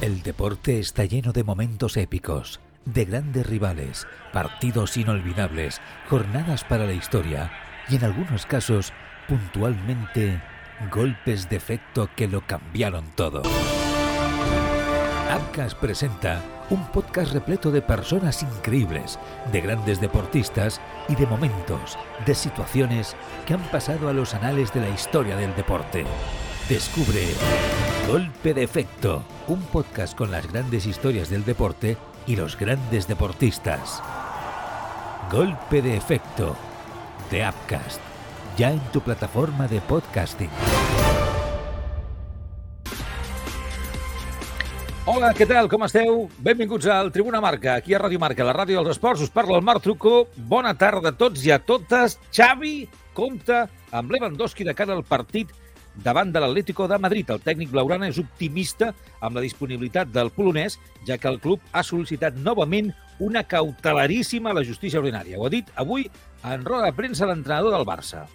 El 0.00 0.22
deporte 0.22 0.78
está 0.78 1.04
lleno 1.04 1.32
de 1.32 1.44
momentos 1.44 1.98
épicos, 1.98 2.58
de 2.86 3.04
grandes 3.04 3.46
rivales, 3.46 4.06
partidos 4.32 4.96
inolvidables, 4.96 5.82
jornadas 6.08 6.64
para 6.64 6.86
la 6.86 6.94
historia 6.94 7.52
y 7.90 7.96
en 7.96 8.04
algunos 8.04 8.46
casos, 8.46 8.94
puntualmente, 9.28 10.40
golpes 10.90 11.50
de 11.50 11.56
efecto 11.56 12.08
que 12.16 12.28
lo 12.28 12.46
cambiaron 12.46 13.04
todo. 13.14 13.42
Abcas 15.28 15.74
presenta 15.74 16.42
un 16.70 16.86
podcast 16.86 17.34
repleto 17.34 17.70
de 17.70 17.82
personas 17.82 18.42
increíbles, 18.42 19.18
de 19.52 19.60
grandes 19.60 20.00
deportistas 20.00 20.80
y 21.10 21.14
de 21.14 21.26
momentos, 21.26 21.98
de 22.24 22.34
situaciones 22.34 23.14
que 23.46 23.52
han 23.52 23.62
pasado 23.64 24.08
a 24.08 24.14
los 24.14 24.32
anales 24.32 24.72
de 24.72 24.80
la 24.80 24.88
historia 24.88 25.36
del 25.36 25.54
deporte. 25.54 26.06
Descubre 26.70 27.34
Golpe 28.10 28.54
de 28.54 28.64
Efecto, 28.64 29.22
un 29.46 29.62
podcast 29.66 30.18
con 30.18 30.32
las 30.32 30.50
grandes 30.50 30.84
historias 30.84 31.30
del 31.30 31.44
deporte 31.44 31.96
y 32.26 32.34
los 32.34 32.58
grandes 32.58 33.06
deportistas. 33.06 34.02
Golpe 35.30 35.80
de 35.80 35.96
Efecto, 35.96 36.56
de 37.30 37.48
Upcast, 37.48 38.00
ya 38.58 38.72
en 38.72 38.80
tu 38.90 39.00
plataforma 39.00 39.68
de 39.68 39.80
podcasting. 39.82 40.50
Hola, 45.06 45.30
què 45.30 45.46
tal? 45.46 45.70
Com 45.70 45.86
esteu? 45.86 46.26
Benvinguts 46.42 46.90
al 46.90 47.12
Tribuna 47.14 47.38
Marca, 47.38 47.76
aquí 47.78 47.94
a 47.94 48.02
Ràdio 48.02 48.18
Marca, 48.18 48.42
la 48.42 48.56
ràdio 48.58 48.82
dels 48.82 48.96
esports. 48.96 49.22
Us 49.22 49.30
parla 49.30 49.54
el 49.54 49.62
Marc 49.62 49.86
Trucco. 49.86 50.24
Bona 50.50 50.74
tarda 50.74 51.14
a 51.14 51.18
tots 51.22 51.46
i 51.46 51.54
a 51.54 51.62
totes. 51.62 52.18
Xavi 52.34 52.88
compta 53.14 53.68
amb 53.94 54.10
Lewandowski 54.10 54.66
de 54.66 54.74
cara 54.74 54.98
al 54.98 55.06
partit 55.06 55.54
davant 55.94 56.32
de 56.32 56.40
l'Atlético 56.40 56.86
de 56.88 56.98
Madrid. 56.98 57.30
El 57.30 57.42
tècnic 57.44 57.70
blaurana 57.72 58.08
és 58.08 58.18
optimista 58.22 58.92
amb 59.20 59.36
la 59.36 59.44
disponibilitat 59.44 60.12
del 60.14 60.32
polonès, 60.34 60.78
ja 61.06 61.18
que 61.18 61.28
el 61.28 61.40
club 61.40 61.60
ha 61.72 61.84
sol·licitat 61.84 62.38
novament 62.40 62.92
una 63.20 63.44
cautelaríssima 63.44 64.50
a 64.50 64.58
la 64.60 64.64
justícia 64.64 65.00
ordinària. 65.00 65.38
Ho 65.38 65.46
ha 65.46 65.52
dit 65.52 65.68
avui 65.76 66.08
en 66.44 66.64
roda 66.64 66.88
de 66.88 66.96
premsa 66.96 67.28
l'entrenador 67.28 67.76
del 67.76 67.88
Barça. 67.88 68.26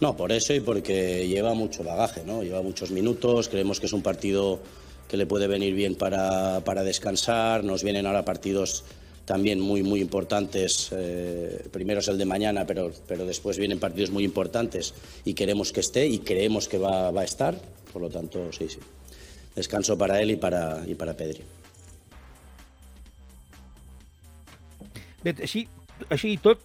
No, 0.00 0.16
por 0.16 0.32
eso 0.32 0.52
y 0.52 0.58
porque 0.58 1.28
lleva 1.28 1.54
mucho 1.54 1.84
bagaje, 1.84 2.24
¿no? 2.24 2.42
Lleva 2.42 2.60
muchos 2.60 2.90
minutos, 2.90 3.48
creemos 3.48 3.78
que 3.78 3.86
es 3.86 3.92
un 3.92 4.02
partido 4.02 4.60
que 5.08 5.16
le 5.16 5.26
puede 5.26 5.46
venir 5.46 5.74
bien 5.74 5.94
para, 5.94 6.60
para 6.64 6.82
descansar, 6.82 7.62
nos 7.62 7.84
vienen 7.84 8.06
ahora 8.06 8.24
partidos 8.24 8.84
también 9.24 9.60
muy, 9.60 9.82
muy 9.82 10.00
importantes. 10.00 10.90
Eh, 10.92 11.68
primero 11.70 12.00
es 12.00 12.08
el 12.08 12.18
de 12.18 12.24
mañana, 12.24 12.66
pero, 12.66 12.92
pero 13.06 13.24
después 13.24 13.58
vienen 13.58 13.78
partidos 13.78 14.10
muy 14.10 14.24
importantes 14.24 14.94
y 15.24 15.34
queremos 15.34 15.72
que 15.72 15.80
esté 15.80 16.06
y 16.06 16.18
creemos 16.18 16.68
que 16.68 16.78
va, 16.78 17.10
va 17.10 17.22
a 17.22 17.24
estar. 17.24 17.56
Por 17.92 18.02
lo 18.02 18.10
tanto, 18.10 18.52
sí, 18.52 18.68
sí. 18.68 18.78
Descanso 19.54 19.98
para 19.98 20.20
él 20.20 20.30
y 20.30 20.36
para, 20.36 20.82
y 20.86 20.94
para 20.94 21.14
Pedri. 21.14 21.42
Bé, 25.22 25.36
així, 25.38 25.68
així 26.10 26.32
i 26.34 26.38
tot, 26.42 26.62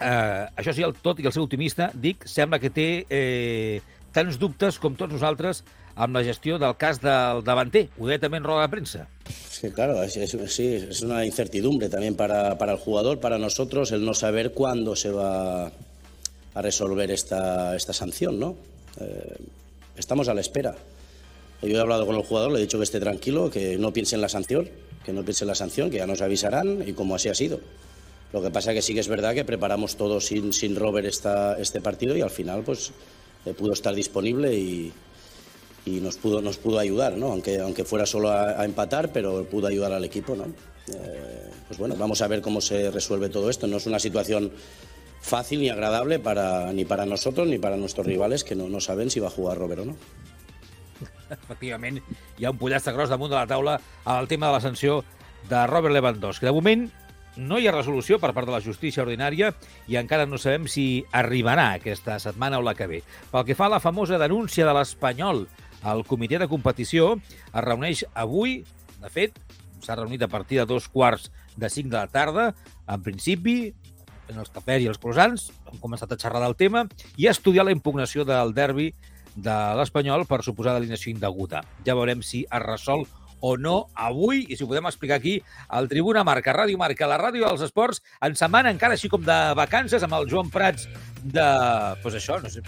eh, 0.00 0.46
això 0.56 0.72
sí, 0.72 0.84
el 0.86 0.94
tot 1.04 1.18
i 1.20 1.26
el 1.28 1.34
seu 1.34 1.44
optimista, 1.44 1.90
dic, 1.92 2.24
sembla 2.30 2.60
que 2.62 2.70
té 2.72 2.86
eh, 3.12 3.82
tants 4.16 4.38
dubtes 4.40 4.78
com 4.80 4.96
tots 4.96 5.12
nosaltres 5.12 5.60
amb 5.94 6.16
la 6.16 6.24
gestió 6.24 6.58
del 6.58 6.76
cas 6.76 7.00
del 7.02 7.42
davanter. 7.44 7.88
Ho 7.98 8.08
deia 8.08 8.20
també 8.22 8.40
en 8.40 8.46
roda 8.46 8.66
de 8.66 8.72
premsa. 8.72 9.06
Sí, 9.28 9.70
claro, 9.70 10.02
es, 10.02 10.16
es, 10.16 10.36
sí, 10.52 10.66
es 10.74 11.02
una 11.02 11.24
incertidumbre 11.24 11.88
también 11.88 12.16
para, 12.16 12.58
para, 12.58 12.72
el 12.72 12.78
jugador, 12.78 13.20
para 13.20 13.38
nosotros, 13.38 13.92
el 13.92 14.04
no 14.04 14.14
saber 14.14 14.52
cuándo 14.52 14.96
se 14.96 15.10
va 15.10 15.66
a 16.54 16.62
resolver 16.62 17.10
esta, 17.10 17.76
esta 17.76 17.92
sanción, 17.92 18.38
¿no? 18.38 18.56
Eh, 19.00 19.36
estamos 19.96 20.28
a 20.28 20.34
la 20.34 20.40
espera. 20.40 20.74
Yo 21.62 21.76
he 21.76 21.80
hablado 21.80 22.06
con 22.06 22.16
el 22.16 22.22
jugador, 22.22 22.50
le 22.50 22.58
he 22.58 22.62
dicho 22.62 22.78
que 22.78 22.84
esté 22.84 22.98
tranquilo, 22.98 23.50
que 23.50 23.78
no 23.78 23.92
piense 23.92 24.16
en 24.16 24.20
la 24.20 24.28
sanción, 24.28 24.68
que 25.04 25.12
no 25.12 25.22
piense 25.22 25.44
en 25.44 25.48
la 25.48 25.54
sanción, 25.54 25.90
que 25.90 25.98
ya 25.98 26.06
nos 26.06 26.20
avisarán 26.20 26.82
y 26.86 26.92
como 26.92 27.14
así 27.14 27.28
ha 27.28 27.34
sido. 27.34 27.60
Lo 28.32 28.42
que 28.42 28.50
pasa 28.50 28.72
que 28.72 28.82
sí 28.82 28.94
que 28.94 29.00
es 29.00 29.08
verdad 29.08 29.34
que 29.34 29.44
preparamos 29.44 29.96
todo 29.96 30.20
sin, 30.20 30.52
sin 30.52 30.74
Robert 30.74 31.06
esta, 31.06 31.56
este 31.58 31.80
partido 31.80 32.16
y 32.16 32.22
al 32.22 32.30
final 32.30 32.62
pues 32.64 32.90
eh, 33.44 33.52
pudo 33.52 33.74
estar 33.74 33.94
disponible 33.94 34.54
y, 34.54 34.92
y 35.84 36.00
nos 36.00 36.16
pudo, 36.16 36.40
nos 36.40 36.58
pudo 36.58 36.78
ayudar, 36.78 37.16
¿no? 37.16 37.32
aunque, 37.32 37.58
aunque 37.58 37.84
fuera 37.84 38.06
solo 38.06 38.30
a, 38.30 38.60
a 38.60 38.64
empatar, 38.64 39.12
pero 39.12 39.44
pudo 39.44 39.66
ayudar 39.66 39.92
al 39.92 40.04
equipo. 40.04 40.36
¿no? 40.36 40.44
Eh, 40.88 41.50
pues 41.66 41.78
bueno, 41.78 41.96
vamos 41.96 42.22
a 42.22 42.28
ver 42.28 42.40
cómo 42.40 42.60
se 42.60 42.90
resuelve 42.90 43.28
todo 43.28 43.50
esto. 43.50 43.66
No 43.66 43.76
es 43.76 43.86
una 43.86 43.98
situación 43.98 44.52
fácil 45.20 45.60
ni 45.60 45.70
agradable 45.70 46.18
para, 46.18 46.72
ni 46.72 46.84
para 46.84 47.06
nosotros 47.06 47.46
ni 47.46 47.58
para 47.58 47.76
nuestros 47.76 48.06
rivales 48.06 48.44
que 48.44 48.54
no, 48.54 48.68
no 48.68 48.80
saben 48.80 49.10
si 49.10 49.20
va 49.20 49.28
a 49.28 49.30
jugar 49.30 49.58
Robert 49.58 49.82
o 49.82 49.84
no. 49.86 49.96
Efectivament, 51.32 52.02
hi 52.36 52.44
ha 52.44 52.50
un 52.52 52.58
pollastre 52.60 52.92
gros 52.92 53.08
damunt 53.08 53.30
de 53.32 53.38
la 53.38 53.46
taula 53.48 53.78
al 54.04 54.28
tema 54.28 54.50
de 54.50 54.58
la 54.58 54.60
sanció 54.60 55.02
de 55.48 55.66
Robert 55.66 55.94
Lewandowski. 55.94 56.44
De 56.44 56.52
moment, 56.52 56.90
no 57.36 57.58
hi 57.58 57.66
ha 57.66 57.72
resolució 57.72 58.18
per 58.20 58.34
part 58.36 58.50
de 58.50 58.52
la 58.52 58.60
justícia 58.60 59.02
ordinària 59.06 59.54
i 59.88 59.96
encara 59.96 60.26
no 60.28 60.36
sabem 60.36 60.66
si 60.68 61.04
arribarà 61.16 61.70
aquesta 61.78 62.18
setmana 62.20 62.60
o 62.60 62.66
la 62.66 62.76
que 62.76 62.90
ve. 62.90 63.00
Pel 63.32 63.46
que 63.48 63.56
fa 63.56 63.70
a 63.70 63.74
la 63.78 63.80
famosa 63.80 64.20
denúncia 64.20 64.66
de 64.68 64.74
l'Espanyol 64.76 65.46
el 65.90 66.04
comitè 66.06 66.38
de 66.38 66.48
competició 66.50 67.16
es 67.18 67.64
reuneix 67.64 68.04
avui, 68.14 68.60
de 69.02 69.10
fet, 69.10 69.38
s'ha 69.82 69.96
reunit 69.98 70.22
a 70.22 70.30
partir 70.30 70.60
de 70.60 70.66
dos 70.66 70.88
quarts 70.88 71.30
de 71.56 71.70
cinc 71.70 71.90
de 71.90 71.98
la 71.98 72.06
tarda. 72.06 72.52
En 72.88 73.02
principi, 73.02 73.72
en 74.30 74.38
els 74.38 74.52
cafès 74.52 74.84
i 74.84 74.90
els 74.90 75.00
croissants, 75.02 75.50
han 75.66 75.80
començat 75.82 76.12
a 76.12 76.18
xerrar 76.20 76.42
del 76.44 76.56
tema 76.58 76.86
i 77.16 77.26
a 77.26 77.34
estudiar 77.34 77.66
la 77.66 77.74
impugnació 77.74 78.24
del 78.28 78.54
derbi 78.54 78.92
de 79.34 79.56
l'Espanyol 79.78 80.26
per 80.28 80.42
suposar 80.44 80.76
d'alineació 80.76 81.12
indeguda. 81.12 81.64
Ja 81.86 81.96
veurem 81.98 82.22
si 82.22 82.44
es 82.44 82.62
resol 82.62 83.06
o 83.42 83.56
no 83.58 83.88
avui, 83.98 84.44
i 84.46 84.56
si 84.56 84.62
ho 84.62 84.68
podem 84.70 84.86
explicar 84.86 85.16
aquí, 85.18 85.40
al 85.66 85.88
Tribuna 85.90 86.22
Marca, 86.22 86.54
Ràdio 86.54 86.78
Marca, 86.78 87.08
la 87.10 87.18
ràdio 87.18 87.48
dels 87.48 87.64
esports, 87.66 87.98
en 88.22 88.36
setmana 88.38 88.70
encara 88.70 88.94
així 88.94 89.10
com 89.10 89.24
de 89.26 89.38
vacances, 89.58 90.04
amb 90.06 90.14
el 90.20 90.28
Joan 90.30 90.52
Prats 90.54 90.86
de... 91.24 91.46
Pues 92.04 92.20
això, 92.20 92.38
no 92.38 92.52
sé, 92.52 92.62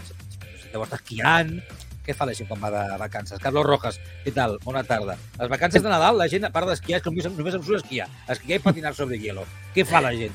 deu 0.73 0.83
estar 0.83 0.99
esquiant, 0.99 1.61
què 2.05 2.15
fa 2.15 2.27
la 2.29 2.35
gent 2.37 2.49
quan 2.49 2.63
va 2.63 2.71
de 2.71 2.99
vacances? 3.01 3.41
Carlos 3.41 3.67
Rojas, 3.67 4.01
què 4.25 4.33
tal? 4.35 4.59
Bona 4.65 4.85
tarda. 4.85 5.17
Les 5.41 5.49
vacances 5.49 5.83
de 5.83 5.89
Nadal, 5.89 6.19
la 6.21 6.29
gent, 6.29 6.45
a 6.45 6.53
part 6.55 6.69
d'esquiar, 6.69 7.01
és 7.01 7.05
que 7.05 7.11
només, 7.11 7.31
només 7.33 7.57
em 7.57 7.63
surt 7.65 7.83
esquiar. 7.83 8.09
Esquiar 8.29 8.61
i 8.61 8.65
patinar 8.65 8.95
sobre 8.95 9.19
hielo. 9.19 9.47
¿Qué 9.75 9.85
fa 9.89 10.03
la 10.05 10.13
gent? 10.13 10.35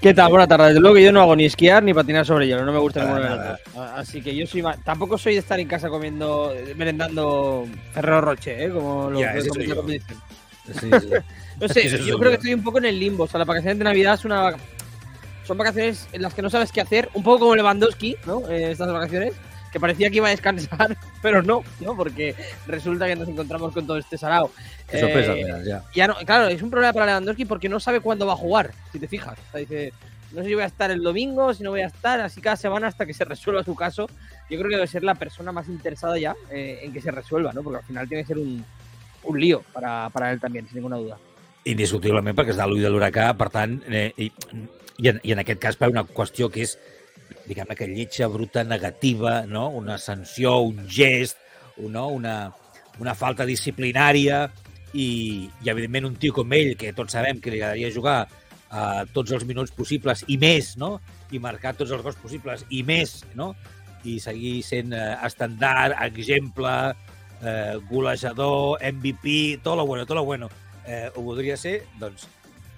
¿Qué 0.00 0.14
tal? 0.14 0.30
Buenas 0.30 0.48
tardes. 0.48 0.68
Desde 0.68 0.80
luego 0.80 0.96
que 0.96 1.02
yo 1.02 1.12
no 1.12 1.22
hago 1.22 1.34
ni 1.34 1.44
esquiar 1.44 1.82
ni 1.82 1.92
patinar 1.92 2.24
sobre 2.24 2.46
hielo, 2.46 2.64
no 2.64 2.72
me 2.72 2.78
gusta 2.78 3.00
ninguno 3.04 3.22
de 3.22 3.30
los 3.30 3.38
dos. 3.46 3.88
Así 3.96 4.22
que 4.22 4.34
yo 4.34 4.46
soy 4.46 4.62
más... 4.62 4.82
Tampoco 4.84 5.18
soy 5.18 5.34
de 5.34 5.40
estar 5.40 5.58
en 5.58 5.66
casa 5.66 5.88
comiendo, 5.88 6.54
merendando 6.76 7.66
Ferrero 7.92 8.20
Rocher, 8.20 8.60
¿eh? 8.60 8.70
Como 8.70 9.10
lo 9.10 9.20
la 9.20 9.38
yo. 9.38 9.76
competición. 9.76 10.22
Sí, 10.66 10.90
sí. 11.00 11.08
No 11.60 11.68
sé, 11.68 11.88
yo 12.04 12.18
creo 12.18 12.30
que 12.30 12.36
estoy 12.36 12.54
un 12.54 12.62
poco 12.62 12.78
en 12.78 12.84
el 12.86 12.98
limbo. 12.98 13.24
O 13.24 13.26
sea, 13.26 13.38
las 13.38 13.48
vacaciones 13.48 13.78
de 13.78 13.84
Navidad 13.84 14.14
es 14.14 14.24
una... 14.24 14.54
son 15.44 15.58
vacaciones 15.58 16.08
en 16.12 16.22
las 16.22 16.34
que 16.34 16.42
no 16.42 16.50
sabes 16.50 16.70
qué 16.70 16.80
hacer, 16.80 17.08
un 17.14 17.24
poco 17.24 17.40
como 17.40 17.56
Lewandowski, 17.56 18.16
¿no? 18.24 18.48
Eh, 18.48 18.70
estas 18.70 18.92
vacaciones, 18.92 19.34
que 19.72 19.80
parecía 19.80 20.10
que 20.10 20.16
iba 20.16 20.28
a 20.28 20.30
descansar, 20.30 20.96
pero 21.22 21.42
no, 21.42 21.62
¿no? 21.80 21.96
Porque 21.96 22.34
resulta 22.66 23.06
que 23.06 23.16
nos 23.16 23.28
encontramos 23.28 23.72
con 23.72 23.86
todo 23.86 23.96
este 23.96 24.18
sarao. 24.18 24.50
Qué 24.88 25.00
sorpresa, 25.00 25.32
Eh, 25.32 25.44
mira, 25.44 25.62
ya. 25.64 25.82
ya 25.94 26.06
no, 26.06 26.14
claro, 26.26 26.48
es 26.48 26.60
un 26.62 26.70
problema 26.70 26.92
para 26.92 27.06
Lewandowski 27.06 27.46
porque 27.46 27.68
no 27.68 27.80
sabe 27.80 28.00
cuándo 28.00 28.26
va 28.26 28.34
a 28.34 28.36
jugar, 28.36 28.72
si 28.92 28.98
te 28.98 29.08
fijas. 29.08 29.38
O 29.48 29.50
sea, 29.52 29.60
dice, 29.60 29.92
no 30.32 30.42
sé 30.42 30.48
si 30.48 30.54
voy 30.54 30.62
a 30.62 30.66
estar 30.66 30.90
el 30.90 31.02
domingo, 31.02 31.54
si 31.54 31.62
no 31.62 31.70
voy 31.70 31.80
a 31.80 31.86
estar, 31.86 32.20
así 32.20 32.40
cada 32.40 32.56
semana 32.56 32.86
hasta 32.88 33.06
que 33.06 33.14
se 33.14 33.24
resuelva 33.24 33.64
su 33.64 33.74
caso. 33.74 34.06
Yo 34.50 34.58
creo 34.58 34.68
que 34.68 34.76
debe 34.76 34.86
ser 34.86 35.02
la 35.02 35.14
persona 35.14 35.52
más 35.52 35.68
interesada 35.68 36.18
ya 36.18 36.34
eh, 36.50 36.80
en 36.82 36.92
que 36.92 37.00
se 37.00 37.10
resuelva, 37.10 37.52
¿no? 37.52 37.62
Porque 37.62 37.78
al 37.78 37.84
final 37.84 38.06
tiene 38.08 38.24
que 38.24 38.28
ser 38.28 38.38
un, 38.38 38.64
un 39.24 39.40
lío 39.40 39.62
para, 39.72 40.10
para 40.10 40.30
él 40.32 40.40
también, 40.40 40.66
sin 40.66 40.76
ninguna 40.76 40.96
duda. 40.96 41.16
Indiscutiblement 41.64 42.34
perquè 42.34 42.50
està 42.56 42.64
a 42.64 42.66
l'ull 42.66 42.82
de 42.82 42.88
l'huracà, 42.90 43.28
per 43.38 43.46
tant, 43.54 43.76
eh, 43.86 44.08
i, 44.18 44.26
i, 44.98 45.08
en, 45.12 45.20
i 45.22 45.30
en 45.30 45.38
aquest 45.44 45.60
cas 45.62 45.76
per 45.78 45.92
una 45.92 46.02
qüestió 46.02 46.48
que 46.50 46.64
és, 46.66 46.72
diguem-ne, 47.46 47.76
que 47.76 47.88
lletja, 47.90 48.28
bruta, 48.32 48.64
negativa, 48.64 49.42
no? 49.46 49.68
una 49.70 49.98
sanció, 49.98 50.58
un 50.60 50.86
gest, 50.88 51.38
no? 51.78 52.08
una, 52.08 52.52
una 53.00 53.14
falta 53.18 53.46
disciplinària 53.48 54.44
i, 54.92 55.48
i, 55.48 55.70
evidentment, 55.70 56.10
un 56.12 56.18
tio 56.20 56.34
com 56.36 56.52
ell, 56.56 56.74
que 56.78 56.92
tots 56.96 57.16
sabem 57.16 57.40
que 57.40 57.52
li 57.52 57.60
agradaria 57.60 57.92
jugar 57.94 58.18
a 58.72 59.04
tots 59.12 59.34
els 59.36 59.44
minuts 59.44 59.72
possibles 59.76 60.24
i 60.32 60.38
més, 60.40 60.74
no? 60.80 60.96
i 61.32 61.40
marcar 61.40 61.74
tots 61.76 61.92
els 61.92 62.04
gols 62.04 62.20
possibles 62.20 62.64
i 62.70 62.82
més, 62.86 63.20
no? 63.38 63.52
i 64.08 64.18
seguir 64.20 64.60
sent 64.66 64.94
eh, 64.96 65.14
estandard, 65.26 65.94
exemple, 66.02 66.72
eh, 67.42 67.74
golejador, 67.90 68.80
MVP, 68.82 69.60
tot 69.62 69.78
lo 69.78 69.86
bueno, 69.86 70.06
tot 70.06 70.18
lo 70.18 70.24
bueno. 70.24 70.48
Eh, 70.86 71.08
ho 71.14 71.22
voldria 71.22 71.56
ser, 71.56 71.82
doncs, 72.00 72.26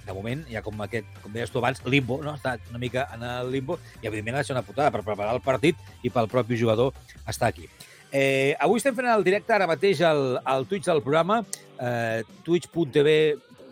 de 0.05 0.12
moment, 0.17 0.45
ja 0.51 0.62
com 0.65 0.81
aquest, 0.85 1.09
com 1.23 1.33
deies 1.33 1.53
tu 1.53 1.61
abans, 1.61 1.81
limbo, 1.89 2.21
no? 2.25 2.37
Està 2.37 2.56
una 2.71 2.81
mica 2.83 3.06
en 3.15 3.25
el 3.25 3.51
limbo 3.53 3.79
i, 4.03 4.06
evidentment, 4.06 4.37
ha 4.37 4.45
de 4.45 4.51
ser 4.51 4.56
una 4.56 4.67
putada 4.67 4.93
per 4.95 5.03
preparar 5.03 5.35
el 5.35 5.43
partit 5.45 5.81
i 6.03 6.12
pel 6.12 6.29
propi 6.33 6.59
jugador 6.61 6.93
estar 7.29 7.49
aquí. 7.49 7.69
Eh, 8.15 8.55
avui 8.62 8.79
estem 8.79 8.95
fent 8.95 9.09
el 9.11 9.25
directe 9.27 9.55
ara 9.56 9.67
mateix 9.67 10.03
al, 10.06 10.39
al 10.45 10.69
Twitch 10.71 10.87
del 10.87 11.03
programa, 11.03 11.41
eh, 11.81 12.23
twitch.tv 12.47 13.15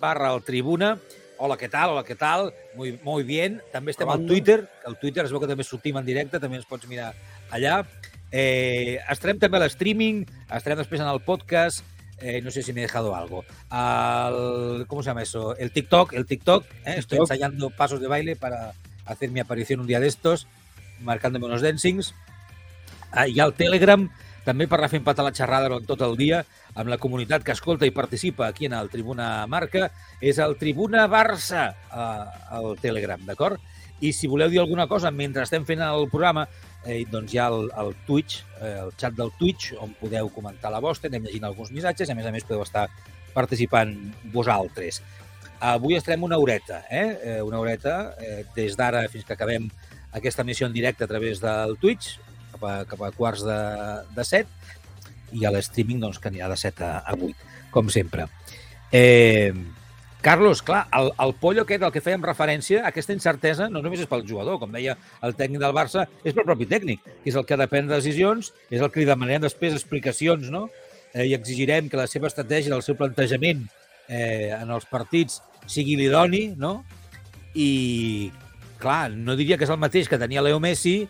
barra 0.02 0.32
el 0.34 0.43
Tribuna. 0.43 0.96
Hola, 1.43 1.56
què 1.58 1.69
tal? 1.70 1.94
Hola, 1.94 2.02
què 2.06 2.17
tal? 2.19 2.50
Muy, 2.75 2.96
muy 3.02 3.23
bien. 3.26 3.61
També 3.73 3.94
estem 3.94 4.11
al. 4.11 4.26
Twitter, 4.26 4.61
que 4.81 4.90
al 4.90 4.99
Twitter 4.99 5.25
es 5.26 5.32
veu 5.34 5.43
que 5.43 5.50
també 5.50 5.67
sortim 5.67 5.99
en 5.99 6.06
directe, 6.06 6.40
també 6.43 6.58
ens 6.58 6.67
pots 6.67 6.90
mirar 6.90 7.12
allà. 7.55 7.81
Eh, 8.32 8.99
estarem 9.12 9.38
també 9.38 9.58
a 9.58 9.67
l'streaming, 9.67 10.23
estarem 10.49 10.81
després 10.81 11.02
en 11.02 11.11
el 11.11 11.20
podcast, 11.26 11.84
Eh, 12.22 12.40
no 12.40 12.52
sé 12.52 12.62
si 12.62 12.72
me 12.72 12.80
he 12.80 12.82
dejado 12.82 13.16
algo. 13.16 13.44
Al, 13.69 14.86
¿Cómo 14.86 15.02
se 15.02 15.10
llama 15.10 15.22
eso? 15.22 15.56
El 15.56 15.72
TikTok, 15.72 16.12
el 16.12 16.24
TikTok. 16.24 16.64
¿eh? 16.86 16.94
Estoy 16.98 17.19
ensayando 17.19 17.70
pasos 17.70 18.00
de 18.00 18.06
baile 18.06 18.36
para 18.36 18.74
hacer 19.04 19.30
mi 19.30 19.40
aparición 19.40 19.80
un 19.80 19.88
día 19.88 19.98
de 19.98 20.06
estos, 20.06 20.46
marcándome 21.00 21.46
unos 21.46 21.62
dancings. 21.62 22.14
Ah, 23.10 23.26
I 23.26 23.40
al 23.40 23.52
Telegram, 23.58 24.06
també 24.46 24.69
per 24.70 24.78
anar 24.78 24.88
fent 24.92 25.04
patar 25.04 25.26
la 25.26 25.34
xerrada 25.34 25.69
durant 25.69 25.84
tot 25.86 26.00
el 26.06 26.14
dia 26.16 26.44
amb 26.78 26.88
la 26.88 26.98
comunitat 27.02 27.44
que 27.44 27.52
escolta 27.52 27.86
i 27.86 27.92
participa 27.92 28.46
aquí 28.46 28.66
en 28.66 28.74
el 28.78 28.88
Tribuna 28.88 29.44
Marca, 29.50 29.90
és 30.22 30.38
el 30.40 30.56
Tribuna 30.56 31.04
Barça 31.10 31.66
eh, 31.74 32.56
al 32.56 32.72
Telegram, 32.80 33.20
d'acord? 33.26 33.60
I 34.02 34.14
si 34.16 34.30
voleu 34.30 34.50
dir 34.50 34.62
alguna 34.62 34.88
cosa 34.90 35.12
mentre 35.14 35.44
estem 35.44 35.66
fent 35.66 35.82
el 35.84 36.08
programa, 36.10 36.46
eh, 36.84 37.02
doncs 37.11 37.34
hi 37.34 37.40
ha 37.40 37.49
el, 37.52 37.70
el 37.82 37.94
Twitch, 38.06 38.43
eh, 38.61 38.76
el 38.84 38.93
xat 38.99 39.17
del 39.19 39.32
Twitch, 39.38 39.73
on 39.81 39.94
podeu 40.00 40.31
comentar 40.34 40.73
la 40.73 40.82
vostra, 40.82 41.11
anem 41.11 41.26
llegint 41.29 41.46
alguns 41.49 41.73
missatges, 41.75 42.11
a 42.11 42.17
més 42.19 42.26
a 42.26 42.32
més 42.34 42.46
podeu 42.49 42.64
estar 42.64 42.88
participant 43.32 43.94
vosaltres. 44.34 45.00
Avui 45.62 45.94
estarem 45.96 46.25
una 46.26 46.38
horeta, 46.43 46.82
eh? 46.90 47.06
eh 47.23 47.40
una 47.43 47.61
horeta, 47.62 48.14
eh, 48.19 48.43
des 48.56 48.76
d'ara 48.76 49.06
fins 49.08 49.25
que 49.25 49.37
acabem 49.37 49.70
aquesta 50.12 50.44
missió 50.44 50.67
en 50.67 50.75
directe 50.75 51.05
a 51.05 51.11
través 51.11 51.40
del 51.40 51.79
Twitch, 51.79 52.19
cap 52.52 52.64
a, 52.69 52.75
cap 52.88 53.02
a 53.02 53.12
quarts 53.17 53.44
de, 53.46 53.61
de 54.17 54.25
set, 54.26 54.50
i 55.32 55.46
a 55.46 55.52
l'streaming 55.55 56.02
doncs, 56.02 56.19
que 56.20 56.29
anirà 56.29 56.50
de 56.50 56.58
7 56.61 56.84
a, 56.84 56.99
a 57.06 57.14
8, 57.17 57.52
com 57.73 57.88
sempre. 57.88 58.26
Eh, 58.93 59.55
Carlos, 60.22 60.62
clar, 60.62 60.86
el, 60.94 61.10
el 61.19 61.32
pollo 61.34 61.64
aquest 61.66 61.82
al 61.82 61.90
que 61.90 62.00
fèiem 62.00 62.22
referència, 62.22 62.84
aquesta 62.86 63.12
incertesa 63.12 63.66
no 63.69 63.80
només 63.82 64.04
és 64.04 64.08
pel 64.08 64.22
jugador, 64.22 64.60
com 64.60 64.70
deia 64.70 64.94
el 65.26 65.34
tècnic 65.34 65.58
del 65.58 65.74
Barça, 65.74 66.06
és 66.22 66.36
pel 66.36 66.46
propi 66.46 66.69
tècnic, 66.70 67.02
que 67.02 67.32
és 67.32 67.38
el 67.38 67.44
que 67.44 67.56
ha 67.56 67.58
de 67.58 67.66
prendre 67.66 67.98
decisions, 67.98 68.52
és 68.70 68.78
el 68.78 68.92
que 68.94 69.02
li 69.02 69.08
demanarem 69.08 69.42
després 69.42 69.74
explicacions, 69.74 70.46
no? 70.54 70.69
Eh, 71.10 71.26
I 71.26 71.34
exigirem 71.34 71.90
que 71.90 71.98
la 71.98 72.06
seva 72.06 72.30
estratègia, 72.30 72.76
el 72.78 72.86
seu 72.86 72.94
plantejament 72.96 73.66
eh, 74.06 74.54
en 74.54 74.70
els 74.70 74.86
partits 74.86 75.40
sigui 75.66 75.98
l'idoni, 75.98 76.52
no? 76.54 76.76
I, 77.58 78.30
clar, 78.78 79.10
no 79.10 79.34
diria 79.36 79.58
que 79.58 79.66
és 79.66 79.74
el 79.74 79.82
mateix 79.82 80.06
que 80.08 80.22
tenia 80.22 80.46
Leo 80.46 80.62
Messi, 80.62 81.00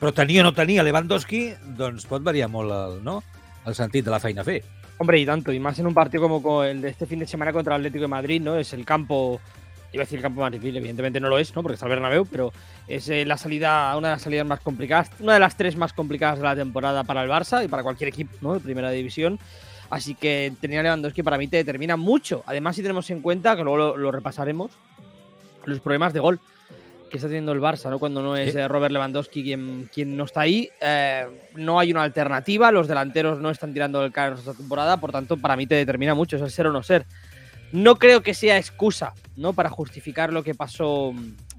però 0.00 0.16
tenia 0.16 0.40
o 0.40 0.48
no 0.48 0.56
tenia 0.56 0.82
Lewandowski, 0.82 1.44
doncs 1.78 2.08
pot 2.08 2.24
variar 2.24 2.48
molt 2.50 2.72
el, 2.74 3.02
no? 3.04 3.20
el 3.68 3.76
sentit 3.76 4.08
de 4.08 4.16
la 4.16 4.18
feina 4.18 4.42
a 4.42 4.48
fer. 4.48 4.62
Hombre, 5.02 5.18
y 5.18 5.26
tanto, 5.26 5.52
y 5.52 5.58
más 5.58 5.76
en 5.80 5.88
un 5.88 5.94
partido 5.94 6.22
como 6.22 6.40
co- 6.40 6.62
el 6.62 6.80
de 6.80 6.90
este 6.90 7.06
fin 7.06 7.18
de 7.18 7.26
semana 7.26 7.52
contra 7.52 7.74
el 7.74 7.80
Atlético 7.80 8.02
de 8.02 8.08
Madrid, 8.08 8.40
¿no? 8.40 8.56
Es 8.56 8.72
el 8.72 8.84
campo, 8.84 9.40
iba 9.92 10.02
a 10.02 10.04
decir 10.04 10.18
el 10.18 10.22
campo 10.22 10.40
más 10.42 10.52
difícil, 10.52 10.76
evidentemente 10.76 11.18
no 11.18 11.28
lo 11.28 11.40
es, 11.40 11.52
¿no? 11.56 11.62
Porque 11.64 11.74
está 11.74 11.86
el 11.86 11.90
Bernabéu, 11.90 12.24
pero 12.24 12.52
es 12.86 13.08
eh, 13.08 13.24
la 13.26 13.36
salida, 13.36 13.96
una 13.96 14.10
de 14.10 14.14
las 14.14 14.22
salidas 14.22 14.46
más 14.46 14.60
complicadas, 14.60 15.10
una 15.18 15.34
de 15.34 15.40
las 15.40 15.56
tres 15.56 15.74
más 15.74 15.92
complicadas 15.92 16.38
de 16.38 16.44
la 16.44 16.54
temporada 16.54 17.02
para 17.02 17.24
el 17.24 17.28
Barça 17.28 17.64
y 17.64 17.66
para 17.66 17.82
cualquier 17.82 18.10
equipo, 18.10 18.36
¿no? 18.42 18.54
De 18.54 18.60
primera 18.60 18.92
división. 18.92 19.40
Así 19.90 20.14
que 20.14 20.52
tener 20.60 20.78
a 20.78 20.82
Lewandowski 20.84 21.24
para 21.24 21.36
mí 21.36 21.48
te 21.48 21.56
determina 21.56 21.96
mucho. 21.96 22.44
Además, 22.46 22.76
si 22.76 22.82
tenemos 22.82 23.10
en 23.10 23.22
cuenta, 23.22 23.56
que 23.56 23.64
luego 23.64 23.96
lo 23.96 24.12
repasaremos, 24.12 24.70
los 25.64 25.80
problemas 25.80 26.12
de 26.12 26.20
gol 26.20 26.38
que 27.12 27.18
está 27.18 27.28
teniendo 27.28 27.52
el 27.52 27.60
Barça, 27.60 27.88
¿no? 27.90 28.00
Cuando 28.00 28.20
no 28.22 28.36
es 28.36 28.52
Sí. 28.52 28.58
eh, 28.58 28.66
Robert 28.66 28.90
Lewandowski 28.92 29.44
quien, 29.44 29.88
quien 29.94 30.16
no 30.16 30.24
está 30.24 30.40
ahí. 30.40 30.68
Eh, 30.80 31.26
no 31.54 31.78
hay 31.78 31.92
una 31.92 32.02
alternativa, 32.02 32.72
los 32.72 32.88
delanteros 32.88 33.38
no 33.40 33.50
están 33.50 33.72
tirando 33.72 34.00
del 34.00 34.10
carro 34.10 34.36
esta 34.36 34.54
temporada, 34.54 34.96
por 34.96 35.12
tanto, 35.12 35.36
para 35.36 35.54
mí 35.54 35.66
te 35.68 35.76
determina 35.76 36.14
mucho, 36.14 36.36
es 36.36 36.42
el 36.42 36.50
ser 36.50 36.66
o 36.66 36.72
no 36.72 36.82
ser. 36.82 37.04
No 37.70 37.96
creo 37.96 38.22
que 38.22 38.34
sea 38.34 38.58
excusa, 38.58 39.12
¿no? 39.36 39.52
Para 39.52 39.70
justificar 39.70 40.32
lo 40.32 40.42
que 40.42 40.54
pasó, 40.54 41.14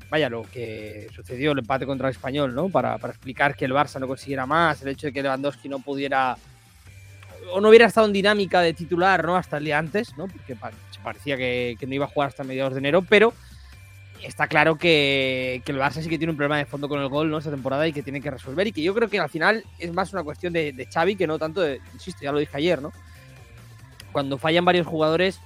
vaya, 0.10 0.30
lo 0.30 0.44
que 0.44 1.08
sucedió, 1.16 1.54
el 1.54 1.60
empate 1.60 1.86
contra 1.86 2.08
el 2.10 2.12
español, 2.16 2.54
¿no? 2.54 2.70
Para, 2.70 2.98
para 2.98 3.14
explicar 3.14 3.56
que 3.56 3.66
el 3.66 3.72
Barça 3.74 4.00
no 4.00 4.08
consiguiera 4.08 4.46
más, 4.46 4.82
el 4.82 4.90
hecho 4.90 5.08
de 5.08 5.14
que 5.14 5.24
Lewandowski 5.24 5.70
no 5.70 5.80
pudiera 5.80 6.36
o 7.52 7.60
no 7.62 7.70
hubiera 7.70 7.86
estado 7.88 8.08
en 8.08 8.14
dinámica 8.14 8.62
de 8.62 8.74
titular, 8.74 9.24
¿no? 9.26 9.36
Hasta 9.36 9.58
el 9.58 9.66
día 9.66 9.78
antes, 9.78 10.18
¿no? 10.18 10.28
Porque 10.28 10.56
pa- 10.56 10.72
parecía 11.04 11.36
que, 11.38 11.76
que 11.80 11.86
no 11.86 11.94
iba 11.94 12.06
a 12.06 12.08
jugar 12.08 12.30
hasta 12.30 12.44
mediados 12.44 12.74
de 12.74 12.80
enero, 12.80 13.04
pero 13.08 13.34
está 14.24 14.48
claro 14.48 14.78
que, 14.78 15.62
el 15.66 15.78
Barça 15.78 16.02
sí 16.02 16.10
que 16.10 16.18
tiene 16.18 16.32
un 16.32 16.38
problema 16.38 16.58
de 16.58 16.66
fondo 16.66 16.88
con 16.88 17.00
el 17.00 17.10
gol, 17.10 17.30
¿no? 17.30 17.38
Esta 17.38 17.52
temporada 17.52 17.88
y 17.88 17.94
que 17.94 18.04
tiene 18.04 18.22
que 18.22 18.32
resolver 18.32 18.68
y 18.68 18.72
que 18.72 18.82
yo 18.82 18.94
creo 18.94 19.10
que 19.10 19.20
al 19.20 19.30
final 19.30 19.64
es 19.80 19.94
más 19.94 20.14
una 20.14 20.24
cuestión 20.24 20.54
de, 20.54 20.72
de 20.72 20.86
Xavi 20.86 21.16
que 21.16 21.28
no 21.28 21.38
tanto 21.38 21.62
de, 21.62 21.82
insisto, 21.94 22.22
ya 22.24 22.32
lo 22.32 22.40
dije 22.40 22.56
ayer, 22.58 22.82
¿no? 22.82 22.92
Cuando 24.12 24.38
fallan 24.38 24.66
varios 24.66 24.88
jugadores, 24.88 25.40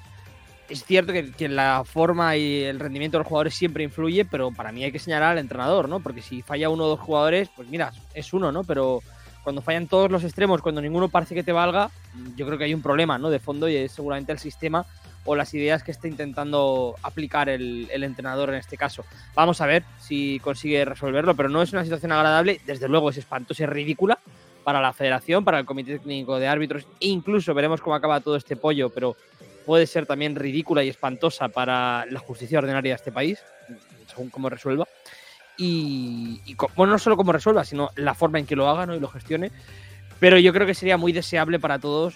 es 0.70 0.84
cierto 0.84 1.14
que, 1.14 1.32
que 1.32 1.48
la 1.48 1.84
forma 1.86 2.36
y 2.36 2.64
el 2.64 2.80
rendimiento 2.80 3.18
de 3.18 3.20
los 3.20 3.28
jugadores 3.28 3.56
siempre 3.56 3.84
influye, 3.84 4.26
pero 4.26 4.52
para 4.52 4.72
mí 4.72 4.84
hay 4.84 4.92
que 4.92 5.00
señalar 5.00 5.34
al 5.34 5.40
entrenador, 5.40 5.88
¿no? 5.90 6.00
Porque 6.00 6.22
si 6.22 6.42
falla 6.42 6.70
uno 6.70 6.86
o 6.86 6.90
dos 6.90 7.00
jugadores, 7.00 7.50
pues 7.56 7.68
mira, 7.70 7.92
es 8.14 8.34
uno, 8.34 8.52
¿no? 8.52 8.64
Pero 8.64 9.02
cuando 9.44 9.62
fallan 9.62 9.88
todos 9.88 10.12
los 10.12 10.26
extremos, 10.26 10.62
cuando 10.62 10.82
ninguno 10.82 11.08
parece 11.08 11.34
que 11.34 11.44
te 11.44 11.54
valga, 11.54 11.90
yo 12.36 12.46
creo 12.46 12.58
que 12.58 12.66
hay 12.66 12.74
un 12.74 12.82
problema, 12.82 13.18
¿no? 13.18 13.30
De 13.30 13.40
fondo 13.40 13.70
y 13.70 13.78
es 13.78 13.94
seguramente 13.94 14.34
el 14.34 14.40
sistema 14.40 14.86
o 15.28 15.36
las 15.36 15.54
ideas 15.54 15.84
que 15.84 15.92
está 15.92 16.08
intentando 16.08 16.96
aplicar 17.04 17.50
el, 17.50 17.90
entrenador 17.92 18.50
en 18.50 18.56
este 18.56 18.78
caso. 18.78 19.04
Vamos 19.36 19.60
a 19.62 19.68
ver 19.68 19.84
si 20.00 20.40
consigue 20.40 20.86
resolverlo, 20.86 21.36
pero 21.36 21.50
no 21.50 21.62
es 21.62 21.74
una 21.74 21.84
situación 21.84 22.14
agradable, 22.14 22.62
desde 22.66 22.88
luego 22.88 23.10
es 23.10 23.18
espantosa 23.18 23.64
y 23.64 23.66
ridícula 23.66 24.18
para 24.64 24.82
la 24.82 24.94
federación, 24.94 25.44
para 25.44 25.60
el 25.60 25.66
comité 25.66 26.00
técnico 26.00 26.40
de 26.40 26.48
árbitros, 26.48 26.88
e 27.00 27.08
incluso 27.08 27.54
veremos 27.54 27.82
cómo 27.82 27.96
acaba 27.96 28.22
todo 28.22 28.38
este 28.38 28.56
pollo, 28.56 28.90
pero 28.90 29.18
puede 29.66 29.86
ser 29.86 30.06
también 30.06 30.36
ridícula 30.36 30.82
y 30.84 30.90
espantosa 30.90 31.50
para 31.50 32.06
la 32.06 32.20
justicia 32.20 32.60
ordinaria 32.60 32.94
de 32.94 32.96
este 32.96 33.12
país, 33.12 33.40
según 34.08 34.30
cómo 34.30 34.50
resuelva. 34.50 34.88
Y, 35.58 36.40
y 36.46 36.56
bueno, 36.76 36.94
no 36.94 37.00
solo 37.00 37.18
cómo 37.18 37.34
resuelva, 37.34 37.66
sino 37.66 37.90
la 37.96 38.14
forma 38.14 38.40
en 38.40 38.46
que 38.46 38.56
lo 38.56 38.70
haga 38.70 38.86
¿no? 38.86 38.96
y 38.96 39.00
lo 39.00 39.10
gestione. 39.10 39.52
Pero 40.20 40.40
yo 40.40 40.54
creo 40.54 40.66
que 40.66 40.74
sería 40.74 40.98
muy 40.98 41.12
deseable 41.12 41.60
para 41.60 41.80
todos, 41.80 42.16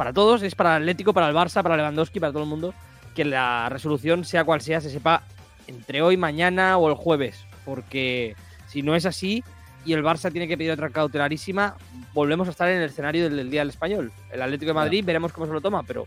para 0.00 0.14
todos, 0.14 0.40
es 0.42 0.54
para 0.54 0.76
el 0.78 0.82
Atlético, 0.84 1.12
para 1.12 1.28
el 1.28 1.34
Barça, 1.34 1.62
para 1.62 1.76
Lewandowski, 1.76 2.20
para 2.20 2.32
todo 2.32 2.44
el 2.44 2.48
mundo, 2.48 2.72
que 3.14 3.22
la 3.26 3.68
resolución, 3.68 4.24
sea 4.24 4.44
cual 4.44 4.62
sea, 4.62 4.80
se 4.80 4.88
sepa 4.88 5.24
entre 5.66 6.00
hoy, 6.00 6.16
mañana 6.16 6.78
o 6.78 6.88
el 6.88 6.94
jueves. 6.94 7.44
Porque 7.66 8.34
si 8.66 8.80
no 8.80 8.94
es 8.96 9.04
así 9.04 9.44
y 9.84 9.92
el 9.92 10.02
Barça 10.02 10.32
tiene 10.32 10.48
que 10.48 10.56
pedir 10.56 10.72
otra 10.72 10.88
cautelarísima, 10.88 11.76
volvemos 12.14 12.48
a 12.48 12.52
estar 12.52 12.70
en 12.70 12.78
el 12.80 12.88
escenario 12.88 13.24
del, 13.24 13.36
del 13.36 13.50
Día 13.50 13.60
del 13.60 13.68
Español. 13.68 14.10
El 14.32 14.40
Atlético 14.40 14.70
de 14.70 14.80
Madrid, 14.80 15.04
veremos 15.04 15.34
cómo 15.34 15.46
se 15.46 15.52
lo 15.52 15.60
toma, 15.60 15.82
pero 15.82 16.06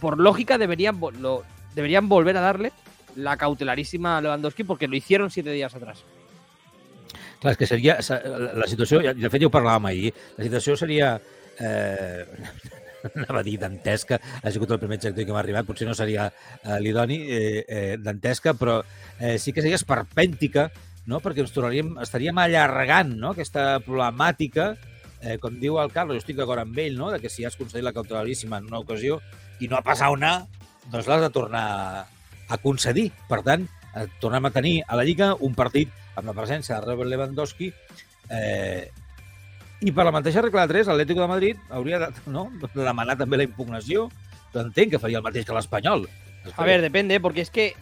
por 0.00 0.16
lógica 0.20 0.56
deberían, 0.56 1.00
lo, 1.18 1.42
deberían 1.74 2.08
volver 2.08 2.36
a 2.36 2.40
darle 2.40 2.70
la 3.16 3.36
cautelarísima 3.36 4.18
a 4.18 4.20
Lewandowski 4.20 4.62
porque 4.62 4.86
lo 4.86 4.94
hicieron 4.94 5.28
siete 5.32 5.50
días 5.50 5.74
atrás. 5.74 6.04
Clar, 7.40 7.50
és 7.50 7.58
que 7.58 7.66
seria... 7.66 7.98
se- 8.00 8.22
La 8.54 8.66
situació, 8.70 9.02
de 9.02 9.28
fet 9.28 9.42
ja 9.42 9.48
ho 9.50 9.52
parlàvem 9.52 9.90
ahir, 9.90 10.14
la 10.38 10.46
situació 10.46 10.78
seria... 10.78 11.18
Eh, 11.58 12.24
anava 13.14 13.42
a 13.42 13.46
dir 13.46 13.58
dantesca, 13.60 14.18
ha 14.42 14.52
sigut 14.52 14.72
el 14.74 14.80
primer 14.82 14.98
adjectiu 14.98 15.26
que 15.26 15.36
m'ha 15.36 15.42
arribat, 15.44 15.66
potser 15.68 15.88
no 15.88 15.96
seria 15.98 16.30
eh, 16.30 16.80
l'idoni 16.80 17.20
eh, 17.28 17.64
eh, 17.68 17.94
dantesca, 18.00 18.54
però 18.58 18.80
eh, 19.18 19.36
sí 19.38 19.52
que 19.52 19.64
seria 19.64 19.80
esperpèntica, 19.80 20.68
no? 21.10 21.20
perquè 21.24 21.44
ens 21.44 21.54
tornaríem, 21.54 21.94
estaríem 22.04 22.40
allargant 22.40 23.14
no? 23.18 23.34
aquesta 23.34 23.78
problemàtica, 23.84 24.72
eh, 25.20 25.38
com 25.42 25.60
diu 25.60 25.78
el 25.82 25.92
Carlos, 25.92 26.18
jo 26.18 26.24
estic 26.24 26.40
d'acord 26.40 26.64
amb 26.64 26.78
ell, 26.80 26.98
no? 26.98 27.12
de 27.12 27.20
que 27.22 27.32
si 27.32 27.44
has 27.44 27.58
concedit 27.60 27.84
la 27.86 27.94
cautelaríssima 27.96 28.60
en 28.60 28.68
una 28.72 28.82
ocasió 28.84 29.20
i 29.60 29.68
no 29.70 29.78
ha 29.78 29.86
passat 29.86 30.12
una, 30.12 30.36
doncs 30.90 31.08
l'has 31.08 31.24
de 31.24 31.32
tornar 31.32 31.66
a 32.48 32.58
concedir. 32.60 33.10
Per 33.28 33.40
tant, 33.46 33.68
eh, 33.94 34.08
tornem 34.20 34.48
a 34.48 34.52
tenir 34.54 34.76
a 34.86 34.98
la 34.98 35.06
Lliga 35.06 35.32
un 35.40 35.54
partit 35.56 35.92
amb 36.14 36.28
la 36.30 36.36
presència 36.36 36.76
de 36.76 36.86
Robert 36.86 37.10
Lewandowski 37.10 37.70
eh, 38.30 38.90
i 39.84 39.92
per 39.92 40.04
la 40.06 40.12
mateixa 40.14 40.40
regla 40.42 40.64
de 40.66 40.72
3, 40.74 40.86
l'Atlético 40.88 41.20
de 41.20 41.28
Madrid 41.28 41.56
hauria 41.70 41.98
de, 42.00 42.08
no, 42.26 42.46
de 42.62 42.68
demanar 42.82 43.16
també 43.20 43.36
la 43.36 43.44
impugnació. 43.46 44.08
Jo 44.54 44.60
entenc 44.62 44.92
que 44.94 44.98
faria 45.02 45.18
el 45.18 45.24
mateix 45.26 45.44
que 45.44 45.52
l'Espanyol. 45.56 46.06
A 46.56 46.64
ver, 46.64 46.80
depende, 46.80 47.18
porque 47.20 47.40
es 47.42 47.50
que 47.50 47.66
eh, 47.68 47.74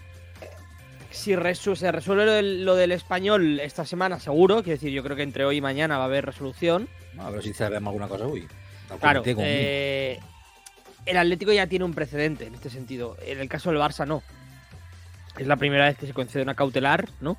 si 1.11 1.35
resu- 1.37 1.76
se 1.76 1.92
resuelve 1.92 2.25
lo 2.26 2.32
del, 2.32 2.64
lo 2.64 2.75
del 2.76 2.92
español 2.92 3.61
esta 3.61 3.85
semana, 3.85 4.18
seguro, 4.21 4.62
quiero 4.62 4.78
decir, 4.78 4.90
yo 4.92 5.02
creo 5.02 5.16
que 5.16 5.23
entre 5.23 5.44
hoy 5.44 5.56
y 5.59 5.61
mañana 5.61 5.97
va 5.99 6.04
a 6.04 6.06
haber 6.06 6.25
resolución. 6.26 6.88
A 7.18 7.28
veure 7.30 7.42
si 7.42 7.52
sabem 7.54 7.87
alguna 7.87 8.09
cosa. 8.09 8.25
Del 8.26 8.49
Claro, 9.00 9.23
eh, 9.26 10.18
el 11.06 11.16
Atlético 11.16 11.52
ya 11.52 11.66
tiene 11.66 11.85
un 11.85 11.94
precedente 11.94 12.47
en 12.47 12.54
este 12.54 12.71
sentido. 12.71 13.16
En 13.26 13.38
el 13.40 13.49
caso 13.49 13.71
del 13.71 13.78
Barça, 13.80 14.06
no. 14.06 14.23
Es 15.38 15.47
la 15.47 15.56
primera 15.56 15.87
vez 15.87 15.97
que 15.97 16.06
se 16.06 16.12
concede 16.12 16.42
una 16.42 16.54
cautelar, 16.54 17.09
¿no? 17.21 17.38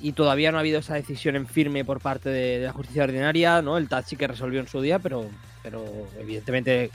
Y 0.00 0.12
todavía 0.12 0.52
no 0.52 0.58
ha 0.58 0.60
habido 0.60 0.80
esa 0.80 0.94
decisión 0.94 1.36
en 1.36 1.46
firme 1.46 1.84
por 1.84 2.00
parte 2.00 2.28
de, 2.28 2.58
de 2.58 2.66
la 2.66 2.72
justicia 2.72 3.04
ordinaria, 3.04 3.62
¿no? 3.62 3.78
El 3.78 3.88
TAT 3.88 4.06
sí 4.06 4.16
que 4.16 4.26
resolvió 4.26 4.60
en 4.60 4.68
su 4.68 4.80
día, 4.80 4.98
pero, 4.98 5.26
pero 5.62 5.84
evidentemente 6.20 6.90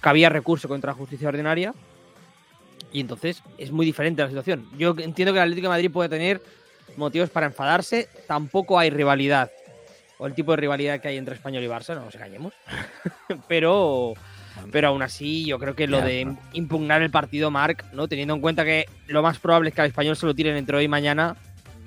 cabía 0.00 0.28
recurso 0.30 0.68
contra 0.68 0.92
la 0.92 0.96
justicia 0.96 1.28
ordinaria. 1.28 1.74
Y 2.92 3.00
entonces 3.00 3.42
es 3.58 3.70
muy 3.70 3.86
diferente 3.86 4.22
la 4.22 4.28
situación. 4.28 4.68
Yo 4.76 4.94
entiendo 4.98 5.32
que 5.32 5.38
el 5.38 5.44
Atlético 5.44 5.66
de 5.66 5.74
Madrid 5.74 5.90
puede 5.90 6.08
tener 6.08 6.42
motivos 6.96 7.30
para 7.30 7.46
enfadarse. 7.46 8.08
Tampoco 8.26 8.78
hay 8.78 8.90
rivalidad. 8.90 9.50
O 10.18 10.26
el 10.26 10.34
tipo 10.34 10.52
de 10.52 10.56
rivalidad 10.56 11.00
que 11.00 11.08
hay 11.08 11.16
entre 11.16 11.34
Español 11.34 11.62
y 11.62 11.66
Barça, 11.66 11.94
no 11.94 12.04
nos 12.04 12.14
engañemos. 12.14 12.52
pero, 13.48 14.14
pero 14.70 14.88
aún 14.88 15.02
así, 15.02 15.46
yo 15.46 15.58
creo 15.58 15.74
que 15.74 15.86
lo 15.86 16.00
de 16.02 16.36
impugnar 16.52 17.00
el 17.02 17.10
partido, 17.10 17.50
Marc, 17.50 17.84
¿no? 17.92 18.08
Teniendo 18.08 18.34
en 18.34 18.40
cuenta 18.40 18.64
que 18.64 18.86
lo 19.06 19.22
más 19.22 19.38
probable 19.38 19.70
es 19.70 19.74
que 19.74 19.80
al 19.80 19.88
español 19.88 20.16
se 20.16 20.26
lo 20.26 20.34
tiren 20.34 20.56
entre 20.56 20.76
hoy 20.76 20.84
y 20.84 20.88
mañana, 20.88 21.36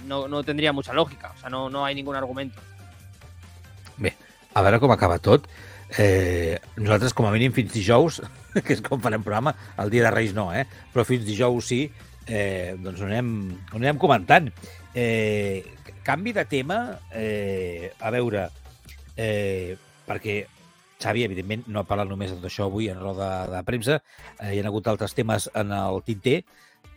no, 0.05 0.27
no 0.27 0.43
tendría 0.43 0.73
mucha 0.73 0.93
lógica. 0.93 1.33
O 1.35 1.39
sea, 1.39 1.49
no, 1.49 1.69
no 1.69 1.85
hay 1.85 1.95
ningún 1.95 2.15
argumento. 2.15 2.61
A 4.53 4.61
veure 4.61 4.79
com 4.79 4.91
acaba 4.93 5.17
tot. 5.17 5.47
Eh, 5.97 6.59
nosaltres, 6.77 7.13
com 7.13 7.25
a 7.25 7.33
mínim, 7.33 7.53
fins 7.53 7.73
dijous, 7.73 8.21
que 8.65 8.75
és 8.75 8.81
com 8.85 9.01
farem 9.01 9.25
programa, 9.25 9.55
el 9.81 9.91
dia 9.93 10.05
de 10.05 10.13
Reis 10.13 10.33
no, 10.37 10.47
eh? 10.53 10.65
però 10.93 11.05
fins 11.05 11.25
dijous 11.25 11.69
sí, 11.69 11.83
eh, 12.25 12.73
doncs 12.81 13.01
ho 13.01 13.09
anem, 13.09 13.29
ho 13.73 13.81
anem 13.81 14.01
comentant. 14.01 14.49
Eh, 14.93 15.65
canvi 16.05 16.33
de 16.37 16.45
tema, 16.49 16.79
eh, 17.13 17.93
a 17.99 18.13
veure, 18.13 18.47
eh, 19.17 19.77
perquè 20.05 20.43
Xavi, 21.03 21.25
evidentment, 21.25 21.65
no 21.67 21.81
ha 21.81 21.87
parlat 21.87 22.07
només 22.07 22.31
de 22.31 22.37
tot 22.37 22.47
això 22.47 22.69
avui 22.69 22.87
en 22.93 23.01
roda 23.01 23.45
de 23.49 23.61
premsa, 23.67 23.99
eh, 24.39 24.53
hi 24.53 24.61
ha 24.61 24.67
hagut 24.69 24.87
altres 24.87 25.17
temes 25.17 25.49
en 25.53 25.73
el 25.75 26.01
tinter, 26.05 26.43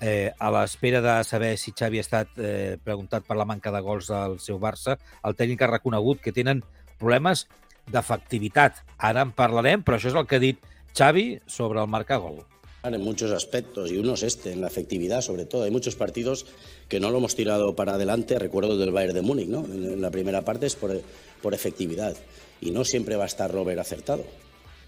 eh, 0.01 0.33
a 0.39 0.51
l'espera 0.51 1.01
de 1.01 1.15
saber 1.25 1.57
si 1.59 1.73
Xavi 1.73 2.01
ha 2.01 2.07
estat 2.07 2.39
eh, 2.39 2.79
preguntat 2.83 3.27
per 3.27 3.37
la 3.37 3.47
manca 3.49 3.73
de 3.73 3.81
gols 3.81 4.11
del 4.13 4.39
seu 4.41 4.59
Barça, 4.61 4.99
el 5.25 5.37
tècnic 5.37 5.63
ha 5.63 5.73
reconegut 5.73 6.21
que 6.21 6.35
tenen 6.37 6.63
problemes 6.99 7.47
d'efectivitat. 7.93 8.83
Ara 8.99 9.25
en 9.27 9.33
parlarem, 9.37 9.83
però 9.87 9.99
això 9.99 10.11
és 10.11 10.19
el 10.19 10.27
que 10.27 10.37
ha 10.37 10.43
dit 10.43 10.61
Xavi 10.97 11.41
sobre 11.47 11.81
el 11.81 11.89
marcar 11.89 12.21
gol. 12.21 12.45
En 12.87 13.03
muchos 13.03 13.33
aspectos, 13.33 13.91
y 13.91 13.97
uno 13.99 14.15
es 14.15 14.23
este, 14.23 14.53
en 14.53 14.61
la 14.61 14.69
efectividad 14.69 15.21
sobre 15.21 15.45
todo. 15.45 15.65
Hay 15.65 15.73
muchos 15.73 15.97
partidos 15.97 16.47
que 16.89 17.01
no 17.01 17.11
lo 17.11 17.19
hemos 17.19 17.35
tirado 17.35 17.75
para 17.75 17.95
adelante, 17.95 18.39
recuerdo 18.39 18.79
del 18.79 18.93
Bayern 18.93 19.15
de 19.15 19.23
Múnich, 19.23 19.49
¿no? 19.49 19.65
En 19.65 20.01
la 20.01 20.11
primera 20.13 20.43
parte 20.43 20.67
es 20.67 20.77
por, 20.77 21.01
por 21.43 21.53
efectividad, 21.53 22.17
y 22.61 22.71
no 22.71 22.85
siempre 22.85 23.17
va 23.17 23.25
a 23.25 23.27
estar 23.27 23.51
Robert 23.51 23.81
acertado. 23.81 24.25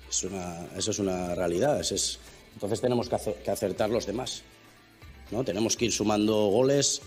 Es 0.09 0.23
una, 0.23 0.67
eso 0.77 0.93
es 0.93 0.99
una 1.01 1.35
realidad. 1.35 1.81
Es, 1.81 2.21
entonces 2.55 2.81
tenemos 2.81 3.09
que, 3.09 3.17
que 3.45 3.51
acertar 3.51 3.91
los 3.91 4.07
demás. 4.07 4.45
¿No? 5.31 5.45
Tenemos 5.45 5.77
que 5.77 5.87
ir 5.87 5.93
sumando 5.93 6.47
goles 6.47 7.03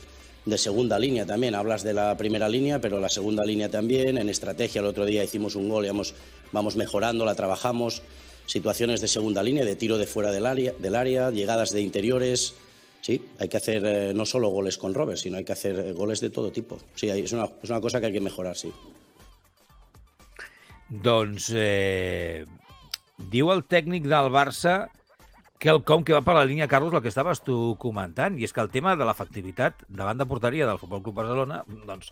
de 0.46 0.58
segunda 0.58 0.98
línea 0.98 1.26
también. 1.26 1.56
Hablas 1.56 1.84
de 1.84 1.94
la 1.94 2.18
primera 2.18 2.50
línea, 2.50 2.80
pero 2.82 3.00
la 3.00 3.10
segunda 3.10 3.46
línea 3.46 3.70
también. 3.70 4.18
En 4.18 4.30
estrategia 4.30 4.80
el 4.80 4.88
otro 4.88 5.06
día 5.06 5.24
hicimos 5.24 5.56
un 5.56 5.70
gol 5.70 5.86
y 5.86 5.90
vamos, 6.52 6.76
mejorando, 6.76 7.26
la 7.26 7.36
trabajamos. 7.36 8.02
Situaciones 8.46 9.02
de 9.02 9.08
segunda 9.08 9.44
línea, 9.44 9.64
de 9.64 9.76
tiro 9.76 9.98
de 9.98 10.08
fuera 10.08 10.32
del 10.32 10.46
área, 10.46 10.74
del 10.78 10.96
área 10.96 11.32
llegadas 11.32 11.72
de 11.72 11.82
interiores. 11.82 12.56
Sí, 13.02 13.24
hay 13.40 13.48
que 13.48 13.58
hacer 13.58 13.84
eh, 13.86 14.14
no 14.14 14.26
solo 14.26 14.50
goles 14.50 14.78
con 14.78 14.94
Robert, 14.94 15.18
sino 15.18 15.38
hay 15.38 15.44
que 15.44 15.54
hacer 15.54 15.80
eh, 15.80 15.92
goles 15.94 16.20
de 16.20 16.30
todo 16.30 16.52
tipo. 16.52 16.78
Sí, 16.96 17.10
es 17.10 17.32
una, 17.32 17.50
es 17.64 17.70
una 17.70 17.82
cosa 17.82 18.00
que 18.00 18.08
hay 18.08 18.14
que 18.14 18.22
mejorar, 18.22 18.56
sí. 18.56 18.72
Doncs 20.92 21.54
eh, 21.56 22.44
diu 23.32 23.48
del 23.48 24.28
Barça 24.28 24.92
quelcom 25.62 26.02
que 26.02 26.16
va 26.16 26.24
per 26.26 26.34
la 26.34 26.46
línia, 26.50 26.68
Carlos, 26.68 26.94
el 26.98 27.04
que 27.06 27.12
estaves 27.12 27.44
tu 27.46 27.76
comentant, 27.80 28.34
i 28.40 28.48
és 28.48 28.54
que 28.54 28.64
el 28.64 28.72
tema 28.74 28.96
de 28.98 29.06
l'efectivitat 29.06 29.84
davant 29.88 30.18
de 30.18 30.26
porteria 30.26 30.66
del 30.66 30.80
Futbol 30.82 31.04
Club 31.06 31.20
Barcelona 31.22 31.62
doncs, 31.86 32.10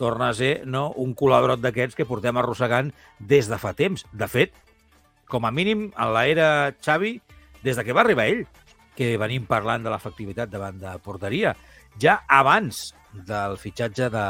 torna 0.00 0.30
a 0.30 0.36
ser 0.38 0.62
no, 0.64 0.88
un 1.04 1.12
colabrot 1.12 1.60
d'aquests 1.60 1.98
que 1.98 2.08
portem 2.08 2.40
arrossegant 2.40 2.88
des 3.20 3.52
de 3.52 3.60
fa 3.60 3.74
temps. 3.76 4.06
De 4.16 4.28
fet, 4.32 4.56
com 5.28 5.44
a 5.44 5.52
mínim, 5.52 5.90
en 5.92 6.14
l'era 6.16 6.48
Xavi, 6.80 7.18
des 7.62 7.76
de 7.76 7.84
que 7.84 7.96
va 7.96 8.06
arribar 8.06 8.30
ell, 8.32 8.46
que 8.96 9.12
venim 9.20 9.44
parlant 9.44 9.84
de 9.84 9.92
l'efectivitat 9.92 10.48
davant 10.48 10.80
de 10.80 10.96
porteria. 11.04 11.52
Ja 12.00 12.22
abans 12.32 12.94
del 13.28 13.60
fitxatge 13.60 14.08
de, 14.12 14.28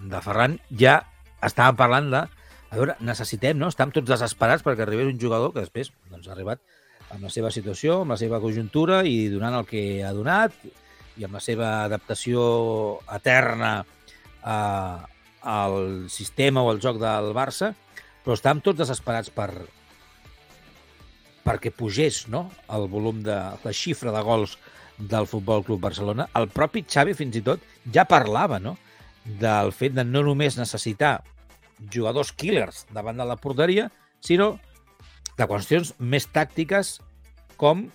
de 0.00 0.24
Ferran, 0.24 0.56
ja 0.72 1.02
estàvem 1.44 1.76
parlant 1.76 2.08
de 2.14 2.22
a 2.72 2.78
veure, 2.78 2.96
necessitem, 3.04 3.58
no? 3.60 3.68
Estàvem 3.68 3.98
tots 3.98 4.08
desesperats 4.08 4.64
perquè 4.64 4.86
arribés 4.86 5.10
un 5.12 5.20
jugador 5.20 5.52
que 5.52 5.60
després 5.60 5.92
doncs, 6.08 6.24
ha 6.24 6.32
arribat 6.32 6.62
amb 7.12 7.26
la 7.26 7.32
seva 7.32 7.50
situació, 7.52 8.00
amb 8.02 8.14
la 8.14 8.20
seva 8.20 8.40
conjuntura 8.40 9.02
i 9.04 9.28
donant 9.32 9.58
el 9.60 9.68
que 9.68 9.82
ha 10.04 10.12
donat 10.16 10.54
i 11.20 11.26
amb 11.26 11.36
la 11.36 11.42
seva 11.44 11.70
adaptació 11.84 12.42
eterna 13.12 13.74
a, 14.42 14.58
al 15.42 16.08
sistema 16.12 16.62
o 16.64 16.70
al 16.72 16.80
joc 16.80 16.98
del 17.02 17.32
Barça, 17.36 17.72
però 18.24 18.36
estàvem 18.38 18.62
tots 18.64 18.80
desesperats 18.80 19.32
per 19.34 19.50
perquè 21.42 21.72
pugés 21.74 22.28
no? 22.30 22.46
el 22.70 22.86
volum 22.88 23.20
de 23.26 23.34
la 23.34 23.74
xifra 23.74 24.12
de 24.14 24.22
gols 24.22 24.56
del 24.98 25.26
Futbol 25.26 25.64
Club 25.66 25.80
Barcelona. 25.82 26.28
El 26.38 26.46
propi 26.54 26.84
Xavi 26.86 27.16
fins 27.18 27.36
i 27.36 27.42
tot 27.42 27.62
ja 27.92 28.06
parlava 28.06 28.60
no? 28.62 28.76
del 29.24 29.72
fet 29.74 29.96
de 29.96 30.04
no 30.06 30.22
només 30.22 30.58
necessitar 30.58 31.16
jugadors 31.90 32.30
killers 32.38 32.86
davant 32.94 33.18
de 33.18 33.26
la 33.26 33.36
porteria, 33.36 33.88
sinó 34.22 34.54
de 35.38 35.48
qüestions 35.48 35.94
més 35.98 36.28
tàctiques 36.30 36.98
com 37.56 37.88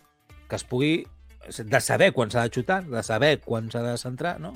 que 0.48 0.56
es 0.58 0.66
pugui 0.68 1.06
de 1.48 1.80
saber 1.82 2.12
quan 2.16 2.32
s'ha 2.32 2.46
de 2.48 2.54
xutar, 2.54 2.82
de 2.88 3.04
saber 3.04 3.38
quan 3.44 3.70
s'ha 3.72 3.84
de 3.84 3.98
centrar, 4.00 4.38
no? 4.40 4.56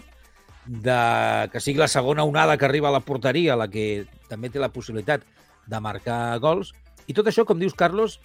de 0.66 1.50
que 1.52 1.60
sigui 1.60 1.82
la 1.82 1.90
segona 1.90 2.24
onada 2.24 2.58
que 2.58 2.66
arriba 2.66 2.90
a 2.90 2.96
la 2.96 3.02
porteria 3.02 3.58
la 3.58 3.68
que 3.72 4.06
també 4.30 4.52
té 4.52 4.62
la 4.62 4.72
possibilitat 4.74 5.24
de 5.68 5.80
marcar 5.82 6.38
gols. 6.40 6.74
I 7.10 7.16
tot 7.18 7.28
això, 7.28 7.46
com 7.48 7.60
dius, 7.60 7.74
Carlos, 7.74 8.20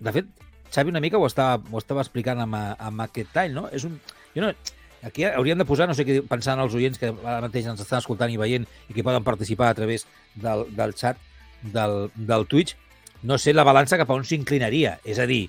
de 0.00 0.14
fet, 0.14 0.30
Xavi 0.72 0.92
una 0.92 1.02
mica 1.04 1.18
ho 1.18 1.26
estava, 1.26 1.60
ho 1.70 1.78
estava 1.80 2.02
explicant 2.04 2.40
amb, 2.44 2.56
amb 2.56 3.04
aquest 3.06 3.32
tall, 3.34 3.54
no? 3.54 3.68
És 3.72 3.84
un... 3.88 3.98
Jo 4.34 4.44
no, 4.44 4.52
aquí 5.02 5.24
hauríem 5.28 5.60
de 5.60 5.66
posar, 5.68 5.88
no 5.88 5.96
sé 5.96 6.04
què 6.08 6.20
pensant 6.28 6.60
els 6.60 6.74
oients 6.76 7.00
que 7.00 7.12
ara 7.12 7.40
mateix 7.44 7.68
ens 7.70 7.80
estan 7.84 8.02
escoltant 8.02 8.32
i 8.32 8.40
veient 8.40 8.66
i 8.88 8.96
que 8.96 9.04
poden 9.06 9.24
participar 9.24 9.70
a 9.70 9.76
través 9.78 10.06
del, 10.34 10.66
del 10.76 10.94
chat 10.98 11.20
del, 11.62 12.10
del 12.14 12.46
Twitch, 12.50 12.76
no 13.22 13.38
sé 13.38 13.54
la 13.54 13.66
balança 13.66 13.98
cap 13.98 14.10
a 14.10 14.16
on 14.18 14.24
s'inclinaria. 14.26 14.98
És 15.04 15.18
a 15.18 15.26
dir, 15.26 15.48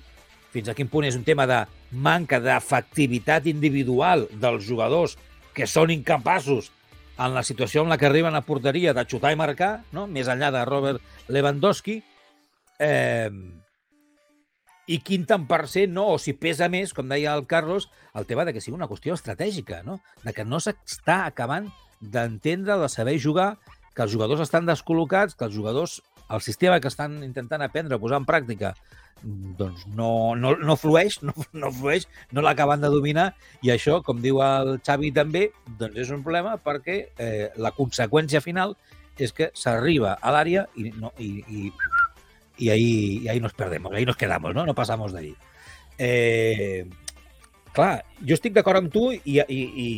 fins 0.54 0.70
a 0.70 0.74
quin 0.74 0.90
punt 0.90 1.06
és 1.06 1.16
un 1.18 1.24
tema 1.26 1.46
de 1.46 1.62
manca 1.90 2.40
d'efectivitat 2.42 3.46
individual 3.50 4.26
dels 4.42 4.66
jugadors 4.66 5.16
que 5.54 5.66
són 5.66 5.90
incapaços 5.94 6.70
en 7.20 7.34
la 7.36 7.42
situació 7.44 7.82
en 7.84 7.90
la 7.92 7.98
que 8.00 8.08
arriben 8.08 8.34
a 8.34 8.44
porteria 8.46 8.94
de 8.96 9.04
xutar 9.04 9.34
i 9.34 9.38
marcar, 9.38 9.82
no? 9.92 10.06
més 10.08 10.30
enllà 10.30 10.48
de 10.54 10.62
Robert 10.64 11.02
Lewandowski, 11.28 11.98
eh, 12.80 13.30
i 14.90 14.98
quin 15.06 15.26
tant 15.28 15.44
per 15.46 15.66
cent, 15.70 15.92
no? 15.92 16.06
o 16.14 16.18
si 16.18 16.32
pesa 16.32 16.70
més, 16.72 16.94
com 16.96 17.10
deia 17.10 17.34
el 17.36 17.44
Carlos, 17.50 17.90
el 18.16 18.26
tema 18.26 18.46
de 18.46 18.54
que 18.54 18.62
sigui 18.64 18.78
una 18.78 18.88
qüestió 18.90 19.14
estratègica, 19.14 19.82
no? 19.86 20.00
de 20.24 20.32
que 20.34 20.46
no 20.48 20.62
s'està 20.64 21.26
acabant 21.26 21.68
d'entendre, 22.00 22.78
de 22.80 22.88
saber 22.88 23.18
jugar, 23.20 23.52
que 23.94 24.06
els 24.06 24.14
jugadors 24.14 24.40
estan 24.40 24.66
descol·locats, 24.66 25.36
que 25.36 25.44
els 25.44 25.54
jugadors 25.54 26.00
el 26.30 26.40
sistema 26.40 26.80
que 26.80 26.88
estan 26.88 27.20
intentant 27.26 27.62
aprendre, 27.62 27.98
posar 27.98 28.20
en 28.20 28.26
pràctica, 28.28 28.74
doncs 29.22 29.84
no, 29.96 30.34
no, 30.36 30.54
no 30.56 30.76
flueix, 30.80 31.18
no, 31.26 31.34
no 31.52 31.72
flueix, 31.74 32.06
no 32.32 32.44
l'acaben 32.44 32.80
de 32.80 32.90
dominar 32.92 33.30
i 33.66 33.72
això, 33.74 34.00
com 34.06 34.22
diu 34.22 34.40
el 34.44 34.78
Xavi 34.86 35.12
també, 35.16 35.48
doncs 35.80 35.98
és 36.06 36.14
un 36.14 36.22
problema 36.24 36.56
perquè 36.62 37.00
eh, 37.18 37.50
la 37.60 37.74
conseqüència 37.76 38.40
final 38.44 38.76
és 39.20 39.34
que 39.36 39.50
s'arriba 39.56 40.16
a 40.16 40.32
l'àrea 40.32 40.64
i, 40.80 40.88
no, 40.96 41.12
i, 41.20 41.30
i, 41.44 41.66
i, 42.56 42.70
ahí, 42.70 43.28
ahí 43.28 43.40
nos 43.40 43.52
perdemos, 43.52 43.92
ahí 43.92 44.06
nos 44.06 44.16
quedamos, 44.16 44.54
no, 44.54 44.64
no 44.64 44.74
passamos 44.74 45.12
d'ahí. 45.12 45.34
Eh, 46.00 46.86
clar, 47.76 48.06
jo 48.24 48.36
estic 48.36 48.56
d'acord 48.56 48.80
amb 48.80 48.92
tu 48.92 49.10
i, 49.12 49.40
i, 49.42 49.60
i, 49.84 49.88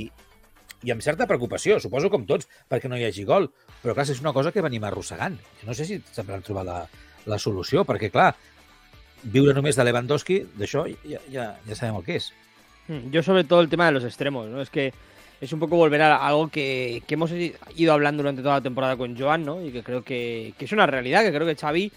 i 0.82 0.94
amb 0.94 1.04
certa 1.04 1.28
preocupació, 1.30 1.78
suposo 1.78 2.10
com 2.10 2.26
tots, 2.26 2.50
perquè 2.70 2.90
no 2.90 2.98
hi 2.98 3.06
hagi 3.06 3.26
gol. 3.28 3.52
Però 3.82 3.94
clar, 3.94 4.06
és 4.06 4.22
una 4.22 4.32
cosa 4.32 4.52
que 4.54 4.62
venim 4.62 4.84
arrossegant. 4.86 5.38
No 5.66 5.74
sé 5.74 5.86
si 5.88 5.98
sempre 6.12 6.36
han 6.36 6.44
trobat 6.46 6.66
la, 6.66 6.78
la 7.26 7.38
solució, 7.42 7.82
perquè 7.88 8.12
clar, 8.14 8.32
viure 9.22 9.54
només 9.54 9.78
de 9.78 9.86
Lewandowski, 9.86 10.38
d'això 10.58 10.86
ja, 11.06 11.22
ja, 11.30 11.48
ya 11.66 11.78
sabem 11.78 11.98
el 11.98 12.06
que 12.06 12.18
és. 12.20 12.32
Yo 13.10 13.22
sobre 13.22 13.44
todo 13.44 13.60
el 13.60 13.68
tema 13.68 13.86
de 13.86 13.92
los 13.92 14.04
extremos, 14.04 14.48
¿no? 14.48 14.60
Es 14.60 14.70
que 14.70 14.92
es 15.40 15.52
un 15.52 15.60
poco 15.60 15.76
volver 15.76 16.02
a 16.02 16.16
algo 16.16 16.48
que, 16.48 17.02
que 17.06 17.14
hemos 17.14 17.30
ido 17.32 17.92
hablando 17.92 18.22
durante 18.22 18.42
toda 18.42 18.56
la 18.56 18.60
temporada 18.60 18.96
con 18.96 19.18
Joan, 19.18 19.44
¿no? 19.44 19.64
Y 19.64 19.72
que 19.72 19.82
creo 19.82 20.02
que, 20.02 20.54
que 20.58 20.64
es 20.64 20.72
una 20.72 20.86
realidad, 20.86 21.22
que 21.22 21.32
creo 21.32 21.46
que 21.46 21.56
Xavi 21.56 21.90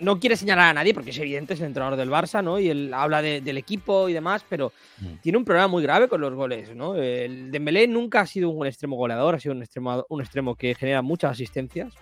no 0.00 0.18
quiere 0.20 0.36
señalar 0.36 0.68
a 0.68 0.74
nadie 0.74 0.94
porque 0.94 1.10
es 1.10 1.18
evidente, 1.18 1.54
es 1.54 1.60
el 1.60 1.66
entrenador 1.66 1.96
del 1.98 2.10
Barça, 2.10 2.42
¿no? 2.42 2.58
Y 2.58 2.68
él 2.68 2.92
habla 2.94 3.22
de, 3.22 3.40
del 3.40 3.58
equipo 3.58 4.08
y 4.08 4.12
demás, 4.12 4.44
pero 4.48 4.72
mm. 5.00 5.16
tiene 5.22 5.38
un 5.38 5.44
problema 5.44 5.68
muy 5.68 5.82
grave 5.82 6.08
con 6.08 6.20
los 6.20 6.34
goles, 6.34 6.74
¿no? 6.74 6.94
El 6.96 7.50
Dembélé 7.50 7.86
nunca 7.88 8.20
ha 8.20 8.26
sido 8.26 8.50
un 8.50 8.66
extremo 8.66 8.96
goleador, 8.96 9.34
ha 9.34 9.40
sido 9.40 9.54
un 9.54 9.62
extremo, 9.62 10.04
un 10.08 10.20
extremo 10.20 10.54
que 10.54 10.74
genera 10.74 11.02
muchas 11.02 11.32
asistencias. 11.32 11.94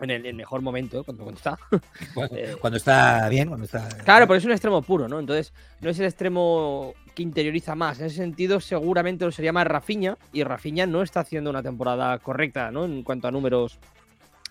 En 0.00 0.10
el, 0.10 0.26
el 0.26 0.34
mejor 0.36 0.62
momento, 0.62 1.02
cuando, 1.02 1.24
cuando 1.24 1.38
está. 1.38 1.58
Cuando, 2.14 2.36
eh, 2.36 2.56
cuando, 2.60 2.76
está 2.76 3.28
bien, 3.28 3.48
cuando 3.48 3.64
está. 3.64 3.88
Claro, 4.04 4.28
pero 4.28 4.38
es 4.38 4.44
un 4.44 4.52
extremo 4.52 4.80
puro, 4.80 5.08
¿no? 5.08 5.18
Entonces, 5.18 5.52
no 5.80 5.90
es 5.90 5.98
el 5.98 6.06
extremo 6.06 6.94
que 7.16 7.24
interioriza 7.24 7.74
más. 7.74 7.98
En 7.98 8.06
ese 8.06 8.14
sentido, 8.14 8.60
seguramente 8.60 9.24
lo 9.24 9.32
sería 9.32 9.52
más 9.52 9.66
Rafinha, 9.66 10.16
y 10.32 10.44
Rafinha 10.44 10.86
no 10.86 11.02
está 11.02 11.18
haciendo 11.18 11.50
una 11.50 11.64
temporada 11.64 12.16
correcta, 12.20 12.70
¿no? 12.70 12.84
En 12.84 13.02
cuanto 13.02 13.26
a 13.26 13.32
números 13.32 13.80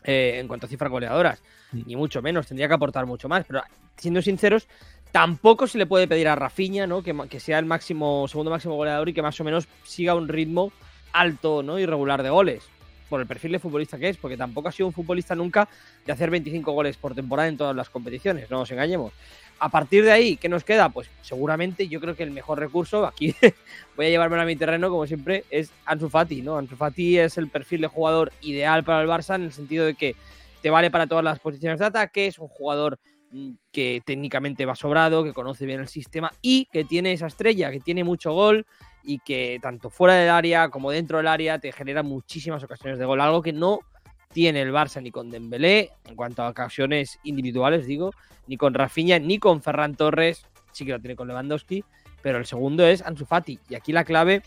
eh, 0.04 0.38
en 0.40 0.48
cuanto 0.48 0.66
a 0.66 0.70
cifras 0.70 0.92
goleadoras, 0.92 1.42
ni 1.72 1.96
mucho 1.96 2.22
menos, 2.22 2.48
tendría 2.48 2.68
que 2.68 2.74
aportar 2.74 3.06
mucho 3.06 3.28
más, 3.28 3.46
pero 3.46 3.62
siendo 3.98 4.22
sinceros, 4.22 4.68
tampoco 5.12 5.68
se 5.68 5.78
le 5.78 5.86
puede 5.86 6.08
pedir 6.08 6.28
a 6.28 6.36
Rafinha, 6.36 6.88
¿no? 6.88 7.04
Que, 7.04 7.16
que, 7.30 7.40
sea 7.40 7.60
el 7.60 7.66
máximo, 7.66 8.28
segundo 8.28 8.52
máximo 8.52 8.76
goleador 8.76 9.10
y 9.10 9.14
que 9.14 9.22
más 9.22 9.40
o 9.40 9.44
menos 9.44 9.68
siga 9.84 10.16
un 10.16 10.28
ritmo 10.28 10.72
alto, 11.14 11.64
¿no? 11.64 11.80
Y 11.80 11.86
regular 11.86 12.24
de 12.24 12.30
goles. 12.30 12.64
Por 13.10 13.22
el 13.22 13.28
perfil 13.28 13.54
de 13.54 13.60
futbolista 13.60 13.98
que 13.98 14.10
es, 14.10 14.18
porque 14.18 14.36
tampoco 14.36 14.68
ha 14.68 14.72
sido 14.72 14.88
un 14.88 14.94
futbolista 14.94 15.34
nunca 15.34 15.70
de 16.06 16.12
hacer 16.12 16.30
25 16.30 16.72
goles 16.72 16.98
por 16.98 17.16
temporada 17.16 17.48
en 17.48 17.58
todas 17.58 17.76
las 17.76 17.90
competiciones, 17.90 18.50
no 18.52 18.60
nos 18.60 18.72
engañemos. 18.72 19.14
A 19.60 19.70
partir 19.70 20.04
de 20.04 20.12
ahí, 20.12 20.38
¿qué 20.38 20.50
nos 20.50 20.64
queda? 20.64 20.90
Pues 20.90 21.10
seguramente 21.22 21.88
yo 21.88 22.00
creo 22.00 22.16
que 22.16 22.24
el 22.24 22.32
mejor 22.32 22.60
recurso, 22.60 23.06
aquí 23.06 23.36
voy 23.96 24.06
a 24.06 24.10
llevarme 24.10 24.40
a 24.40 24.46
mi 24.46 24.56
terreno 24.56 24.90
como 24.90 25.08
siempre, 25.08 25.46
es 25.50 25.72
Ansu 25.86 26.10
Fati, 26.10 26.42
¿no? 26.42 26.58
Ansu 26.58 26.76
Fati 26.76 27.18
es 27.18 27.38
el 27.38 27.50
perfil 27.50 27.82
de 27.82 27.88
jugador 27.88 28.32
ideal 28.42 28.84
para 28.84 29.02
el 29.02 29.08
Barça 29.08 29.36
en 29.36 29.44
el 29.44 29.52
sentido 29.52 29.86
de 29.86 29.96
que 29.96 30.16
te 30.62 30.70
vale 30.70 30.92
para 30.92 31.08
todas 31.08 31.24
las 31.24 31.40
posiciones 31.40 31.80
de 31.80 31.86
ataque, 31.86 32.28
es 32.28 32.38
un 32.38 32.48
jugador 32.48 33.00
mm, 33.32 33.52
que 33.72 34.02
técnicamente 34.06 34.66
va 34.66 34.76
sobrado, 34.76 35.24
que 35.24 35.34
conoce 35.34 35.66
bien 35.66 35.80
el 35.80 35.88
sistema 35.88 36.32
y 36.42 36.66
que 36.66 36.84
tiene 36.84 37.14
esa 37.14 37.28
estrella, 37.28 37.72
que 37.72 37.80
tiene 37.80 38.04
mucho 38.04 38.34
gol 38.34 38.66
y 39.04 39.20
que 39.20 39.58
tanto 39.62 39.90
fuera 39.90 40.16
del 40.16 40.30
área 40.30 40.70
como 40.70 40.92
dentro 40.92 41.18
del 41.18 41.28
área 41.28 41.60
te 41.60 41.72
genera 41.72 42.04
muchísimas 42.04 42.64
ocasiones 42.64 43.00
de 43.00 43.06
gol, 43.06 43.22
algo 43.22 43.42
que 43.42 43.54
no 43.54 43.80
tiene 44.30 44.62
el 44.62 44.72
Barça 44.72 45.02
ni 45.02 45.12
con 45.12 45.30
Dembélé 45.30 45.92
en 46.06 46.16
cuanto 46.16 46.44
a 46.44 46.50
ocasiones 46.50 47.20
individuales, 47.24 47.86
digo, 47.86 48.12
ni 48.48 48.58
con 48.58 48.74
Rafinha 48.74 49.20
ni 49.20 49.40
con 49.40 49.62
Ferran 49.62 49.96
Torres, 49.96 50.46
sí 50.72 50.86
que 50.86 50.92
lo 50.92 51.00
tiene 51.00 51.16
con 51.16 51.28
Lewandowski, 51.28 51.84
pero 52.22 52.38
el 52.38 52.46
segundo 52.46 52.86
es 52.86 53.02
Ansu 53.02 53.26
Fati 53.26 53.60
y 53.70 53.76
aquí 53.76 53.92
la 53.92 54.04
clave 54.04 54.42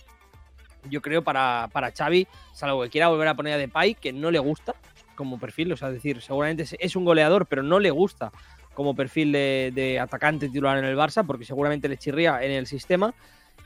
yo 0.89 1.03
creo 1.03 1.23
para, 1.23 1.69
para 1.73 1.93
Xavi, 1.93 2.27
salvo 2.53 2.83
que 2.83 2.91
quiera 2.91 3.09
volver 3.09 3.29
a 3.29 3.35
poner 3.35 3.55
a 3.55 3.59
Depay, 3.59 3.95
que 3.95 4.13
no 4.13 4.31
le 4.31 4.39
gusta 4.39 4.75
como 5.15 5.39
perfil, 5.39 5.73
o 5.73 5.77
sea, 5.77 5.89
es 5.89 5.95
decir, 5.95 6.23
seguramente 6.23 6.65
es 6.79 6.97
un 6.97 7.05
goleador, 7.05 7.47
pero 7.47 7.63
no 7.63 7.79
le 7.79 7.91
gusta 7.91 8.33
como 8.73 8.95
perfil 8.95 9.33
de, 9.33 9.73
de 9.75 9.99
atacante 9.99 10.49
titular 10.49 10.79
en 10.79 10.85
el 10.85 10.97
Barça, 10.97 11.27
porque 11.27 11.45
seguramente 11.45 11.89
le 11.89 11.99
chirría 11.99 12.43
en 12.43 12.53
el 12.53 12.67
sistema. 12.67 13.13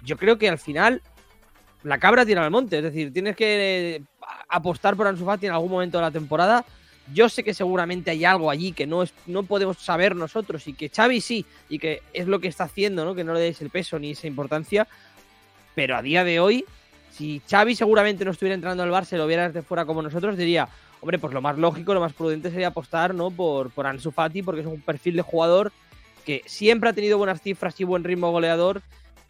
Yo 0.02 0.16
creo 0.16 0.38
que 0.38 0.49
al 0.49 0.59
final 0.59 1.02
la 1.85 1.99
cabra 1.99 2.26
tira 2.26 2.45
al 2.45 2.50
monte, 2.50 2.79
es 2.79 2.83
decir, 2.83 3.12
tienes 3.12 3.37
que 3.37 4.03
apostar 4.49 4.97
por 4.97 5.07
Ansu 5.07 5.25
Fati 5.25 5.47
en 5.47 5.53
algún 5.53 5.71
momento 5.71 5.99
de 5.99 6.03
la 6.03 6.11
temporada. 6.11 6.64
Yo 7.12 7.29
sé 7.29 7.45
que 7.45 7.53
seguramente 7.53 8.11
hay 8.11 8.25
algo 8.25 8.50
allí 8.50 8.73
que 8.73 8.87
no, 8.87 9.03
es, 9.03 9.12
no 9.26 9.43
podemos 9.43 9.79
saber 9.79 10.17
nosotros 10.17 10.67
y 10.67 10.73
que 10.73 10.88
Xavi 10.88 11.21
sí, 11.21 11.45
y 11.69 11.79
que 11.79 12.03
es 12.14 12.26
lo 12.26 12.41
que 12.41 12.49
está 12.49 12.64
haciendo, 12.64 13.05
¿no? 13.05 13.14
que 13.14 13.25
no 13.25 13.35
le 13.35 13.41
deis 13.41 13.61
el 13.61 13.69
peso 13.69 13.99
ni 13.99 14.12
esa 14.12 14.26
importancia, 14.26 14.88
pero 15.75 15.97
a 15.97 16.03
día 16.03 16.25
de 16.25 16.41
hoy 16.41 16.64
si 17.17 17.41
Xavi 17.49 17.76
seguramente 17.76 18.25
no 18.25 18.33
estuviera 18.33 18.55
entrando 18.55 18.83
al 18.83 18.91
Barça 18.91 19.12
y 19.12 19.17
lo 19.17 19.26
viera 19.26 19.47
desde 19.47 19.62
fuera 19.62 19.85
como 19.85 20.03
nosotros, 20.03 20.37
diría, 20.37 20.69
hombre, 21.00 21.19
pues 21.19 21.33
lo 21.33 21.41
más 21.41 21.57
lógico, 21.57 21.95
lo 21.95 22.00
más 22.00 22.12
prudente 22.12 22.50
sería 22.50 22.69
apostar 22.69 23.14
¿no? 23.14 23.31
por, 23.31 23.71
por 23.71 23.87
Ansu 23.87 24.11
Fati, 24.11 24.43
porque 24.43 24.62
es 24.62 24.67
un 24.67 24.81
perfil 24.81 25.17
de 25.17 25.23
jugador 25.23 25.73
que 26.25 26.43
siempre 26.47 26.88
ha 26.88 26.93
tenido 26.93 27.19
buenas 27.19 27.41
cifras 27.41 27.79
y 27.79 27.85
buen 27.85 28.03
ritmo 28.03 28.33
goleador 28.33 28.83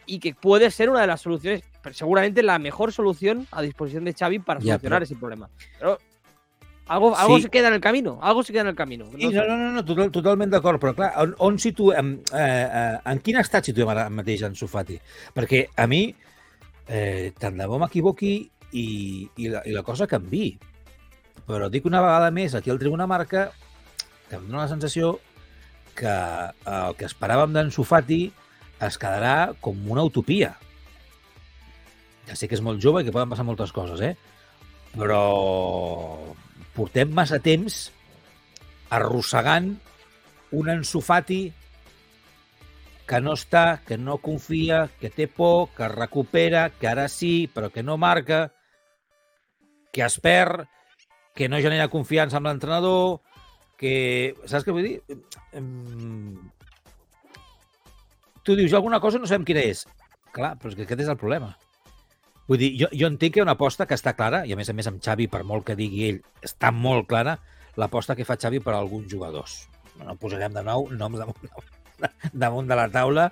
y 0.07 0.19
que 0.19 0.35
puede 0.35 0.71
ser 0.71 0.91
una 0.91 1.01
de 1.01 1.07
las 1.07 1.21
soluciones, 1.21 1.63
pero 1.83 1.95
seguramente 1.95 2.43
la 2.43 2.59
mejor 2.59 2.93
solución 2.93 3.47
a 3.51 3.63
disposición 3.63 4.05
de 4.05 4.13
Xavi 4.15 4.39
para 4.39 4.61
Ja, 4.61 4.67
solucionar 4.75 5.01
però- 5.01 5.05
ese 5.05 5.17
problema. 5.17 5.49
Però 5.81 5.99
algo, 6.87 7.17
algo 7.17 7.37
Sí. 7.37 7.45
se 7.45 7.49
queda 7.49 7.69
en 7.69 7.75
el 7.75 7.81
camino, 7.81 8.19
algo 8.21 8.43
se 8.43 8.53
queda 8.53 8.63
en 8.63 8.69
el 8.69 8.75
camino. 8.77 9.07
Sí, 9.17 9.29
No 9.31 9.47
no, 9.47 9.47
no, 9.49 9.57
no, 9.57 9.71
no 9.73 9.85
total, 9.85 10.11
totalment 10.11 10.51
d'acord, 10.53 10.81
però 10.81 10.95
clar, 10.95 11.13
on, 11.17 11.35
on 11.39 11.59
situem, 11.59 12.21
eh, 12.33 12.69
eh, 12.73 12.99
en 13.11 13.19
quin 13.25 13.37
estat 13.41 13.65
situem 13.65 13.89
ara 13.89 14.11
mateix 14.11 14.43
en 14.43 14.55
Sofati? 14.55 14.99
Perquè 15.35 15.69
a 15.77 15.87
mi, 15.87 16.15
eh, 16.89 17.33
tant 17.39 17.57
de 17.57 17.67
bo 17.67 17.79
m'equivoqui 17.81 18.51
i, 18.73 18.87
i, 19.37 19.49
la, 19.49 19.63
i 19.65 19.73
la 19.73 19.83
cosa 19.83 20.07
canvi. 20.07 20.59
Però 21.47 21.71
dic 21.71 21.85
una 21.87 22.01
vegada 22.01 22.31
més, 22.31 22.55
aquí 22.55 22.71
al 22.71 22.79
Tribuna 22.79 23.07
Marca, 23.07 23.51
que 24.29 24.37
em 24.37 24.47
dóna 24.47 24.63
la 24.65 24.69
sensació 24.69 25.19
que 25.95 26.09
el 26.11 26.97
que 26.99 27.07
esperàvem 27.07 27.53
d'en 27.55 27.71
Sofati 27.71 28.27
es 28.91 28.99
quedarà 29.01 29.55
com 29.65 29.79
una 29.91 30.05
utopia. 30.07 30.55
Ja 32.29 32.37
sé 32.39 32.49
que 32.49 32.57
és 32.57 32.65
molt 32.65 32.81
jove 32.83 33.03
i 33.03 33.07
que 33.07 33.13
poden 33.15 33.33
passar 33.33 33.47
moltes 33.47 33.73
coses, 33.75 34.01
eh? 34.01 34.15
Però 34.95 35.25
portem 36.75 37.13
massa 37.15 37.41
temps 37.43 37.89
arrossegant 38.95 39.75
un 40.55 40.71
ensofati 40.71 41.43
que 43.05 43.21
no 43.21 43.35
està, 43.37 43.81
que 43.85 43.99
no 44.01 44.17
confia, 44.23 44.87
que 45.01 45.11
té 45.13 45.27
por, 45.29 45.69
que 45.77 45.89
recupera, 45.93 46.71
que 46.73 46.89
ara 46.89 47.09
sí, 47.13 47.51
però 47.53 47.69
que 47.71 47.85
no 47.85 47.99
marca, 48.01 48.47
que 49.93 50.05
es 50.07 50.17
perd, 50.25 50.65
que 51.37 51.51
no 51.51 51.61
genera 51.61 51.91
confiança 51.93 52.39
amb 52.39 52.49
l'entrenador, 52.49 53.21
que... 53.79 54.35
Saps 54.49 54.65
què 54.65 54.73
vull 54.73 54.89
dir? 54.89 55.21
Tu 58.45 58.57
dius 58.59 58.75
alguna 58.77 59.01
cosa 59.01 59.19
no 59.19 59.27
sabem 59.27 59.45
quina 59.49 59.63
és. 59.65 59.85
Clar, 60.35 60.55
però 60.61 60.71
és 60.73 60.77
que 60.77 60.85
aquest 60.87 61.05
és 61.05 61.11
el 61.13 61.17
problema. 61.21 61.55
Vull 62.49 62.61
dir, 62.61 62.73
jo, 62.77 62.89
jo 62.93 63.09
entenc 63.09 63.33
que 63.33 63.41
hi 63.41 63.43
ha 63.43 63.47
una 63.47 63.55
aposta 63.57 63.87
que 63.89 63.97
està 63.97 64.13
clara, 64.17 64.43
i 64.45 64.53
a 64.53 64.57
més 64.59 64.69
a 64.69 64.75
més 64.77 64.89
amb 64.91 65.01
Xavi, 65.03 65.31
per 65.33 65.45
molt 65.49 65.65
que 65.65 65.77
digui 65.79 66.09
ell, 66.11 66.19
està 66.45 66.73
molt 66.77 67.09
clara 67.09 67.39
l'aposta 67.81 68.17
que 68.19 68.27
fa 68.29 68.37
Xavi 68.37 68.61
per 68.61 68.75
a 68.75 68.83
alguns 68.83 69.09
jugadors. 69.11 69.63
No 70.03 70.17
posarem 70.21 70.53
de 70.53 70.63
nou 70.67 70.91
noms 70.93 71.23
damunt, 71.23 71.49
damunt 72.45 72.69
de 72.69 72.77
la 72.77 72.89
taula, 72.93 73.31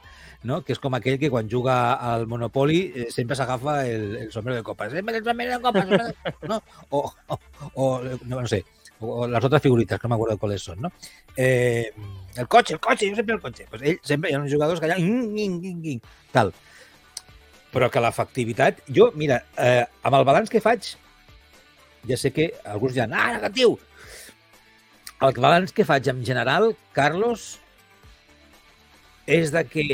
no? 0.48 0.62
que 0.64 0.72
és 0.72 0.80
com 0.80 0.96
aquell 0.96 1.18
que 1.20 1.28
quan 1.30 1.50
juga 1.50 1.76
al 1.98 2.24
Monopoly 2.30 2.80
eh, 2.94 3.08
sempre 3.12 3.37
s'agafa 3.37 3.82
el, 3.90 4.16
el 4.16 4.32
sombrero 4.32 4.62
de 4.62 4.64
copas. 4.64 4.92
Sempre 4.94 5.18
el 5.18 5.24
sombrero 5.26 5.58
de 5.60 5.84
de- 5.92 6.48
no? 6.48 6.62
O, 6.88 7.04
o, 7.28 7.38
o, 7.74 7.88
no, 8.24 8.40
no 8.40 8.46
sé, 8.48 8.64
o, 9.02 9.26
las 9.26 9.44
otras 9.44 9.62
figuritas, 9.62 10.00
que 10.00 10.06
no 10.06 10.14
m'acuerdo 10.14 10.38
cuáles 10.38 10.62
son, 10.62 10.80
¿no? 10.80 10.92
Eh, 11.36 11.92
el 12.36 12.48
cotxe, 12.48 12.74
el 12.74 12.80
cotxe, 12.80 13.10
jo 13.10 13.16
sempre 13.16 13.34
el 13.34 13.40
cotxe. 13.40 13.66
Pues 13.70 13.82
ell 13.82 14.00
sempre 14.02 14.30
hi 14.30 14.34
ha 14.34 14.40
uns 14.40 14.52
jugadors 14.52 14.80
que 14.80 14.88
allà... 14.88 14.98
Ing, 14.98 15.36
ing, 15.38 15.58
ing, 15.64 15.86
ing, 15.94 16.02
tal. 16.32 16.52
Però 17.72 17.90
que 17.90 18.02
l'efectivitat... 18.04 18.82
Jo, 18.88 19.10
mira, 19.18 19.42
eh, 19.56 19.84
amb 20.02 20.18
el 20.20 20.28
balanç 20.28 20.52
que 20.52 20.62
faig, 20.64 20.94
ja 22.08 22.18
sé 22.18 22.32
que 22.32 22.52
alguns 22.64 22.96
diran, 22.96 23.14
ah, 23.16 23.32
negatiu! 23.36 23.76
El 25.22 25.36
balanç 25.38 25.74
que 25.74 25.86
faig 25.86 26.08
en 26.10 26.24
general, 26.26 26.72
Carlos, 26.96 27.60
és 29.26 29.52
de 29.54 29.62
que 29.70 29.86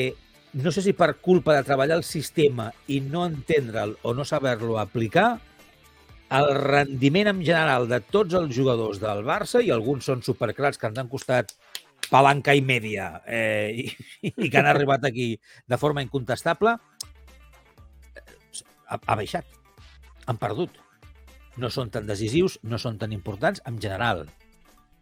no 0.52 0.72
sé 0.72 0.82
si 0.82 0.94
per 0.96 1.14
culpa 1.20 1.54
de 1.54 1.64
treballar 1.66 1.98
el 1.98 2.06
sistema 2.06 2.70
i 2.88 3.02
no 3.04 3.26
entendre'l 3.28 3.98
o 4.02 4.14
no 4.16 4.24
saber-lo 4.24 4.78
aplicar, 4.80 5.36
el 6.30 6.50
rendiment 6.60 7.30
en 7.30 7.38
general 7.44 7.86
de 7.88 8.00
tots 8.04 8.34
els 8.36 8.54
jugadors 8.54 8.98
del 9.00 9.22
Barça, 9.24 9.62
i 9.64 9.70
alguns 9.72 10.04
són 10.10 10.20
supercrats 10.22 10.76
que 10.78 10.86
ens 10.90 10.98
han 11.00 11.08
costat 11.08 11.54
palanca 12.10 12.54
i 12.56 12.60
mèdia 12.64 13.22
eh, 13.26 13.72
i, 14.22 14.32
i 14.34 14.48
que 14.50 14.58
han 14.60 14.68
arribat 14.68 15.04
aquí 15.08 15.34
de 15.66 15.78
forma 15.80 16.02
incontestable, 16.04 16.76
ha, 18.88 18.98
ha 19.06 19.16
baixat. 19.16 19.44
Han 20.28 20.36
perdut. 20.40 20.70
No 21.58 21.70
són 21.74 21.90
tan 21.90 22.06
decisius, 22.06 22.58
no 22.62 22.78
són 22.78 22.98
tan 23.00 23.12
importants 23.16 23.62
en 23.66 23.80
general. 23.82 24.26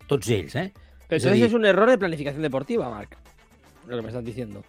Tots 0.08 0.30
ells, 0.32 0.54
eh? 0.56 0.70
Es 0.70 1.22
entonces 1.22 1.32
decir- 1.32 1.46
es 1.50 1.54
un 1.54 1.66
error 1.66 1.90
de 1.90 1.98
planificación 1.98 2.42
deportiva, 2.42 2.88
Marc. 2.90 3.16
Lo 3.86 3.96
que 3.96 4.02
me 4.02 4.08
estás 4.08 4.24
diciendo. 4.24 4.64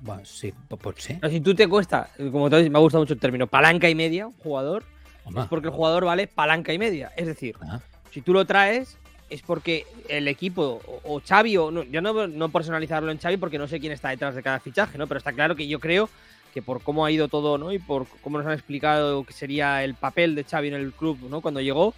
Bueno, 0.00 0.24
sí, 0.24 0.52
po- 0.68 0.76
pot 0.76 0.98
ser. 0.98 1.18
Pero 1.20 1.32
si 1.32 1.40
tú 1.40 1.54
te 1.54 1.68
cuesta, 1.68 2.08
como 2.32 2.48
te 2.50 2.68
me 2.70 2.78
ha 2.78 2.80
gustado 2.80 3.02
mucho 3.02 3.14
el 3.14 3.20
término, 3.20 3.46
palanca 3.46 3.88
y 3.88 3.94
media, 3.94 4.26
un 4.26 4.32
jugador, 4.34 4.84
Es 5.28 5.46
porque 5.48 5.68
el 5.68 5.74
jugador 5.74 6.04
vale 6.04 6.26
palanca 6.26 6.72
y 6.72 6.78
media. 6.78 7.12
Es 7.16 7.26
decir, 7.26 7.56
ah, 7.62 7.80
si 8.12 8.20
tú 8.22 8.32
lo 8.32 8.44
traes, 8.44 8.96
es 9.28 9.42
porque 9.42 9.86
el 10.08 10.28
equipo, 10.28 10.80
o, 10.86 11.16
o 11.16 11.20
Xavi, 11.20 11.56
o 11.56 11.70
no, 11.70 11.82
yo 11.82 12.00
no, 12.00 12.26
no 12.26 12.48
personalizarlo 12.48 13.10
en 13.10 13.18
Xavi 13.18 13.36
porque 13.36 13.58
no 13.58 13.66
sé 13.66 13.80
quién 13.80 13.92
está 13.92 14.10
detrás 14.10 14.34
de 14.34 14.42
cada 14.42 14.60
fichaje, 14.60 14.98
¿no? 14.98 15.06
Pero 15.06 15.18
está 15.18 15.32
claro 15.32 15.56
que 15.56 15.66
yo 15.66 15.80
creo 15.80 16.08
que 16.54 16.62
por 16.62 16.80
cómo 16.82 17.04
ha 17.04 17.10
ido 17.10 17.28
todo, 17.28 17.58
¿no? 17.58 17.72
Y 17.72 17.78
por 17.78 18.06
cómo 18.22 18.38
nos 18.38 18.46
han 18.46 18.54
explicado 18.54 19.24
que 19.24 19.32
sería 19.32 19.84
el 19.84 19.94
papel 19.94 20.34
de 20.34 20.44
Xavi 20.44 20.68
en 20.68 20.74
el 20.74 20.92
club, 20.92 21.18
¿no? 21.28 21.40
Cuando 21.40 21.60
llegó, 21.60 21.92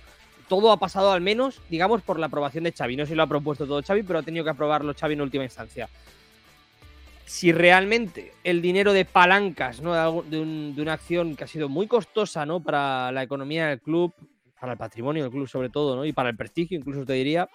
todo 0.49 0.73
ha 0.73 0.79
pasado 0.79 1.13
al 1.13 1.21
menos, 1.21 1.61
digamos, 1.69 2.03
por 2.03 2.19
la 2.19 2.27
aprobación 2.27 2.65
de 2.65 2.73
Xavi. 2.73 2.97
No 2.97 3.05
sé 3.05 3.11
si 3.11 3.15
lo 3.15 3.23
ha 3.23 3.29
propuesto 3.29 3.67
todo 3.67 3.83
Xavi, 3.83 4.03
pero 4.03 4.19
ha 4.19 4.23
tenido 4.23 4.43
que 4.45 4.51
aprobarlo 4.51 4.95
Xavi 4.99 5.15
en 5.15 5.21
última 5.21 5.45
instancia. 5.45 5.89
Si 7.29 7.53
realmente 7.53 8.33
el 8.43 8.63
dinero 8.63 8.95
de 8.95 9.05
palancas, 9.05 9.83
¿no? 9.83 10.23
De, 10.23 10.41
un- 10.41 10.75
de 10.75 10.81
una 10.81 10.95
acción 10.95 11.37
que 11.37 11.45
ha 11.45 11.47
sido 11.47 11.69
muy 11.69 11.87
costosa, 11.87 12.47
¿no? 12.47 12.61
Para 12.61 13.13
la 13.13 13.23
economía 13.23 13.67
del 13.69 13.81
club, 13.83 14.15
para 14.59 14.73
el 14.73 14.79
patrimonio 14.79 15.25
del 15.25 15.33
club 15.33 15.47
sobre 15.47 15.69
todo, 15.69 15.95
¿no? 15.95 16.07
Y 16.07 16.13
para 16.15 16.31
el 16.31 16.37
prestigio, 16.37 16.79
incluso 16.79 17.05
te 17.05 17.13
diría, 17.13 17.49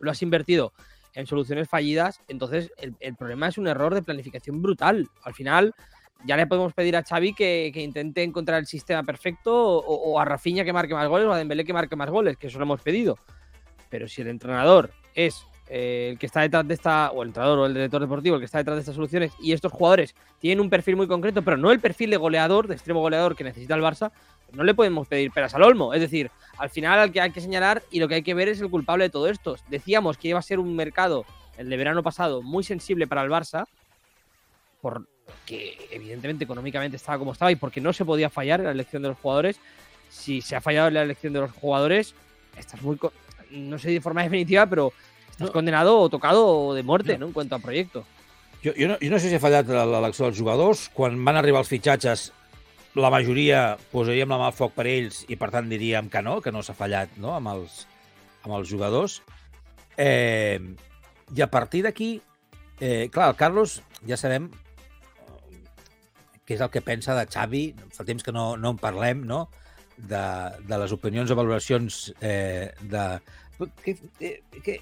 lo 0.00 0.10
has 0.10 0.20
invertido 0.20 0.74
en 1.14 1.26
soluciones 1.26 1.66
fallidas, 1.66 2.20
entonces 2.28 2.72
el, 2.76 2.94
el 3.00 3.16
problema 3.16 3.48
es 3.48 3.56
un 3.58 3.66
error 3.66 3.94
de 3.94 4.02
planificación 4.02 4.60
brutal. 4.60 5.08
Al 5.24 5.34
final, 5.34 5.74
ya 6.26 6.36
le 6.36 6.46
podemos 6.46 6.74
pedir 6.74 6.94
a 6.94 7.02
Xavi 7.02 7.32
que, 7.32 7.70
que 7.72 7.82
intente 7.82 8.22
encontrar 8.22 8.58
el 8.60 8.66
sistema 8.66 9.02
perfecto 9.02 9.78
o, 9.78 10.12
o 10.12 10.20
a 10.20 10.26
Rafinha 10.26 10.62
que 10.62 10.74
marque 10.74 10.92
más 10.94 11.08
goles 11.08 11.26
o 11.26 11.32
a 11.32 11.38
Dembélé 11.38 11.64
que 11.64 11.72
marque 11.72 11.96
más 11.96 12.10
goles, 12.10 12.36
que 12.36 12.48
eso 12.48 12.58
lo 12.58 12.64
hemos 12.64 12.82
pedido. 12.82 13.18
Pero 13.88 14.06
si 14.06 14.20
el 14.20 14.28
entrenador 14.28 14.92
es 15.14 15.46
eh, 15.72 16.08
el 16.10 16.18
que 16.18 16.26
está 16.26 16.40
detrás 16.40 16.66
de 16.66 16.74
esta, 16.74 17.12
o 17.12 17.22
el 17.22 17.28
entrenador 17.28 17.60
o 17.60 17.66
el 17.66 17.74
director 17.74 18.00
deportivo, 18.00 18.34
el 18.34 18.40
que 18.40 18.46
está 18.46 18.58
detrás 18.58 18.76
de 18.76 18.80
estas 18.80 18.96
soluciones, 18.96 19.32
y 19.40 19.52
estos 19.52 19.70
jugadores 19.70 20.16
tienen 20.40 20.60
un 20.60 20.68
perfil 20.68 20.96
muy 20.96 21.06
concreto, 21.06 21.42
pero 21.42 21.56
no 21.56 21.70
el 21.70 21.78
perfil 21.78 22.10
de 22.10 22.16
goleador, 22.16 22.66
de 22.66 22.74
extremo 22.74 23.00
goleador 23.00 23.36
que 23.36 23.44
necesita 23.44 23.76
el 23.76 23.82
Barça, 23.82 24.10
no 24.52 24.64
le 24.64 24.74
podemos 24.74 25.06
pedir 25.06 25.30
peras 25.30 25.54
al 25.54 25.62
olmo. 25.62 25.94
Es 25.94 26.00
decir, 26.00 26.28
al 26.58 26.70
final 26.70 26.98
al 26.98 27.12
que 27.12 27.20
hay 27.20 27.30
que 27.30 27.40
señalar 27.40 27.84
y 27.92 28.00
lo 28.00 28.08
que 28.08 28.16
hay 28.16 28.22
que 28.22 28.34
ver 28.34 28.48
es 28.48 28.60
el 28.60 28.68
culpable 28.68 29.04
de 29.04 29.10
todo 29.10 29.28
esto. 29.28 29.56
Decíamos 29.68 30.18
que 30.18 30.26
iba 30.26 30.40
a 30.40 30.42
ser 30.42 30.58
un 30.58 30.74
mercado, 30.74 31.24
el 31.56 31.70
de 31.70 31.76
verano 31.76 32.02
pasado, 32.02 32.42
muy 32.42 32.64
sensible 32.64 33.06
para 33.06 33.22
el 33.22 33.30
Barça, 33.30 33.66
porque 34.80 35.78
evidentemente 35.92 36.42
económicamente 36.42 36.96
estaba 36.96 37.16
como 37.16 37.30
estaba 37.30 37.52
y 37.52 37.56
porque 37.56 37.80
no 37.80 37.92
se 37.92 38.04
podía 38.04 38.28
fallar 38.28 38.58
en 38.58 38.66
la 38.66 38.72
elección 38.72 39.02
de 39.02 39.10
los 39.10 39.18
jugadores. 39.18 39.60
Si 40.08 40.40
se 40.40 40.56
ha 40.56 40.60
fallado 40.60 40.88
en 40.88 40.94
la 40.94 41.02
elección 41.02 41.32
de 41.32 41.38
los 41.38 41.52
jugadores, 41.52 42.16
estás 42.56 42.82
muy, 42.82 42.98
no 43.52 43.78
sé 43.78 43.90
de 43.90 44.00
forma 44.00 44.24
definitiva, 44.24 44.66
pero 44.66 44.92
estás 45.40 45.48
No. 45.48 45.52
condenado 45.52 45.98
o 45.98 46.08
tocado 46.08 46.74
de 46.74 46.82
muerte, 46.82 47.14
No. 47.14 47.20
¿no? 47.20 47.26
En 47.28 47.32
cuanto 47.32 47.54
a 47.54 47.58
proyecto. 47.58 48.04
Jo, 48.62 48.72
jo, 48.76 48.88
no, 48.88 48.98
jo 49.00 49.08
no 49.10 49.18
sé 49.18 49.30
si 49.30 49.34
ha 49.34 49.40
fallat 49.40 49.66
l'elecció 49.66 50.26
dels 50.26 50.36
jugadors. 50.38 50.90
Quan 50.92 51.16
van 51.24 51.36
arribar 51.40 51.62
els 51.64 51.68
fitxatges, 51.72 52.26
la 52.94 53.08
majoria 53.08 53.78
posaríem 53.92 54.28
la 54.28 54.36
mà 54.36 54.50
al 54.50 54.56
foc 54.56 54.74
per 54.76 54.84
ells 54.90 55.22
i, 55.32 55.36
per 55.40 55.48
tant, 55.54 55.68
diríem 55.70 56.10
que 56.12 56.20
no, 56.20 56.40
que 56.44 56.52
no 56.52 56.60
s'ha 56.62 56.74
fallat 56.76 57.16
no? 57.16 57.32
amb, 57.38 57.48
els, 57.54 57.86
amb 58.44 58.58
els 58.58 58.68
jugadors. 58.68 59.22
Eh, 59.96 60.60
I 61.34 61.40
a 61.40 61.48
partir 61.48 61.84
d'aquí, 61.86 62.20
eh, 62.80 63.08
clar, 63.08 63.30
el 63.30 63.36
Carlos, 63.40 63.80
ja 64.06 64.18
sabem 64.20 64.50
eh, 64.50 65.64
què 66.44 66.58
és 66.58 66.60
el 66.60 66.68
que 66.70 66.82
pensa 66.84 67.16
de 67.16 67.24
Xavi. 67.30 67.64
Fa 67.96 68.04
temps 68.04 68.22
que 68.26 68.32
no, 68.34 68.56
no 68.60 68.74
en 68.74 68.80
parlem, 68.82 69.24
no? 69.24 69.46
De, 69.96 70.20
de 70.68 70.78
les 70.84 70.92
opinions 70.92 71.30
o 71.30 71.36
valoracions 71.36 72.12
eh, 72.20 72.72
de... 72.82 73.06
Que, 73.84 73.96
que, 74.18 74.42
que... 74.64 74.80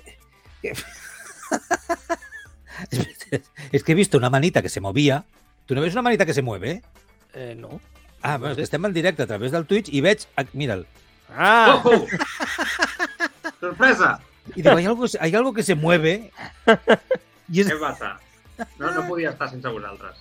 es 3.72 3.82
que 3.84 3.92
he 3.92 3.94
visto 3.94 4.18
una 4.18 4.30
manita 4.30 4.62
que 4.62 4.68
se 4.68 4.80
movia. 4.80 5.24
¿Tú 5.66 5.74
no 5.74 5.80
ves 5.80 5.92
una 5.92 6.02
manita 6.02 6.24
que 6.26 6.34
se 6.34 6.42
mueve? 6.42 6.82
Eh, 7.34 7.54
no. 7.58 7.80
Ah, 8.22 8.36
bueno, 8.36 8.52
és 8.52 8.56
que 8.56 8.64
estem 8.66 8.84
en 8.84 8.92
directe 8.92 9.22
a 9.22 9.26
través 9.28 9.52
del 9.52 9.64
Twitch 9.66 9.92
i 9.94 10.00
veig... 10.02 10.24
Mira'l. 10.52 10.86
Ah, 11.30 11.74
¡Ojo! 11.76 12.06
¡Sorpresa! 13.60 14.18
Y 14.56 14.62
digo, 14.62 14.76
hay 14.76 14.86
algo, 14.86 15.04
hay 15.20 15.34
algo 15.34 15.52
que 15.52 15.62
se 15.62 15.74
mueve. 15.76 16.32
I 17.52 17.60
és... 17.60 17.68
Què 17.68 17.78
passa? 17.78 18.16
No, 18.80 18.90
no 18.90 19.04
podia 19.06 19.30
estar 19.30 19.46
sense 19.52 19.68
vosaltres. 19.70 20.18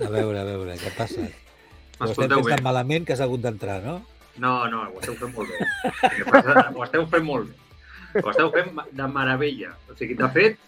A 0.00 0.08
veure, 0.08 0.40
a 0.40 0.44
veure, 0.46 0.78
què 0.80 0.92
passa? 0.96 1.20
Ho 1.20 2.06
estem 2.06 2.06
M'escolteu 2.06 2.38
fent 2.38 2.46
bé? 2.48 2.54
tan 2.56 2.64
malament 2.64 3.04
que 3.04 3.12
has 3.12 3.20
hagut 3.20 3.42
d'entrar, 3.44 3.82
no? 3.84 3.98
No, 4.40 4.54
no, 4.70 4.86
ho 4.88 5.02
esteu 5.02 5.18
fent 5.20 5.34
molt 5.34 5.50
bé. 5.50 5.58
Ho 6.78 6.86
esteu 6.86 7.04
fent 7.12 7.26
molt 7.28 7.50
bé. 7.50 7.58
Ho 8.22 8.30
esteu 8.30 8.52
fent 8.54 8.78
de 8.92 9.08
meravella. 9.10 9.74
O 9.90 9.96
sigui, 9.98 10.16
de 10.18 10.28
fet, 10.34 10.58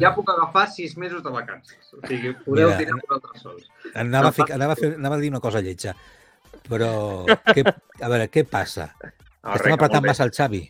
ja 0.00 0.12
puc 0.16 0.30
agafar 0.32 0.66
sis 0.72 0.96
mesos 0.96 1.22
de 1.24 1.32
vacances. 1.34 1.92
O 1.92 2.00
sigui, 2.06 2.32
podeu 2.46 2.70
Mira, 2.70 2.78
tirar 2.78 2.98
vosaltres 3.02 3.42
sols. 3.42 3.68
Anava, 3.94 4.30
a, 4.30 4.36
fic, 4.36 4.52
anava, 4.54 4.76
a, 4.76 4.80
fer, 4.80 4.94
anava 4.96 5.18
a 5.18 5.22
dir 5.22 5.32
una 5.34 5.42
cosa 5.44 5.62
lletja. 5.64 5.94
Però, 6.68 6.90
què, 7.54 7.64
a 7.64 8.08
veure, 8.08 8.28
què 8.32 8.44
passa? 8.48 8.90
No, 9.02 9.54
Estem 9.54 9.76
apretant 9.76 10.06
massa 10.06 10.26
el 10.28 10.34
Xavi. 10.36 10.62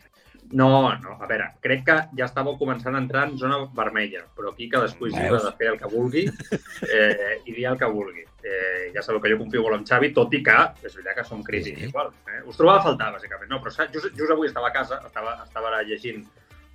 No, 0.51 0.95
no, 0.97 1.15
a 1.21 1.27
veure, 1.29 1.51
crec 1.61 1.83
que 1.85 1.95
ja 2.17 2.25
estàveu 2.25 2.55
començant 2.57 2.95
a 2.97 3.01
entrar 3.03 3.27
en 3.27 3.35
zona 3.37 3.59
vermella, 3.77 4.23
però 4.35 4.49
aquí 4.49 4.65
cadascú 4.71 5.05
és 5.05 5.13
lliure 5.13 5.43
de 5.43 5.51
fer 5.59 5.67
el 5.69 5.77
que 5.77 5.91
vulgui 5.91 6.23
eh, 6.25 7.35
i 7.45 7.53
dir 7.53 7.67
el 7.69 7.77
que 7.77 7.89
vulgui. 7.93 8.25
Eh, 8.41 8.89
ja 8.95 9.03
sabeu 9.05 9.21
que 9.21 9.29
jo 9.29 9.37
confio 9.37 9.61
molt 9.61 9.77
en 9.77 9.85
Xavi, 9.85 10.09
tot 10.15 10.33
i 10.33 10.41
que 10.45 10.57
és 10.81 10.95
veritat 10.95 11.19
que 11.19 11.27
som 11.27 11.43
crítics. 11.45 11.83
Sí. 11.83 11.91
Igual, 11.91 12.09
eh? 12.33 12.41
Us 12.49 12.57
trobava 12.57 12.81
a 12.81 12.87
faltar, 12.87 13.11
bàsicament. 13.13 13.51
No, 13.51 13.61
però 13.61 13.87
just, 13.93 14.09
just 14.17 14.33
avui 14.33 14.49
estava 14.49 14.71
a 14.71 14.75
casa, 14.75 15.01
estava, 15.05 15.37
estava 15.45 15.69
ara 15.69 15.85
llegint 15.85 16.25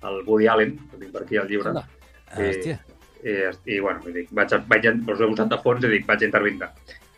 el 0.05 0.21
Woody 0.23 0.47
Allen, 0.47 0.77
que 0.91 1.01
tinc 1.01 1.11
per 1.11 1.25
aquí 1.25 1.41
el 1.41 1.49
llibre, 1.51 1.73
Anda. 1.73 1.87
Sí. 2.35 2.47
Hòstia. 2.47 2.79
i, 3.25 3.33
i 3.73 3.79
bueno, 3.81 4.03
i 4.07 4.13
dic, 4.13 4.29
vaig, 4.37 4.53
vaig, 4.69 4.87
us 5.09 5.19
he 5.19 5.27
posat 5.31 5.51
de 5.51 5.59
fons 5.63 5.85
i 5.85 5.91
dic, 5.91 6.05
vaig 6.07 6.23
intervindre. 6.27 6.69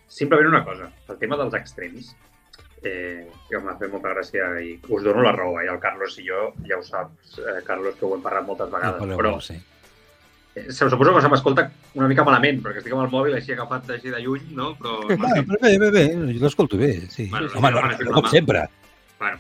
Simplement 0.08 0.54
una 0.54 0.64
cosa, 0.66 0.88
el 1.12 1.20
tema 1.20 1.38
dels 1.40 1.58
extrems, 1.60 2.14
eh, 2.88 3.28
que 3.50 3.60
m'ha 3.64 3.76
fet 3.80 3.92
molta 3.94 4.14
gràcia 4.16 4.48
i 4.64 4.76
us 4.88 5.04
dono 5.06 5.22
la 5.26 5.32
raó, 5.36 5.58
eh? 5.62 5.68
el 5.72 5.80
Carlos 5.84 6.16
i 6.22 6.26
jo, 6.28 6.54
ja 6.68 6.78
ho 6.80 6.84
saps, 6.84 7.38
eh, 7.44 7.60
Carlos, 7.68 7.96
que 8.00 8.06
ho 8.08 8.14
hem 8.16 8.24
parlat 8.26 8.46
moltes 8.48 8.72
vegades, 8.72 9.02
No, 9.04 9.18
però 9.20 9.34
no 9.38 9.42
sé. 9.44 9.60
eh, 10.56 10.72
suposo 10.72 11.14
que 11.16 11.22
se 11.22 11.30
m'escolta 11.30 11.68
una 11.94 12.08
mica 12.10 12.24
malament, 12.26 12.64
perquè 12.66 12.82
estic 12.82 12.94
amb 12.96 13.04
el 13.06 13.12
mòbil 13.14 13.36
així 13.38 13.54
agafat 13.54 13.90
així 13.98 14.10
de 14.10 14.20
lluny, 14.24 14.48
no? 14.58 14.72
Però, 14.80 14.96
Bueno, 15.08 15.44
però 15.52 15.60
bé, 15.62 15.76
bé, 15.84 15.92
bé, 15.92 16.06
jo 16.34 16.44
l'escolto 16.48 16.78
bé, 16.82 16.94
sí. 17.14 17.28
Bueno, 17.30 17.48
Home, 17.56 17.72
no, 17.72 17.82
no, 17.82 17.88
no, 17.92 17.98
no, 18.10 18.12
com 18.18 18.24
no. 18.26 18.30
sempre. 18.34 18.64
Bueno, 19.20 19.38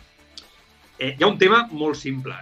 eh, 0.99 1.15
hi 1.17 1.23
ha 1.23 1.27
un 1.27 1.37
tema 1.37 1.63
molt 1.71 1.95
simple. 1.97 2.35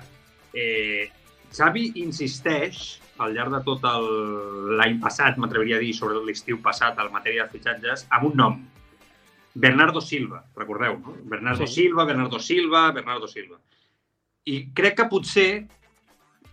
Eh, 0.54 1.10
Xavi 1.56 1.91
insisteix 2.04 3.00
al 3.24 3.32
llarg 3.34 3.54
de 3.54 3.62
tot 3.63 3.84
el- 3.88 4.76
l'any 4.78 4.98
passat, 5.00 5.38
m'atreviria 5.39 5.78
a 5.78 5.80
dir, 5.80 5.94
sobretot 5.96 6.26
l'estiu 6.28 6.58
passat, 6.62 6.98
en 7.00 7.12
matèria 7.13 7.46
de 7.46 7.50
fitxatges, 7.54 8.08
amb 8.10 8.26
un 8.32 8.36
nom. 8.36 8.58
Bernardo 9.56 10.02
Silva, 10.02 10.44
recordeu, 10.56 11.00
no? 11.00 11.15
Bernardo 11.24 11.65
Sí. 11.65 11.82
Silva, 11.82 12.04
Bernardo 12.04 12.39
Silva, 12.39 12.91
Bernardo 12.91 13.28
Silva. 13.28 13.58
I 14.46 14.72
crec 14.76 14.98
que 15.00 15.10
potser 15.10 15.68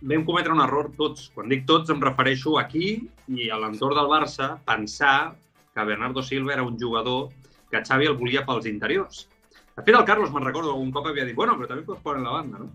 vam 0.01 0.23
cometre 0.25 0.53
un 0.53 0.61
error 0.63 0.91
tots. 0.97 1.29
Quan 1.35 1.51
dic 1.51 1.65
tots 1.67 1.91
em 1.91 2.01
refereixo 2.01 2.57
aquí 2.59 3.09
i 3.27 3.49
a 3.49 3.59
l'entorn 3.59 3.95
del 3.99 4.09
Barça 4.11 4.57
pensar 4.65 5.35
que 5.73 5.85
Bernardo 5.85 6.23
Silva 6.23 6.53
era 6.53 6.63
un 6.63 6.79
jugador 6.79 7.29
que 7.69 7.83
Xavi 7.83 8.07
el 8.07 8.17
volia 8.17 8.45
pels 8.45 8.67
interiors. 8.69 9.27
De 9.75 9.81
fet, 9.81 9.95
el 9.95 10.05
Carlos, 10.05 10.31
me'n 10.31 10.45
recordo, 10.45 10.75
un 10.75 10.91
cop 10.93 11.07
havia 11.09 11.25
dit, 11.25 11.35
bueno, 11.35 11.55
però 11.57 11.67
també 11.67 11.83
pots 11.83 12.01
posar 12.03 12.19
en 12.19 12.27
la 12.27 12.35
banda, 12.35 12.59
no? 12.59 12.69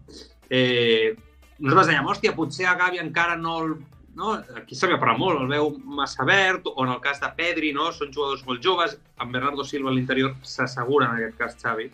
Eh, 0.51 1.15
nosaltres 1.61 1.93
dèiem, 1.93 2.09
hòstia, 2.11 2.35
potser 2.35 2.67
a 2.67 2.75
Gavi 2.75 2.99
encara 2.99 3.37
no... 3.39 3.59
El, 3.63 3.77
no? 4.19 4.35
Aquí 4.59 4.77
s'havia 4.77 4.99
parlat 4.99 5.21
molt, 5.21 5.45
el 5.45 5.53
veu 5.53 5.71
massa 6.01 6.27
verd, 6.29 6.67
o 6.75 6.85
en 6.85 6.91
el 6.93 7.01
cas 7.05 7.23
de 7.23 7.31
Pedri, 7.39 7.71
no? 7.77 7.93
Són 7.95 8.11
jugadors 8.15 8.43
molt 8.49 8.65
joves, 8.65 8.99
amb 9.23 9.33
Bernardo 9.35 9.65
Silva 9.65 9.93
a 9.93 9.95
l'interior 9.95 10.35
s'assegura, 10.43 11.09
en 11.09 11.23
aquest 11.23 11.39
cas 11.39 11.57
Xavi, 11.63 11.89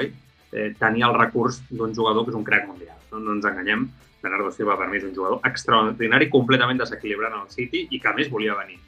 oi? 0.00 0.10
Eh, 0.56 0.70
tenia 0.80 1.10
el 1.10 1.18
recurs 1.18 1.60
d'un 1.68 1.94
jugador 1.94 2.24
que 2.24 2.32
és 2.32 2.40
un 2.40 2.46
crack 2.46 2.66
mundial, 2.70 2.96
no, 3.12 3.20
no 3.20 3.36
ens 3.36 3.46
enganyem. 3.52 3.86
Bernardo 4.22 4.50
Silva 4.50 4.78
per 4.80 4.88
mi 4.90 4.98
és 4.98 5.06
un 5.06 5.14
jugador 5.14 5.44
extraordinari, 5.46 6.30
completament 6.32 6.80
desequilibrant 6.80 7.36
al 7.36 7.50
City 7.52 7.86
i 7.90 8.00
que 8.00 8.10
a 8.10 8.16
més 8.16 8.32
volia 8.32 8.56
venir. 8.58 8.80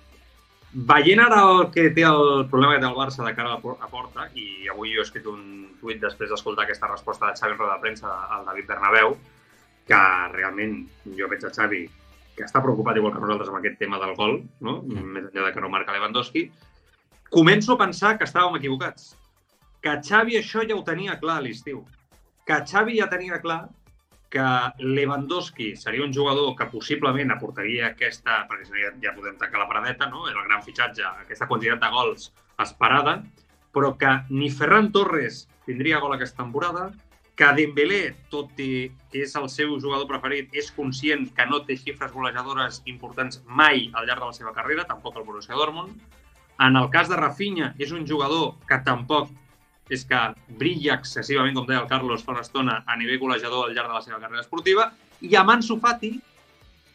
Veient 0.88 1.20
ara 1.22 1.42
el 1.48 1.68
que 1.72 1.86
té 1.96 2.04
el 2.08 2.46
problema 2.50 2.74
que 2.74 2.82
té 2.82 2.88
el 2.88 2.96
Barça 2.96 3.24
de 3.24 3.34
cara 3.36 3.54
a 3.56 3.88
porta, 3.92 4.26
i 4.34 4.68
avui 4.72 4.94
jo 4.94 5.04
he 5.04 5.06
escrit 5.06 5.28
un 5.28 5.68
tuit 5.80 6.00
després 6.00 6.32
d'escoltar 6.32 6.64
aquesta 6.64 6.90
resposta 6.90 7.28
de 7.28 7.36
Xavi 7.38 7.54
en 7.54 7.60
roda 7.60 7.76
de 7.76 7.84
premsa 7.84 8.16
al 8.36 8.48
David 8.48 8.68
Bernabéu, 8.72 9.16
que 9.88 10.02
realment 10.34 10.82
jo 11.16 11.28
veig 11.30 11.44
a 11.44 11.52
Xavi 11.54 11.86
que 12.38 12.46
està 12.46 12.62
preocupat 12.62 12.98
igual 13.00 13.14
que 13.14 13.22
nosaltres 13.22 13.50
amb 13.50 13.60
aquest 13.60 13.78
tema 13.82 13.98
del 14.02 14.14
gol, 14.18 14.38
no? 14.64 14.78
més 14.86 15.26
enllà 15.26 15.48
de 15.48 15.54
que 15.54 15.64
no 15.64 15.70
marca 15.72 15.94
Lewandowski, 15.94 16.44
començo 17.34 17.74
a 17.74 17.80
pensar 17.82 18.14
que 18.18 18.28
estàvem 18.28 18.60
equivocats. 18.60 19.16
Que 19.82 19.98
Xavi 20.02 20.38
això 20.38 20.62
ja 20.66 20.76
ho 20.76 20.84
tenia 20.86 21.18
clar 21.20 21.38
a 21.38 21.44
l'estiu. 21.44 21.82
Que 22.46 22.62
Xavi 22.70 22.96
ja 22.98 23.10
tenia 23.10 23.40
clar 23.42 23.66
que 24.30 24.44
Lewandowski 24.84 25.74
seria 25.76 26.04
un 26.04 26.12
jugador 26.12 26.54
que 26.56 26.68
possiblement 26.68 27.32
aportaria 27.32 27.88
aquesta, 27.88 28.42
perquè 28.48 28.66
si 28.66 28.74
no 28.74 28.80
ja, 28.82 28.92
ja 29.02 29.14
podem 29.16 29.38
tancar 29.40 29.62
la 29.62 29.68
paradeta, 29.70 30.08
no? 30.12 30.26
era 30.28 30.42
el 30.42 30.48
gran 30.48 30.64
fitxatge, 30.64 31.04
aquesta 31.24 31.48
quantitat 31.48 31.80
de 31.80 31.92
gols 31.94 32.30
esperada, 32.60 33.22
però 33.72 33.94
que 33.96 34.12
ni 34.30 34.50
Ferran 34.52 34.92
Torres 34.92 35.46
tindria 35.64 36.00
gol 36.02 36.16
aquesta 36.16 36.42
temporada, 36.42 36.90
que 37.38 37.48
Dembélé, 37.54 38.16
tot 38.32 38.58
i 38.58 38.88
que 39.12 39.22
és 39.22 39.34
el 39.38 39.46
seu 39.52 39.76
jugador 39.78 40.08
preferit, 40.10 40.50
és 40.58 40.72
conscient 40.74 41.28
que 41.36 41.44
no 41.46 41.60
té 41.66 41.76
xifres 41.78 42.10
golejadores 42.10 42.80
importants 42.90 43.38
mai 43.46 43.84
al 43.94 44.08
llarg 44.08 44.24
de 44.24 44.30
la 44.32 44.34
seva 44.34 44.54
carrera, 44.56 44.86
tampoc 44.88 45.16
el 45.16 45.26
Borussia 45.28 45.54
Dortmund. 45.54 45.94
En 46.58 46.76
el 46.80 46.88
cas 46.90 47.06
de 47.08 47.16
Rafinha, 47.20 47.76
és 47.78 47.94
un 47.94 48.02
jugador 48.10 48.56
que 48.66 48.80
tampoc 48.82 49.30
és 49.88 50.02
que 50.04 50.18
brilla 50.58 50.98
excessivament, 50.98 51.54
com 51.54 51.68
deia 51.70 51.84
el 51.84 51.88
Carlos 51.88 52.26
fa 52.26 52.34
una 52.34 52.42
estona, 52.42 52.82
a 52.84 52.98
nivell 52.98 53.22
golejador 53.22 53.68
al 53.68 53.76
llarg 53.76 53.94
de 53.94 54.00
la 54.00 54.02
seva 54.04 54.18
carrera 54.18 54.42
esportiva, 54.42 54.90
i 55.22 55.38
amb 55.38 55.54
Ansu 55.54 55.78
Fati, 55.78 56.12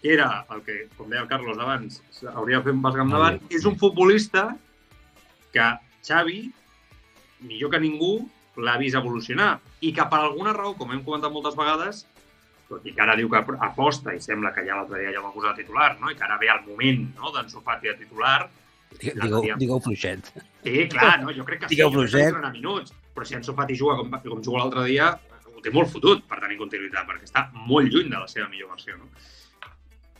que 0.04 0.12
era 0.14 0.44
el 0.52 0.62
que, 0.68 0.78
com 1.00 1.08
deia 1.08 1.24
el 1.24 1.32
Carlos 1.32 1.58
abans, 1.58 2.02
hauria 2.36 2.60
de 2.60 2.68
fer 2.68 2.76
un 2.76 2.84
pas 2.84 3.00
cap 3.00 3.08
endavant, 3.08 3.40
és 3.48 3.64
un 3.66 3.80
futbolista 3.80 4.50
que 5.56 5.72
Xavi, 6.04 6.42
millor 7.48 7.72
que 7.72 7.80
ningú, 7.80 8.18
l'ha 8.58 8.78
vist 8.78 8.98
evolucionar 9.00 9.56
i 9.82 9.94
que 9.94 10.06
per 10.10 10.20
alguna 10.22 10.54
raó, 10.54 10.76
com 10.78 10.92
hem 10.94 11.04
comentat 11.06 11.34
moltes 11.34 11.56
vegades, 11.58 12.04
tot 12.70 12.86
i 12.86 12.94
que 12.94 13.02
ara 13.02 13.16
diu 13.20 13.30
que 13.30 13.42
aposta 13.66 14.14
i 14.14 14.22
sembla 14.22 14.54
que 14.54 14.66
ja 14.66 14.78
l'altre 14.78 15.02
dia 15.02 15.14
ja 15.16 15.24
va 15.24 15.34
posar 15.34 15.54
de 15.54 15.64
titular, 15.64 15.96
no? 16.00 16.12
i 16.12 16.18
que 16.18 16.26
ara 16.26 16.38
ve 16.42 16.52
el 16.54 16.62
moment 16.68 17.08
no? 17.18 17.32
d'Ansu 17.34 17.62
Fati 17.66 17.92
de 17.92 17.98
titular, 18.04 18.42
Digueu, 18.94 19.56
digueu 19.58 19.80
fluixet. 19.82 20.28
Sí, 20.62 20.84
clar, 20.92 21.16
no, 21.24 21.32
jo 21.34 21.44
crec 21.48 21.64
que 21.64 21.70
sí, 21.70 21.76
Digueu 21.76 21.90
que 21.90 21.98
fluixet. 21.98 22.36
donarà 22.36 22.52
minuts, 22.54 22.94
però 23.16 23.26
si 23.26 23.34
Ansu 23.34 23.56
Fati 23.58 23.78
juga 23.80 23.96
com, 23.98 24.12
com 24.22 24.44
juga 24.46 24.60
l'altre 24.62 24.84
dia, 24.86 25.08
ho 25.50 25.64
té 25.66 25.74
molt 25.74 25.90
fotut 25.90 26.22
per 26.30 26.38
tenir 26.44 26.60
continuïtat, 26.60 27.08
perquè 27.10 27.26
està 27.26 27.48
molt 27.56 27.90
lluny 27.90 28.12
de 28.12 28.20
la 28.22 28.30
seva 28.30 28.46
millor 28.52 28.70
versió. 28.76 29.00
No? 29.00 29.10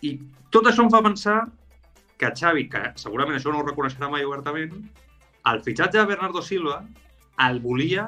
I 0.02 0.16
tot 0.50 0.68
això 0.72 0.86
em 0.86 0.92
fa 0.94 1.04
pensar 1.06 1.38
que 2.18 2.32
Xavi, 2.34 2.66
que 2.72 2.82
segurament 3.00 3.38
això 3.38 3.54
no 3.54 3.62
ho 3.62 3.68
reconeixerà 3.68 4.10
mai 4.10 4.26
obertament, 4.26 4.74
el 5.52 5.64
fitxatge 5.64 6.00
de 6.00 6.10
Bernardo 6.10 6.42
Silva 6.42 6.82
el 7.46 7.60
volia 7.60 8.08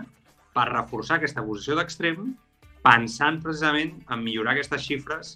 per 0.56 0.70
reforçar 0.72 1.20
aquesta 1.20 1.44
posició 1.44 1.76
d'extrem 1.78 2.30
pensant 2.86 3.42
precisament 3.44 3.96
en 4.14 4.24
millorar 4.24 4.54
aquestes 4.54 4.86
xifres 4.86 5.36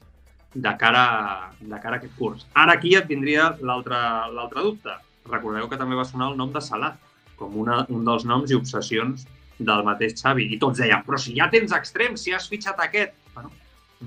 de 0.53 0.71
cara, 0.81 1.51
de 1.59 1.79
cara 1.81 1.97
a 1.97 1.99
aquest 1.99 2.15
curs. 2.17 2.45
Ara 2.57 2.77
aquí 2.77 2.95
et 2.97 3.07
tindria 3.09 3.51
l'altre 3.61 4.63
dubte. 4.63 4.95
Recordeu 5.29 5.67
que 5.69 5.77
també 5.77 5.97
va 5.97 6.07
sonar 6.07 6.31
el 6.31 6.39
nom 6.39 6.53
de 6.53 6.61
Salah 6.61 6.95
com 7.39 7.55
una, 7.57 7.83
un 7.89 8.05
dels 8.07 8.25
noms 8.25 8.51
i 8.51 8.57
obsessions 8.57 9.27
del 9.59 9.83
mateix 9.85 10.15
Xavi. 10.19 10.47
I 10.55 10.59
tots 10.61 10.79
deien, 10.81 11.03
però 11.05 11.19
si 11.19 11.35
ja 11.37 11.49
tens 11.51 11.75
extrems, 11.75 12.23
si 12.23 12.33
has 12.33 12.47
fitxat 12.49 12.79
aquest... 12.83 13.15
Bueno, 13.35 13.51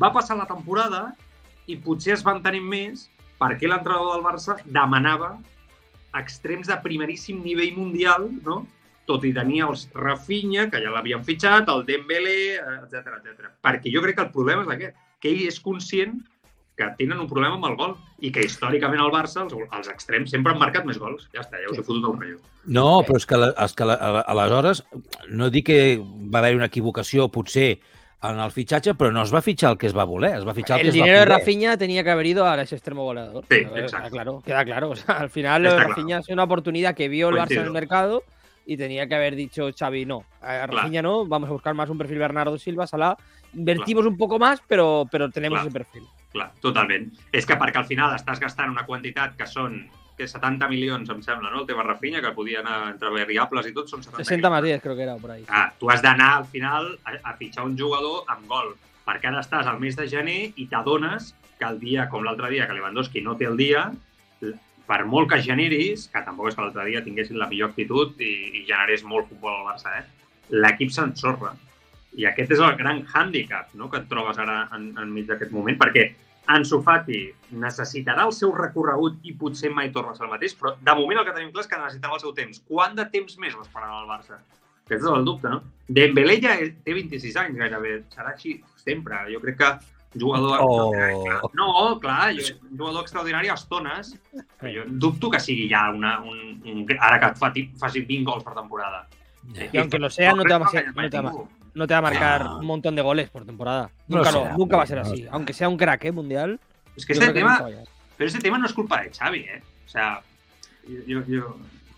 va 0.01 0.12
passar 0.14 0.37
la 0.38 0.48
temporada 0.48 1.11
i 1.70 1.77
potser 1.79 2.16
es 2.16 2.25
van 2.27 2.42
tenir 2.44 2.62
més 2.64 3.09
perquè 3.40 3.68
l'entrenador 3.68 4.16
del 4.16 4.25
Barça 4.25 4.57
demanava 4.64 5.35
extrems 6.18 6.68
de 6.68 6.77
primeríssim 6.85 7.40
nivell 7.42 7.75
mundial, 7.77 8.29
no? 8.44 8.62
Tot 9.09 9.25
i 9.27 9.33
tenir 9.35 9.62
els 9.67 9.87
Rafinha, 9.95 10.69
que 10.71 10.81
ja 10.83 10.93
l'havien 10.95 11.25
fitxat, 11.27 11.71
el 11.73 11.87
Dembélé, 11.88 12.59
etc 12.79 13.17
etc. 13.19 13.49
Perquè 13.65 13.93
jo 13.95 14.03
crec 14.05 14.19
que 14.19 14.27
el 14.29 14.35
problema 14.35 14.67
és 14.67 14.75
aquest, 14.77 15.01
que 15.23 15.33
ell 15.33 15.47
és 15.49 15.59
conscient 15.62 16.21
que 16.77 16.88
tenen 16.99 17.21
un 17.21 17.29
problema 17.29 17.59
amb 17.59 17.67
el 17.69 17.77
gol 17.77 17.95
i 18.25 18.31
que 18.33 18.45
històricament 18.47 19.03
al 19.03 19.12
Barça 19.12 19.43
els, 19.45 19.53
els 19.53 19.88
extrems 19.93 20.33
sempre 20.33 20.55
han 20.55 20.61
marcat 20.61 20.87
més 20.88 20.99
gols. 20.99 21.29
Ja 21.35 21.43
està, 21.45 21.61
ja 21.61 21.71
us 21.71 21.79
he 21.79 21.85
fotut 21.85 22.01
el 22.01 22.15
rotllo. 22.15 22.38
No, 22.65 22.87
però 23.07 23.21
és 23.21 23.29
que, 23.29 23.38
la, 23.38 23.51
és 23.65 23.75
que 23.77 23.88
la, 23.88 23.97
aleshores 24.33 24.85
no 25.29 25.51
dic 25.53 25.69
que 25.69 25.81
va 26.01 26.41
haver 26.41 26.57
una 26.57 26.71
equivocació 26.73 27.29
potser 27.33 27.75
en 28.23 28.38
el 28.38 28.53
fitxatge, 28.55 28.95
però 28.95 29.11
no 29.12 29.25
es 29.27 29.33
va 29.35 29.43
fitxar 29.43 29.73
el 29.75 29.79
que 29.79 29.88
es 29.88 29.97
va 29.97 30.07
voler, 30.07 30.37
es 30.38 30.47
va 30.47 30.55
fitxar 30.55 30.79
el, 30.79 30.87
El 30.87 30.93
que 30.93 30.97
es 30.97 31.01
va 31.01 31.07
dinero 31.07 31.21
de. 31.21 31.27
Rafinha 31.27 31.77
tenía 31.77 32.05
que 32.05 32.11
haber 32.11 32.27
ido 32.27 32.47
a 32.47 32.61
ese 32.62 32.77
extremo 32.77 33.05
goleador. 33.05 33.45
Sí, 33.51 33.57
exacto. 33.57 33.99
Queda 33.99 34.11
claro, 34.11 34.43
queda 34.45 34.65
claro. 34.65 34.91
O 34.91 34.97
sea, 34.97 35.17
al 35.17 35.31
final 35.31 35.67
Está 35.67 35.88
Rafinha 35.88 36.19
es 36.19 36.29
una 36.29 36.45
oportunidad 36.45 36.95
que 36.95 37.09
vio 37.09 37.29
el 37.31 37.37
Barça 37.37 37.59
en 37.59 37.67
el 37.67 37.73
mercado 37.73 38.23
y 38.66 38.77
tenía 38.77 39.07
que 39.07 39.14
haber 39.14 39.35
dicho 39.35 39.70
Xavi, 39.77 40.05
no, 40.07 40.25
a 40.40 40.66
Rafinha 40.66 41.03
no, 41.03 41.27
vamos 41.27 41.48
a 41.48 41.53
buscar 41.53 41.75
más 41.75 41.90
un 41.90 41.98
perfil 41.98 42.18
Bernardo 42.18 42.59
Silva, 42.59 42.87
Salah. 42.87 43.16
Invertimos 43.55 44.07
un 44.07 44.16
poco 44.16 44.38
más, 44.38 44.61
pero, 44.66 45.07
pero 45.11 45.31
tenemos 45.31 45.59
Clar. 45.59 45.66
ese 45.66 45.79
perfil. 45.79 46.03
Clar, 46.33 46.53
totalment. 46.61 47.11
És 47.33 47.44
que 47.44 47.59
perquè 47.61 47.83
al 47.83 47.88
final 47.88 48.14
estàs 48.16 48.40
gastant 48.40 48.70
una 48.72 48.87
quantitat 48.88 49.35
que 49.37 49.44
són 49.44 49.83
que 50.16 50.29
70 50.29 50.68
milions, 50.68 51.11
em 51.12 51.20
sembla, 51.25 51.51
no? 51.51 51.61
El 51.61 51.66
tema 51.68 51.85
Rafinha, 51.85 52.22
que 52.25 52.33
podia 52.37 52.61
anar 52.61 52.92
entre 52.92 53.11
variables 53.12 53.68
i 53.68 53.75
tot, 53.77 53.90
són 53.90 54.05
70 54.05 54.25
60 54.25 54.51
más 54.53 54.62
milions. 54.62 54.81
10 54.81 54.85
creo 54.87 54.96
que 54.96 55.03
era 55.03 55.16
por 55.16 55.35
ahí. 55.35 55.44
Ah, 55.48 55.72
tu 55.79 55.90
has 55.90 56.01
d'anar 56.05 56.31
al 56.38 56.46
final 56.48 56.94
a, 57.05 57.18
a 57.31 57.37
fitxar 57.37 57.66
un 57.68 57.77
jugador 57.79 58.25
amb 58.33 58.48
gol, 58.48 58.72
perquè 59.05 59.29
ara 59.29 59.42
estàs 59.44 59.68
al 59.68 59.81
mes 59.83 59.98
de 59.98 60.09
gener 60.09 60.40
i 60.57 60.68
t'adones 60.70 61.35
que 61.59 61.68
el 61.68 61.79
dia, 61.81 62.09
com 62.09 62.25
l'altre 62.25 62.51
dia, 62.53 62.66
que 62.66 62.77
Lewandowski 62.79 63.20
no 63.25 63.37
té 63.37 63.48
el 63.51 63.61
dia, 63.61 63.90
per 64.87 65.03
molt 65.09 65.31
que 65.31 65.40
generis, 65.45 66.09
que 66.12 66.23
tampoc 66.27 66.51
és 66.51 66.57
que 66.57 66.64
l'altre 66.64 66.87
dia 66.88 67.03
tinguessin 67.05 67.38
la 67.40 67.49
millor 67.51 67.73
actitud 67.73 68.18
i, 68.21 68.33
i 68.61 68.64
generés 68.68 69.05
molt 69.05 69.29
futbol 69.31 69.55
al 69.55 69.68
Barça, 69.73 69.95
eh? 70.01 70.33
l'equip 70.53 70.92
s'ensorra. 70.92 71.55
I 72.18 72.27
aquest 72.29 72.53
és 72.53 72.61
el 72.61 72.75
gran 72.77 73.01
hàndicap 73.09 73.73
no? 73.79 73.88
que 73.88 74.03
et 74.03 74.11
trobes 74.11 74.38
ara 74.42 74.66
en, 74.77 74.90
enmig 75.01 75.31
d'aquest 75.31 75.55
moment, 75.55 75.79
perquè 75.81 76.11
Ansu 76.53 76.81
Fati 76.83 77.21
necessitarà 77.62 78.27
el 78.27 78.35
seu 78.35 78.51
recorregut 78.57 79.21
i 79.23 79.33
potser 79.38 79.71
mai 79.73 79.92
torna 79.95 80.12
a 80.12 80.18
ser 80.18 80.27
el 80.27 80.33
mateix, 80.33 80.57
però 80.59 80.75
de 80.75 80.97
moment 80.99 81.21
el 81.21 81.29
que 81.29 81.37
tenim 81.37 81.53
clar 81.55 81.64
és 81.64 81.71
que 81.71 81.79
necessitarà 81.79 82.18
el 82.18 82.25
seu 82.25 82.35
temps. 82.37 82.61
Quant 82.68 82.99
de 82.99 83.07
temps 83.14 83.38
més 83.38 83.55
l'esperarà 83.55 84.03
el 84.03 84.11
Barça? 84.11 84.40
Aquest 84.83 85.07
és 85.07 85.09
el 85.09 85.25
dubte, 85.25 85.49
no? 85.49 85.62
Dembélé 85.88 86.40
ja 86.42 86.57
té 86.59 86.97
26 86.97 87.38
anys 87.45 87.59
gairebé, 87.61 87.95
serà 88.12 88.35
així 88.35 88.57
sempre. 88.83 89.23
Jo 89.31 89.40
crec 89.45 89.61
que 89.61 89.71
jugador... 90.18 90.59
Oh. 90.62 90.92
No, 91.55 91.98
clar, 92.01 92.35
jo, 92.35 92.55
un 92.70 92.79
jugador 92.79 93.03
extraordinari 93.03 93.48
a 93.48 93.55
estones, 93.55 94.14
però 94.61 94.70
jo 94.75 94.85
dubto 94.88 95.31
que 95.31 95.40
sigui 95.40 95.68
ja 95.70 95.88
una, 95.90 96.18
un, 96.20 96.61
un, 96.66 96.87
ara 97.01 97.18
que 97.20 97.27
et 97.33 97.38
faci, 97.40 97.64
faci 97.81 98.03
20 98.05 98.25
gols 98.31 98.44
per 98.44 98.55
temporada. 98.55 99.07
Y 99.72 99.77
aunque 99.79 99.98
lo 99.98 100.09
sea, 100.11 100.33
no 100.35 100.44
te 100.44 100.57
va 100.57 100.66
a, 100.66 100.70
ser- 100.70 100.94
no 100.94 101.09
te 101.11 101.20
va, 101.20 101.33
no 101.75 101.87
te 101.87 101.94
va 101.94 101.98
a 101.98 102.03
marcar 102.03 102.42
Ah. 102.42 102.57
un 102.57 102.66
montón 102.66 102.94
de 102.94 103.03
goles 103.03 103.31
por 103.31 103.44
temporada. 103.44 103.90
No 104.09 104.18
Nunca, 104.18 104.31
será, 104.33 104.51
lo- 104.53 104.59
nunca 104.59 104.77
va 104.77 104.83
a 104.83 104.87
ser 104.87 104.96
no 104.98 105.03
así. 105.03 105.16
será. 105.18 105.33
Aunque 105.33 105.53
sea 105.53 105.68
un 105.68 105.77
crack 105.77 106.05
¿eh? 106.05 106.12
mundial. 106.12 106.61
És 106.96 107.07
que 107.07 107.14
yo 107.14 107.20
este 107.20 107.33
que 107.33 107.40
tema. 107.40 107.59
Però 108.18 108.27
este 108.29 108.38
tema 108.40 108.59
no 108.59 108.66
és 108.68 108.75
culpa 108.77 109.01
de 109.03 109.11
Xavi, 109.11 109.40
eh? 109.40 109.62
O 109.87 109.88
sea, 109.88 110.20
jo, 110.87 111.22
jo... 111.27 111.57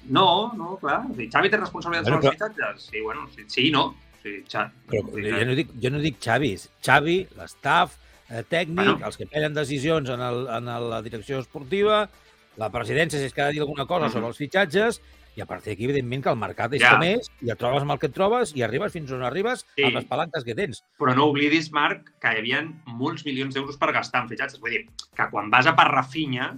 No, 0.08 0.52
no, 0.54 0.76
clar. 0.78 1.02
O 1.10 1.14
sigui, 1.14 1.26
Xavi 1.32 1.50
té 1.50 1.56
responsabilitat 1.58 2.06
Bueno, 2.06 2.20
sobre 2.22 2.28
els 2.30 2.38
fitxatges? 2.38 2.86
Sí, 2.92 3.00
bueno, 3.00 3.26
sí, 3.34 3.44
sí 3.48 3.70
no. 3.74 3.94
Sí, 4.22 4.38
Xa... 4.48 4.70
Però 4.88 5.02
sí, 5.12 5.24
jo 5.34 5.44
no 5.44 5.54
dic, 5.58 5.72
jo 5.82 5.90
no 5.90 5.98
dic 6.00 6.16
Xavi, 6.22 6.54
Xavi, 6.80 7.16
l'estaf, 7.36 7.96
eh, 8.30 8.42
tècnic, 8.48 8.76
Bueno. 8.76 9.06
els 9.06 9.16
que 9.16 9.26
prenen 9.26 9.54
decisions 9.54 10.08
en, 10.10 10.20
el, 10.20 10.46
en 10.48 10.64
la 10.90 11.02
direcció 11.02 11.38
esportiva, 11.38 12.08
la 12.56 12.70
presidència, 12.70 13.18
si 13.18 13.24
és 13.26 13.34
que 13.34 13.42
ha 13.42 13.46
de 13.46 13.52
dir 13.52 13.60
alguna 13.60 13.86
cosa 13.86 14.06
Mhm. 14.06 14.12
sobre 14.12 14.28
els 14.28 14.36
fitxatges, 14.38 15.00
i 15.36 15.40
a 15.40 15.46
partir 15.46 15.72
d'aquí, 15.72 15.84
evidentment, 15.84 16.22
que 16.22 16.30
el 16.30 16.36
mercat 16.36 16.72
és 16.74 16.80
Ja. 16.80 16.92
com 16.92 17.02
és, 17.02 17.28
i 17.42 17.50
et 17.50 17.58
trobes 17.58 17.82
amb 17.82 17.90
el 17.90 17.98
que 17.98 18.06
et 18.06 18.14
trobes, 18.14 18.54
i 18.54 18.62
arribes 18.62 18.92
fins 18.92 19.10
on 19.10 19.22
arribes 19.24 19.66
Sí. 19.76 19.82
amb 19.82 19.94
les 19.96 20.04
palanques 20.04 20.44
que 20.44 20.54
tens. 20.54 20.84
Però 20.98 21.14
no 21.14 21.26
oblidis, 21.26 21.72
Marc, 21.72 22.12
que 22.20 22.28
hi 22.28 22.38
havia 22.38 22.62
molts 22.86 23.24
milions 23.24 23.52
d'euros 23.54 23.76
per 23.76 23.92
gastar 23.92 24.22
en 24.22 24.28
fitxatges. 24.28 24.60
Vull 24.60 24.70
dir, 24.70 24.86
que 25.14 25.30
quan 25.30 25.50
vas 25.50 25.66
a 25.66 25.74
per 25.74 25.88
Rafinha, 25.90 26.56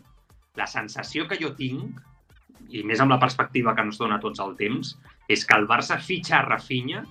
la 0.57 0.67
sensació 0.67 1.27
que 1.27 1.39
jo 1.39 1.55
tinc, 1.55 1.99
i 2.69 2.83
més 2.83 3.01
amb 3.01 3.11
la 3.13 3.19
perspectiva 3.19 3.75
que 3.75 3.81
ens 3.81 3.97
dona 3.97 4.21
tots 4.21 4.41
el 4.41 4.55
temps, 4.57 4.99
és 5.29 5.45
que 5.47 5.55
el 5.55 5.67
Barça 5.67 5.99
fitxa 5.99 6.41
a 6.41 6.43
Rafinha 6.43 7.05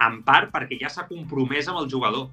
en 0.00 0.22
part 0.22 0.52
perquè 0.52 0.78
ja 0.80 0.88
s'ha 0.88 1.08
compromès 1.08 1.66
amb 1.68 1.78
el 1.80 1.88
jugador 1.90 2.28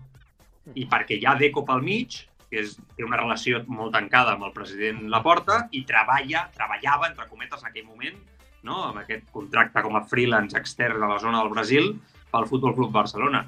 i 0.76 0.86
perquè 0.90 1.18
hi 1.18 1.26
ha 1.26 1.38
Deco 1.40 1.64
pel 1.68 1.82
mig, 1.86 2.22
que 2.52 2.60
és, 2.62 2.76
té 2.98 3.06
una 3.08 3.20
relació 3.20 3.62
molt 3.72 3.96
tancada 3.96 4.36
amb 4.36 4.46
el 4.48 4.54
president 4.56 5.06
Laporta 5.14 5.64
i 5.72 5.86
treballa, 5.88 6.48
treballava, 6.56 7.08
entre 7.08 7.30
cometes, 7.30 7.64
en 7.64 7.70
aquell 7.72 7.88
moment, 7.88 8.20
no? 8.68 8.84
amb 8.90 9.02
aquest 9.02 9.30
contracte 9.34 9.84
com 9.86 9.96
a 9.98 10.04
freelance 10.12 10.58
extern 10.60 11.00
de 11.00 11.10
la 11.10 11.20
zona 11.24 11.40
del 11.42 11.54
Brasil 11.54 11.94
pel 12.32 12.48
Futbol 12.50 12.76
Club 12.76 12.92
Barcelona. 12.96 13.46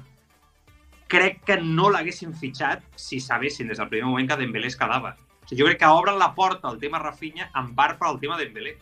Crec 1.12 1.42
que 1.46 1.58
no 1.60 1.90
l'haguessin 1.92 2.32
fitxat 2.34 2.82
si 2.98 3.20
sabessin 3.20 3.68
des 3.70 3.78
del 3.78 3.90
primer 3.92 4.08
moment 4.08 4.30
que 4.30 4.40
Dembélé 4.40 4.72
es 4.72 4.78
quedava. 4.80 5.12
O 5.44 5.46
sigui, 5.46 5.60
jo 5.60 5.68
crec 5.68 5.82
que 5.82 5.92
obren 5.92 6.18
la 6.18 6.32
porta 6.34 6.70
al 6.70 6.80
tema 6.80 7.02
Rafinha 7.02 7.50
en 7.60 7.74
part 7.76 8.00
per 8.00 8.08
al 8.08 8.20
tema 8.22 8.40
Dembélé. 8.40 8.78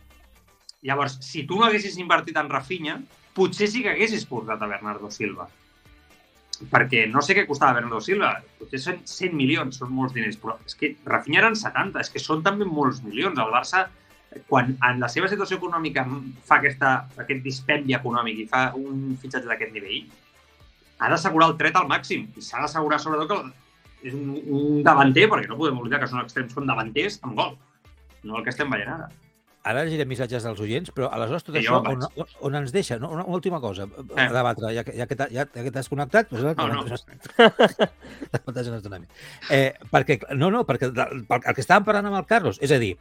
Llavors, 0.86 1.18
si 1.22 1.42
tu 1.46 1.58
no 1.58 1.66
haguessis 1.66 1.98
invertit 1.98 2.38
en 2.38 2.48
Rafinha, 2.50 3.00
potser 3.34 3.68
sí 3.70 3.82
que 3.82 3.92
haguessis 3.92 4.24
portat 4.30 4.62
a 4.62 4.70
Bernardo 4.70 5.10
Silva. 5.10 5.48
Perquè 6.70 7.06
no 7.10 7.22
sé 7.24 7.34
què 7.34 7.46
costava 7.48 7.78
Bernardo 7.78 8.00
Silva, 8.04 8.36
potser 8.60 8.80
són 8.82 9.00
100 9.08 9.34
milions, 9.38 9.80
són 9.80 9.90
molts 9.96 10.14
diners, 10.14 10.38
però 10.38 10.58
és 10.66 10.76
que 10.78 10.92
Rafinha 11.08 11.40
eren 11.42 11.58
70, 11.58 12.00
és 12.00 12.12
que 12.12 12.22
són 12.22 12.44
també 12.46 12.68
molts 12.68 13.00
milions. 13.02 13.40
El 13.42 13.50
Barça, 13.54 13.86
quan 14.48 14.76
en 14.76 15.00
la 15.02 15.08
seva 15.12 15.30
situació 15.32 15.58
econòmica 15.58 16.04
fa 16.46 16.60
aquesta, 16.60 16.92
aquest 17.24 17.42
dispendi 17.44 17.96
econòmic 17.98 18.44
i 18.44 18.46
fa 18.52 18.68
un 18.78 19.16
fitxatge 19.20 19.50
d'aquest 19.50 19.74
nivell, 19.74 20.06
ha 21.02 21.10
d'assegurar 21.10 21.50
el 21.50 21.58
tret 21.58 21.76
al 21.76 21.90
màxim 21.90 22.28
i 22.38 22.44
s'ha 22.44 22.62
d'assegurar 22.62 23.00
sobretot 23.02 23.50
que 24.02 24.08
és 24.10 24.14
un, 24.14 24.36
un 24.54 24.82
davanter, 24.86 25.28
perquè 25.30 25.50
no 25.50 25.58
podem 25.58 25.78
oblidar 25.82 26.00
que 26.02 26.10
són 26.10 26.22
extrems, 26.22 26.54
són 26.54 26.66
davanters 26.70 27.18
amb 27.26 27.38
gol. 27.38 27.56
No 28.26 28.38
el 28.38 28.46
que 28.46 28.54
estem 28.54 28.70
veient 28.70 28.90
ara. 28.90 29.10
Ara 29.64 29.84
llegiré 29.86 30.02
missatges 30.10 30.42
dels 30.42 30.58
oients, 30.58 30.90
però 30.90 31.06
aleshores 31.14 31.44
tot 31.46 31.54
Sí, 31.54 31.60
això 31.60 31.76
on, 31.86 32.00
on, 32.18 32.26
on 32.48 32.56
ens 32.58 32.72
deixa? 32.74 32.96
No? 32.98 33.12
Una, 33.14 33.22
una 33.22 33.36
última 33.38 33.60
cosa 33.62 33.84
Eh. 33.86 34.24
a 34.24 34.32
debatre, 34.34 34.72
ja 34.74 34.82
que, 34.82 34.92
ja 34.98 35.06
que 35.06 35.14
ja, 35.20 35.28
ja 35.46 35.46
que 35.62 35.70
t'has 35.70 35.88
connectat. 35.88 36.30
Doncs, 36.32 36.42
No, 36.58 36.66
no. 36.66 36.82
Una 36.82 36.96
estona. 38.76 39.06
Eh, 39.50 39.72
perquè, 39.92 40.18
no, 40.34 40.50
no, 40.50 40.64
perquè 40.66 40.88
el 40.90 41.54
que 41.54 41.62
estàvem 41.62 41.84
parlant 41.86 42.08
amb 42.10 42.18
el 42.18 42.26
Carlos, 42.26 42.58
és 42.60 42.72
a 42.74 42.78
dir, 42.82 42.96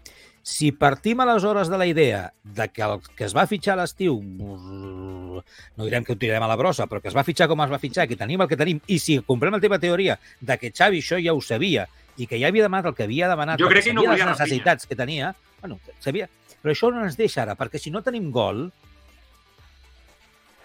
si 0.46 0.72
partim 0.72 1.20
aleshores 1.26 1.70
de 1.70 1.78
la 1.82 1.88
idea 1.90 2.32
de 2.44 2.68
que 2.70 2.84
el 2.86 3.00
que 3.18 3.26
es 3.26 3.36
va 3.38 3.48
fitxar 3.50 3.74
a 3.78 3.82
l'estiu, 3.82 4.20
no 4.22 5.86
direm 5.86 6.04
que 6.06 6.14
ho 6.14 6.20
tirarem 6.20 6.44
a 6.46 6.50
la 6.52 6.58
brossa, 6.60 6.88
però 6.90 7.02
que 7.02 7.10
es 7.12 7.18
va 7.18 7.24
fitxar 7.26 7.48
com 7.52 7.62
es 7.66 7.72
va 7.74 7.80
fitxar, 7.82 8.08
que 8.10 8.18
tenim 8.20 8.42
el 8.42 8.50
que 8.52 8.58
tenim, 8.60 8.80
i 8.88 9.00
si 9.02 9.20
comprem 9.26 9.54
la 9.54 9.62
teva 9.64 9.80
teoria 9.82 10.18
de 10.40 10.58
que 10.62 10.72
Xavi 10.74 11.02
això 11.02 11.18
ja 11.24 11.34
ho 11.34 11.42
sabia 11.42 11.88
i 12.18 12.28
que 12.28 12.38
ja 12.42 12.50
havia 12.52 12.66
demanat 12.68 12.92
el 12.92 12.96
que 12.98 13.04
havia 13.08 13.30
demanat, 13.32 13.60
Jo 13.62 13.70
crec 13.72 13.86
que 13.90 13.94
no 13.98 14.04
les 14.06 14.26
necessitats 14.26 14.86
que 14.88 14.96
tenia, 15.00 15.34
bueno, 15.62 15.80
sabia, 16.00 16.28
però 16.62 16.74
això 16.76 16.92
no 16.94 17.04
ens 17.06 17.18
deixa 17.20 17.42
ara, 17.44 17.56
perquè 17.60 17.80
si 17.82 17.92
no 17.94 18.02
tenim 18.06 18.30
gol 18.32 18.68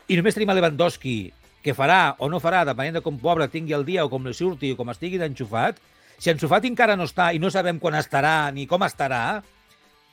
i 0.09 0.16
només 0.18 0.37
tenim 0.37 0.50
a 0.52 0.56
Lewandowski, 0.56 1.16
que 1.64 1.74
farà 1.74 2.14
o 2.22 2.28
no 2.30 2.38
farà, 2.42 2.62
depenent 2.68 3.00
de 3.00 3.02
com 3.02 3.16
pobre 3.18 3.48
tingui 3.50 3.74
el 3.74 3.85
dia 3.88 4.04
o 4.06 4.11
com 4.12 4.26
li 4.28 4.35
surti 4.37 4.70
o 4.72 4.78
com 4.78 4.92
estigui 4.92 5.18
d'enxufat, 5.18 5.80
si 6.18 6.30
enxufat 6.30 6.64
encara 6.68 6.94
no 6.96 7.09
està 7.09 7.32
i 7.35 7.40
no 7.42 7.50
sabem 7.50 7.80
quan 7.82 7.96
estarà 7.98 8.52
ni 8.54 8.68
com 8.70 8.85
estarà, 8.87 9.42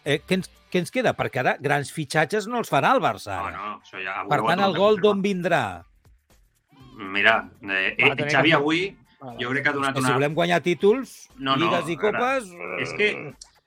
eh, 0.03 0.17
què, 0.25 0.39
ens, 0.39 0.49
què 0.73 0.81
ens 0.81 0.91
queda? 0.91 1.13
Perquè 1.13 1.43
ara 1.43 1.53
grans 1.61 1.93
fitxatges 1.93 2.49
no 2.49 2.57
els 2.63 2.71
farà 2.73 2.95
el 2.97 3.03
Barça. 3.05 3.37
No, 3.37 3.51
ara. 3.51 3.61
no, 3.61 3.77
això 3.85 4.01
ja... 4.01 4.17
per 4.27 4.41
tant, 4.47 4.65
el 4.65 4.75
gol 4.79 4.99
d'on 5.03 5.21
vindrà? 5.23 5.63
Mira, 7.13 7.37
eh, 7.69 7.95
eh, 7.97 8.29
Xavi 8.29 8.51
avui 8.57 8.83
jo 9.39 9.49
crec 9.53 9.63
que 9.63 9.69
ha 9.71 9.73
donat 9.77 9.95
Que 9.95 10.01
si 10.01 10.09
una... 10.09 10.17
volem 10.17 10.33
guanyar 10.35 10.59
títols, 10.65 11.13
No, 11.37 11.53
no, 11.55 11.61
lligues 11.61 11.87
i 11.93 11.95
ara- 11.95 12.01
copes... 12.01 12.49
És 12.83 12.91
que, 12.97 13.07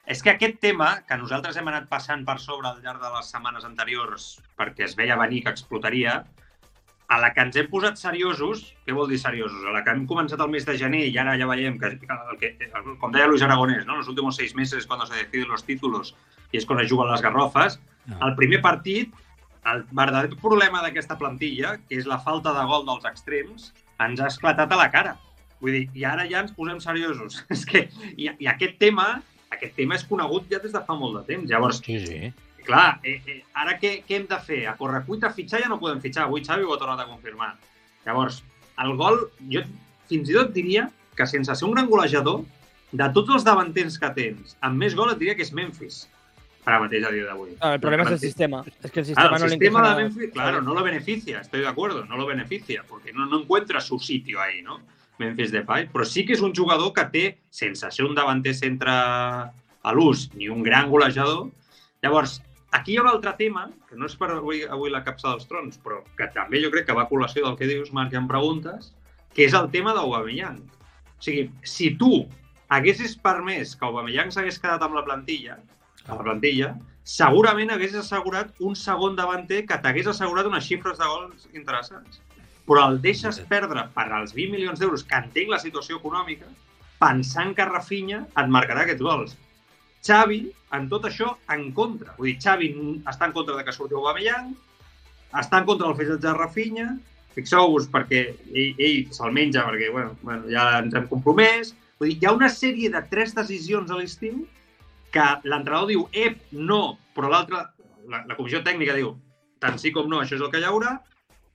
és 0.07 0.23
que 0.23 0.31
aquest 0.31 0.61
tema, 0.62 1.03
que 1.09 1.19
nosaltres 1.19 1.57
hem 1.59 1.69
anat 1.69 1.88
passant 1.90 2.25
per 2.27 2.38
sobre 2.38 2.69
al 2.71 2.83
llarg 2.83 3.03
de 3.03 3.11
les 3.16 3.31
setmanes 3.33 3.66
anteriors 3.66 4.37
perquè 4.59 4.87
es 4.87 4.95
veia 4.99 5.19
venir 5.19 5.42
que 5.45 5.51
explotaria, 5.55 6.21
a 7.09 7.19
la 7.23 7.33
que 7.35 7.42
ens 7.42 7.57
hem 7.59 7.69
posat 7.71 7.99
seriosos, 7.99 8.62
què 8.87 8.95
vol 8.95 9.11
dir 9.11 9.19
seriosos? 9.23 9.61
A 9.66 9.75
la 9.75 9.83
que 9.87 9.92
hem 9.95 10.07
començat 10.11 10.40
el 10.42 10.51
mes 10.51 10.64
de 10.66 10.75
gener 10.79 11.05
i 11.07 11.19
ara 11.19 11.37
ja 11.38 11.47
veiem 11.47 11.77
que, 11.79 11.92
el 11.99 12.40
que 12.40 12.71
com 13.03 13.12
deia 13.14 13.29
Luis 13.31 13.42
Aragonès, 13.47 13.87
¿no? 13.87 13.97
los 13.97 14.09
últimos 14.09 14.37
seis 14.37 14.55
meses 14.55 14.81
es 14.81 14.87
cuando 14.87 15.07
se 15.07 15.14
deciden 15.14 15.49
los 15.49 15.64
títulos 15.64 16.16
i 16.53 16.59
és 16.59 16.66
quan 16.66 16.81
es 16.81 16.90
juguen 16.90 17.11
les 17.11 17.23
garrofes, 17.23 17.81
No. 18.07 18.21
el 18.23 18.37
primer 18.37 18.61
partit, 18.62 19.14
el 19.66 19.85
verdader 19.90 20.37
problema 20.38 20.83
d'aquesta 20.83 21.16
plantilla, 21.19 21.73
que 21.88 21.99
és 21.99 22.07
la 22.07 22.21
falta 22.23 22.53
de 22.55 22.62
gol 22.71 22.85
dels 22.87 23.07
extrems, 23.09 23.73
ens 23.99 24.21
ha 24.23 24.29
esclatat 24.31 24.71
a 24.71 24.79
la 24.79 24.90
cara. 24.92 25.16
Vull 25.59 25.75
dir, 25.75 25.88
i 25.99 26.05
ara 26.07 26.27
ja 26.31 26.45
ens 26.45 26.53
posem 26.55 26.79
seriosos. 26.79 27.40
és 27.55 27.64
que, 27.66 27.88
i, 28.14 28.31
i 28.31 28.47
aquest 28.47 28.79
tema, 28.79 29.09
aquest 29.50 29.74
tema 29.76 29.94
és 29.94 30.04
conegut 30.04 30.48
ja 30.50 30.59
des 30.62 30.72
de 30.72 30.82
fa 30.87 30.94
molt 30.94 31.20
de 31.20 31.35
temps. 31.35 31.48
Llavors, 31.50 31.78
Sí, 31.85 31.98
sí. 32.06 32.32
clar, 32.66 32.98
eh, 33.04 33.20
eh, 33.26 33.42
ara 33.54 33.78
què, 33.78 34.02
què 34.06 34.16
hem 34.20 34.26
de 34.26 34.38
fer? 34.40 34.66
A 34.66 34.76
correcuita 34.76 35.30
fitxar 35.30 35.61
ja 35.62 35.68
no 35.68 35.78
podem 35.78 36.00
fitxar. 36.00 36.24
Avui 36.24 36.42
Xavi 36.44 36.64
ho 36.64 36.74
ha 36.74 36.78
tornat 36.78 37.00
a 37.00 37.06
confirmar. 37.06 37.54
Llavors, 38.04 38.42
el 38.82 38.96
gol, 38.96 39.30
jo 39.50 39.62
fins 40.09 40.28
i 40.30 40.35
tot 40.35 40.52
diria 40.54 40.90
que 41.16 41.26
sense 41.26 41.54
ser 41.54 41.66
un 41.66 41.72
gran 41.74 41.88
golejador, 41.88 42.42
de 42.92 43.06
tots 43.12 43.32
els 43.35 43.44
davanters 43.44 43.98
que 43.98 44.11
tens, 44.14 44.56
amb 44.61 44.78
més 44.78 44.94
gol 44.94 45.11
et 45.11 45.18
diria 45.18 45.35
que 45.35 45.42
és 45.42 45.52
Memphis, 45.52 46.09
ara 46.64 46.78
mateix 46.80 47.04
a 47.06 47.11
dia 47.11 47.24
d'avui. 47.26 47.56
Claro, 47.56 47.74
el 47.74 47.80
problema 47.80 48.04
es 48.04 48.11
el 48.12 48.18
sistema. 48.18 48.64
Es 48.82 48.90
que 48.90 49.00
el 49.00 49.06
sistema 49.06 49.28
Claro, 49.28 49.38
no 49.38 49.44
el 49.44 49.50
le 49.50 49.56
sistema 49.59 49.88
de. 49.96 50.02
Memphis, 50.04 50.30
claro, 50.32 50.61
no 50.62 50.74
lo 50.74 50.82
beneficia, 50.85 51.40
estoy 51.40 51.61
de 51.61 51.68
acuerdo, 51.68 52.04
no 52.04 52.16
lo 52.16 52.26
beneficia, 52.26 52.85
porque 52.88 53.12
no, 53.12 53.26
no 53.26 53.40
encuentra 53.40 53.80
su 53.80 53.98
sitio 53.98 54.40
ahí, 54.40 54.62
¿no? 54.62 54.80
Memphis 55.18 55.52
Depay, 55.55 55.88
però 55.92 56.05
sí 56.05 56.24
que 56.26 56.35
és 56.37 56.42
un 56.44 56.55
jugador 56.55 56.92
que 56.96 57.07
té, 57.12 57.24
sense 57.50 57.88
ser 57.92 58.05
un 58.05 58.16
davanter 58.16 58.55
centre 58.57 58.92
a 58.92 59.94
l'ús 59.96 60.26
ni 60.35 60.50
un 60.52 60.62
gran 60.66 60.90
golejador. 60.90 61.48
Llavors, 62.05 62.40
aquí 62.76 62.94
hi 62.94 62.98
ha 62.98 63.05
un 63.05 63.11
altre 63.12 63.33
tema, 63.38 63.68
que 63.88 63.96
no 63.96 64.09
és 64.11 64.16
per 64.18 64.31
avui, 64.35 64.64
avui 64.64 64.92
la 64.92 65.05
capsa 65.07 65.31
dels 65.31 65.46
trons, 65.50 65.79
però 65.83 66.02
que 66.18 66.29
també 66.35 66.61
jo 66.64 66.72
crec 66.74 66.88
que 66.88 66.96
va 66.96 67.07
a 67.07 67.11
col·lació 67.11 67.46
del 67.46 67.57
que 67.61 67.70
dius, 67.70 67.92
Marc, 67.96 68.16
em 68.18 68.29
preguntes, 68.29 68.92
que 69.37 69.46
és 69.46 69.57
el 69.57 69.70
tema 69.72 69.94
d'Aubameyang. 69.96 70.61
O 71.16 71.22
sigui, 71.24 71.46
si 71.64 71.94
tu 72.00 72.26
haguessis 72.68 73.16
permès 73.22 73.76
que 73.79 73.88
Aubameyang 73.88 74.35
s'hagués 74.35 74.61
quedat 74.61 74.83
amb 74.85 74.98
la 74.98 75.05
plantilla, 75.07 75.57
a 76.07 76.14
la 76.14 76.22
plantilla, 76.26 76.74
segurament 77.07 77.70
haguessis 77.70 78.02
assegurat 78.02 78.52
un 78.61 78.74
segon 78.79 79.16
davanter 79.18 79.62
que 79.66 79.79
t'hagués 79.83 80.11
assegurat 80.11 80.48
unes 80.50 80.66
xifres 80.66 80.98
de 80.98 81.07
gols 81.07 81.48
interessants. 81.55 82.20
Però 82.66 82.87
el 82.90 83.00
deixes 83.02 83.38
perdre 83.50 83.87
per 83.94 84.07
als 84.11 84.35
20 84.35 84.55
milions 84.57 84.81
d'euros, 84.83 85.05
que 85.07 85.18
entenc 85.18 85.52
la 85.52 85.62
situació 85.62 86.00
econòmica, 86.00 86.48
pensant 87.00 87.52
que 87.55 87.66
Rafinha 87.68 88.24
et 88.26 88.50
marcarà 88.50 88.85
aquests 88.85 89.05
gols. 89.05 89.37
Xavi, 90.07 90.40
en 90.76 90.87
tot 90.90 91.07
això, 91.09 91.33
en 91.52 91.68
contra. 91.74 92.14
Vull 92.18 92.33
dir, 92.33 92.38
Xavi 92.42 92.70
està 93.11 93.29
en 93.29 93.35
contra 93.37 93.57
de 93.59 93.64
que 93.66 93.74
surti 93.74 93.96
Aubameyang, 93.96 94.52
està 95.40 95.61
en 95.61 95.68
contra 95.68 95.88
del 95.88 95.96
fitxatge 95.98 96.26
de 96.26 96.35
Rafinha, 96.37 96.88
fixeu-vos 97.37 97.88
perquè 97.92 98.22
ell, 98.33 98.79
ell 98.81 99.00
se'l 99.12 99.35
menja 99.37 99.64
perquè 99.66 99.90
bueno, 99.92 100.14
bueno, 100.22 100.46
ja 100.52 100.68
ens 100.81 100.94
hem 100.96 101.09
compromès. 101.11 101.74
Vull 102.00 102.12
dir, 102.12 102.18
hi 102.20 102.29
ha 102.29 102.37
una 102.37 102.50
sèrie 102.52 102.90
de 102.92 103.02
tres 103.11 103.35
decisions 103.37 103.90
a 103.90 103.98
l'estiu 103.98 104.44
que 105.14 105.26
l'entrenador 105.44 105.90
diu 105.90 106.07
ep, 106.12 106.40
no, 106.52 106.96
però 107.16 107.31
l'altre, 107.33 107.62
la, 108.11 108.22
la 108.29 108.38
comissió 108.38 108.62
tècnica 108.64 108.96
diu 108.96 109.14
tant 109.62 109.79
sí 109.81 109.92
com 109.92 110.09
no, 110.11 110.20
això 110.20 110.37
és 110.37 110.44
el 110.44 110.50
que 110.52 110.61
hi 110.61 110.68
haurà, 110.68 110.96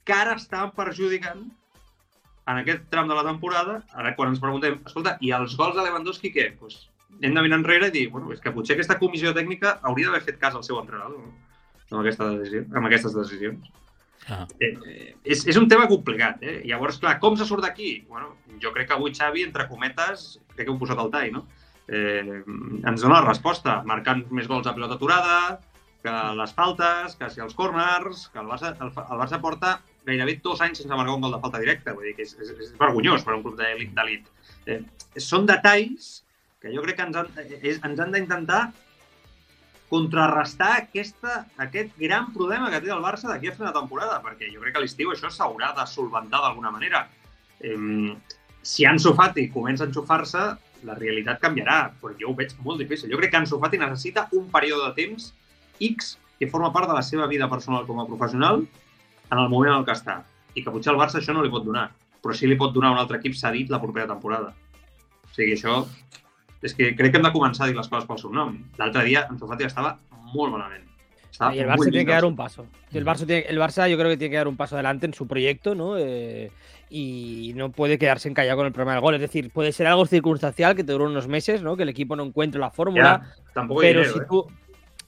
que 0.06 0.16
ara 0.16 0.38
estan 0.40 0.72
perjudicant 0.78 1.44
en 2.52 2.62
aquest 2.62 2.88
tram 2.90 3.10
de 3.10 3.18
la 3.18 3.26
temporada, 3.28 3.82
ara 3.94 4.16
quan 4.18 4.32
ens 4.32 4.42
preguntem, 4.42 4.80
escolta, 4.86 5.18
i 5.22 5.32
els 5.36 5.54
gols 5.60 5.78
de 5.78 5.86
Lewandowski 5.86 6.32
què? 6.34 6.48
Pues, 6.60 6.80
hem 7.22 7.36
de 7.36 7.44
mirar 7.44 7.60
enrere 7.60 7.92
i 7.92 7.96
dir, 7.96 8.08
bueno, 8.14 8.32
és 8.34 8.42
que 8.42 8.54
potser 8.56 8.76
aquesta 8.76 8.98
comissió 9.00 9.34
tècnica 9.38 9.78
hauria 9.88 10.10
d'haver 10.10 10.26
fet 10.26 10.40
cas 10.42 10.58
al 10.58 10.66
seu 10.66 10.80
entrenador 10.82 11.22
no? 11.22 11.32
amb, 11.92 12.02
aquesta 12.02 12.30
decisió, 12.32 12.66
amb 12.72 12.88
aquestes 12.90 13.16
decisions. 13.18 13.72
Ah. 14.30 14.46
Eh, 14.62 14.70
eh, 14.88 15.08
és, 15.24 15.42
és 15.50 15.58
un 15.58 15.68
tema 15.70 15.88
complicat, 15.90 16.42
eh? 16.46 16.60
Llavors, 16.70 17.00
clar, 17.02 17.18
com 17.24 17.36
se 17.38 17.48
surt 17.50 17.66
d'aquí? 17.66 18.06
Bueno, 18.10 18.36
jo 18.64 18.72
crec 18.76 18.90
que 18.90 18.96
avui 18.96 19.14
Xavi, 19.18 19.44
entre 19.48 19.68
cometes, 19.70 20.40
crec 20.54 20.68
que 20.68 20.72
heu 20.72 20.80
posat 20.82 21.02
el 21.04 21.12
tall, 21.14 21.32
no? 21.36 21.46
Eh, 21.92 22.42
ens 22.88 23.02
dona 23.04 23.18
la 23.20 23.28
resposta, 23.28 23.82
marcant 23.90 24.24
més 24.32 24.48
gols 24.48 24.70
a 24.70 24.76
pilota 24.78 24.96
aturada, 24.96 25.40
que 26.02 26.14
les 26.38 26.54
faltes, 26.58 27.18
que 27.18 27.30
si 27.30 27.42
els 27.44 27.58
corners, 27.58 28.28
que 28.34 28.40
el 28.42 28.48
Barça, 28.50 28.72
el, 28.80 28.94
el 28.94 29.20
Barça 29.20 29.42
porta 29.42 29.80
gairebé 30.06 30.40
dos 30.44 30.62
anys 30.62 30.82
sense 30.82 30.94
marcar 30.96 31.16
un 31.16 31.26
gol 31.26 31.36
de 31.36 31.42
falta 31.44 31.62
directa. 31.62 31.96
Vull 31.98 32.10
dir 32.10 32.16
que 32.18 32.26
és, 32.28 32.36
és, 32.40 32.54
és 32.58 32.72
vergonyós 32.80 33.26
per 33.26 33.36
un 33.38 33.44
club 33.46 33.60
d'elit. 33.60 34.30
Eh, 34.66 34.82
són 35.18 35.48
detalls 35.50 36.22
que 36.62 36.72
jo 36.74 36.84
crec 36.86 37.00
que 37.00 37.08
ens 37.10 37.20
han, 37.20 37.30
és, 37.60 37.80
ens 37.82 38.02
han 38.02 38.14
d'intentar 38.14 38.62
contrarrestar 39.92 40.70
aquesta, 40.80 41.42
aquest 41.60 41.98
gran 42.00 42.30
problema 42.32 42.70
que 42.72 42.80
té 42.84 42.94
el 42.94 43.04
Barça 43.04 43.28
d'aquí 43.28 43.50
a 43.50 43.56
final 43.56 43.74
de 43.74 43.80
temporada, 43.82 44.22
perquè 44.24 44.48
jo 44.54 44.62
crec 44.64 44.78
que 44.78 44.80
a 44.80 44.86
l'estiu 44.86 45.12
això 45.12 45.32
s'haurà 45.34 45.74
de 45.76 45.88
solventar 45.90 46.40
d'alguna 46.46 46.72
manera. 46.72 47.08
Eh, 47.60 48.16
si 48.62 48.86
Ansu 48.86 49.16
Fati 49.18 49.50
comença 49.52 49.84
a 49.84 49.90
enxufar-se, 49.90 50.46
la 50.88 50.96
realitat 50.98 51.42
canviarà, 51.42 51.92
però 52.02 52.16
jo 52.18 52.32
ho 52.32 52.38
veig 52.38 52.54
molt 52.66 52.82
difícil. 52.82 53.12
Jo 53.12 53.20
crec 53.20 53.34
que 53.34 53.42
Ansu 53.42 53.60
Fati 53.62 53.82
necessita 53.82 54.28
un 54.38 54.48
període 54.54 54.88
de 54.88 54.96
temps 54.98 55.34
X 55.92 56.16
que 56.40 56.50
forma 56.50 56.72
part 56.74 56.90
de 56.90 56.96
la 56.98 57.04
seva 57.06 57.28
vida 57.30 57.50
personal 57.50 57.86
com 57.86 58.00
a 58.02 58.08
professional 58.08 58.64
en 59.32 59.40
el 59.40 59.50
moment 59.50 59.74
en 59.74 59.80
el 59.80 59.88
que 59.88 59.96
està. 59.96 60.22
I 60.54 60.64
que 60.64 60.74
potser 60.74 60.92
al 60.94 61.00
Barça 61.00 61.20
això 61.22 61.34
no 61.34 61.44
li 61.46 61.52
pot 61.52 61.66
donar, 61.66 61.88
però 62.22 62.36
sí 62.36 62.50
li 62.50 62.60
pot 62.60 62.74
donar 62.76 62.92
un 62.94 63.02
altre 63.02 63.22
equip 63.22 63.38
cedit 63.40 63.72
la 63.72 63.82
propera 63.82 64.10
temporada. 64.12 64.54
O 65.24 65.34
sigui, 65.36 65.56
això... 65.56 65.84
És 66.62 66.76
que 66.78 66.92
crec 66.94 67.10
que 67.10 67.18
hem 67.18 67.26
de 67.26 67.34
començar 67.34 67.66
a 67.66 67.72
dir 67.72 67.74
les 67.74 67.88
coses 67.90 68.06
pel 68.06 68.20
seu 68.22 68.30
nom. 68.30 68.54
L'altre 68.78 69.02
dia 69.08 69.24
en 69.32 69.40
Fati 69.42 69.66
estava 69.66 69.96
molt 70.30 70.54
malament. 70.54 70.84
Estaba 71.32 71.56
y 71.56 71.60
el 71.60 71.68
Barça 71.68 71.90
tiene 71.90 72.06
que 72.06 72.12
dar 72.12 72.26
un 72.26 72.36
paso. 72.36 72.68
El 72.94 73.06
Barça, 73.06 73.26
tiene, 73.26 73.46
el 73.48 73.58
Barça 73.58 73.90
yo 73.90 73.98
creo 73.98 74.12
que 74.12 74.18
tiene 74.18 74.32
que 74.32 74.38
dar 74.38 74.48
un 74.48 74.58
paso 74.58 74.76
adelante 74.76 75.08
en 75.08 75.16
su 75.16 75.26
proyecto, 75.28 75.74
¿no? 75.74 75.98
Eh, 75.98 76.52
y 76.92 77.54
no 77.56 77.72
puede 77.72 77.98
quedarse 77.98 78.30
encallado 78.30 78.58
con 78.58 78.68
el 78.68 78.74
problema 78.74 78.92
del 78.92 79.02
gol. 79.02 79.16
Es 79.16 79.22
decir, 79.22 79.50
puede 79.50 79.72
ser 79.72 79.88
algo 79.88 80.06
circunstancial 80.06 80.76
que 80.76 80.84
te 80.84 80.92
dure 80.92 81.06
unos 81.06 81.28
meses, 81.28 81.64
¿no? 81.64 81.78
Que 81.78 81.84
el 81.84 81.90
equipo 81.90 82.16
no 82.16 82.24
encuentre 82.24 82.60
la 82.60 82.70
fórmula. 82.70 83.24
Ya, 83.24 83.54
tampoco 83.54 83.82
pero 83.82 84.02
dinero, 84.02 84.14
si 84.14 84.20
¿eh? 84.20 84.54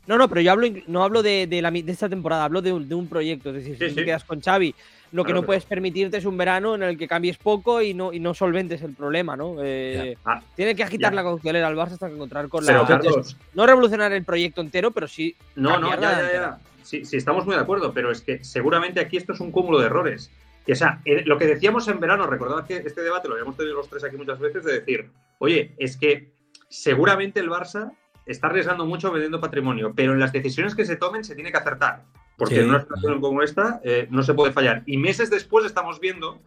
No, 0.08 0.18
no, 0.18 0.28
pero 0.30 0.42
yo 0.42 0.52
hablo, 0.52 0.68
no 0.88 1.04
hablo 1.04 1.24
de, 1.24 1.48
de, 1.48 1.62
la, 1.62 1.72
de 1.72 1.84
esta 1.92 2.10
temporada, 2.10 2.46
hablo 2.46 2.62
de 2.62 2.74
un, 2.74 2.88
de 2.90 2.96
un 2.96 3.08
proyecto. 3.08 3.50
Es 3.50 3.56
decir, 3.56 3.78
Sí, 3.78 3.84
si 3.86 3.90
sí. 3.92 3.96
te 3.96 4.06
quedas 4.06 4.24
con 4.24 4.42
Xavi, 4.42 4.74
lo 5.12 5.24
que 5.24 5.32
no 5.32 5.40
pero- 5.42 5.48
puedes 5.48 5.66
permitirte 5.66 6.18
es 6.18 6.26
un 6.26 6.38
verano 6.38 6.76
en 6.76 6.84
el 6.84 6.98
que 6.98 7.08
cambies 7.08 7.38
poco 7.38 7.82
y 7.82 7.94
no, 7.94 8.12
y 8.14 8.20
no 8.20 8.34
solventes 8.34 8.82
el 8.82 8.94
problema, 8.94 9.36
¿no? 9.38 9.56
Eh, 9.64 10.18
Ah, 10.26 10.42
Tiene 10.56 10.76
que 10.76 10.84
agitar 10.84 11.14
la 11.14 11.24
cautelera 11.24 11.68
al 11.68 11.76
Barça 11.76 11.92
hasta 11.94 12.08
que 12.08 12.16
encontrar 12.16 12.50
con 12.50 12.66
pero, 12.66 12.82
la... 12.82 12.88
Carlos, 12.88 13.38
No 13.54 13.66
revolucionar 13.66 14.12
el 14.12 14.24
proyecto 14.24 14.62
entero, 14.62 14.92
pero 14.92 15.08
sí 15.08 15.36
No, 15.56 15.80
no, 15.80 15.90
ya, 15.92 16.02
ya, 16.22 16.32
ya. 16.34 16.58
Sí, 16.82 17.06
sí, 17.06 17.16
estamos 17.16 17.46
muy 17.46 17.56
de 17.56 17.62
acuerdo, 17.62 17.94
pero 17.94 18.12
es 18.12 18.22
que 18.22 18.44
seguramente 18.44 19.00
aquí 19.00 19.16
esto 19.18 19.32
es 19.34 19.40
un 19.40 19.52
cúmulo 19.52 19.80
de 19.80 19.86
errores. 19.86 20.30
Y, 20.66 20.72
o 20.74 20.76
sea, 20.76 21.02
lo 21.26 21.38
que 21.38 21.46
decíamos 21.48 21.88
en 21.88 22.00
verano, 22.00 22.26
recordad 22.28 22.66
que 22.66 22.78
este 22.78 23.02
debate 23.02 23.28
lo 23.28 23.36
habíamos 23.36 23.56
tenido 23.56 23.76
los 23.76 23.90
tres 23.90 24.04
aquí 24.04 24.18
muchas 24.18 24.40
veces, 24.40 24.64
de 24.66 24.80
decir, 24.80 25.10
oye, 25.40 25.74
es 25.78 25.96
que 25.98 26.32
seguramente 26.70 27.40
el 27.40 27.50
Barça 27.50 27.92
está 28.26 28.48
arriesgando 28.48 28.86
mucho 28.86 29.12
vendiendo 29.12 29.40
patrimonio, 29.40 29.94
pero 29.96 30.14
en 30.14 30.20
las 30.20 30.32
decisiones 30.32 30.76
que 30.76 30.86
se 30.86 30.96
tomen 30.96 31.24
se 31.24 31.36
tiene 31.36 31.52
que 31.52 31.58
acertar. 31.58 32.04
Porque 32.38 32.56
Sí. 32.56 32.62
en 32.62 32.70
una 32.70 32.82
situación 32.82 33.22
como 33.22 33.42
esta 33.42 33.80
eh, 33.84 34.08
no 34.10 34.24
se 34.24 34.34
puede 34.34 34.52
fallar. 34.52 34.84
Y 34.86 34.98
meses 34.98 35.30
después 35.30 35.66
estamos 35.66 36.00
viendo 36.00 36.40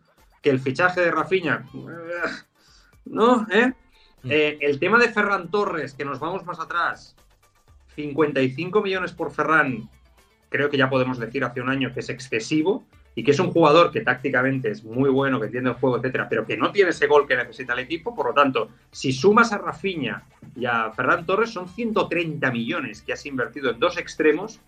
que 0.43 0.51
el 0.51 0.61
fichaje 0.61 1.01
de 1.01 1.11
Rafinha, 1.11 1.67
eh, 1.75 2.31
¿no? 3.05 3.47
¿Eh? 3.51 3.73
Mm. 4.23 4.31
Eh, 4.31 4.59
el 4.61 4.79
tema 4.79 4.99
de 4.99 5.09
Ferran 5.09 5.51
Torres, 5.51 5.95
que 5.95 6.05
nos 6.05 6.19
vamos 6.19 6.45
más 6.45 6.59
atrás, 6.59 7.15
55 7.95 8.83
millones 8.83 9.13
por 9.13 9.31
Ferran, 9.33 9.89
creo 10.49 10.69
que 10.71 10.77
ya 10.77 10.91
podemos 10.91 11.19
decir 11.19 11.45
hace 11.45 11.61
un 11.61 11.69
año 11.69 11.93
que 11.93 12.01
es 12.01 12.09
excesivo 12.09 12.85
y 13.19 13.25
que 13.25 13.31
es 13.31 13.41
un 13.41 13.51
jugador 13.51 13.91
que 13.91 14.03
tácticamente 14.03 14.71
es 14.71 14.85
muy 14.85 15.09
bueno, 15.09 15.41
que 15.41 15.47
entiende 15.47 15.71
el 15.71 15.77
juego, 15.77 15.97
etcétera, 15.97 16.29
pero 16.29 16.47
que 16.47 16.59
no 16.59 16.71
tiene 16.71 16.91
ese 16.91 17.07
gol 17.07 17.27
que 17.27 17.35
necesita 17.35 17.73
el 17.73 17.79
equipo. 17.79 18.15
Por 18.15 18.27
lo 18.27 18.35
tanto, 18.35 18.69
si 18.93 19.11
sumas 19.11 19.55
a 19.55 19.59
Rafinha 19.59 20.23
y 20.55 20.67
a 20.67 20.93
Ferran 20.93 21.25
Torres, 21.25 21.51
son 21.51 21.67
130 21.67 22.51
millones 22.51 23.01
que 23.01 23.15
has 23.15 23.25
invertido 23.25 23.71
en 23.71 23.81
dos 23.81 23.97
extremos 23.97 24.61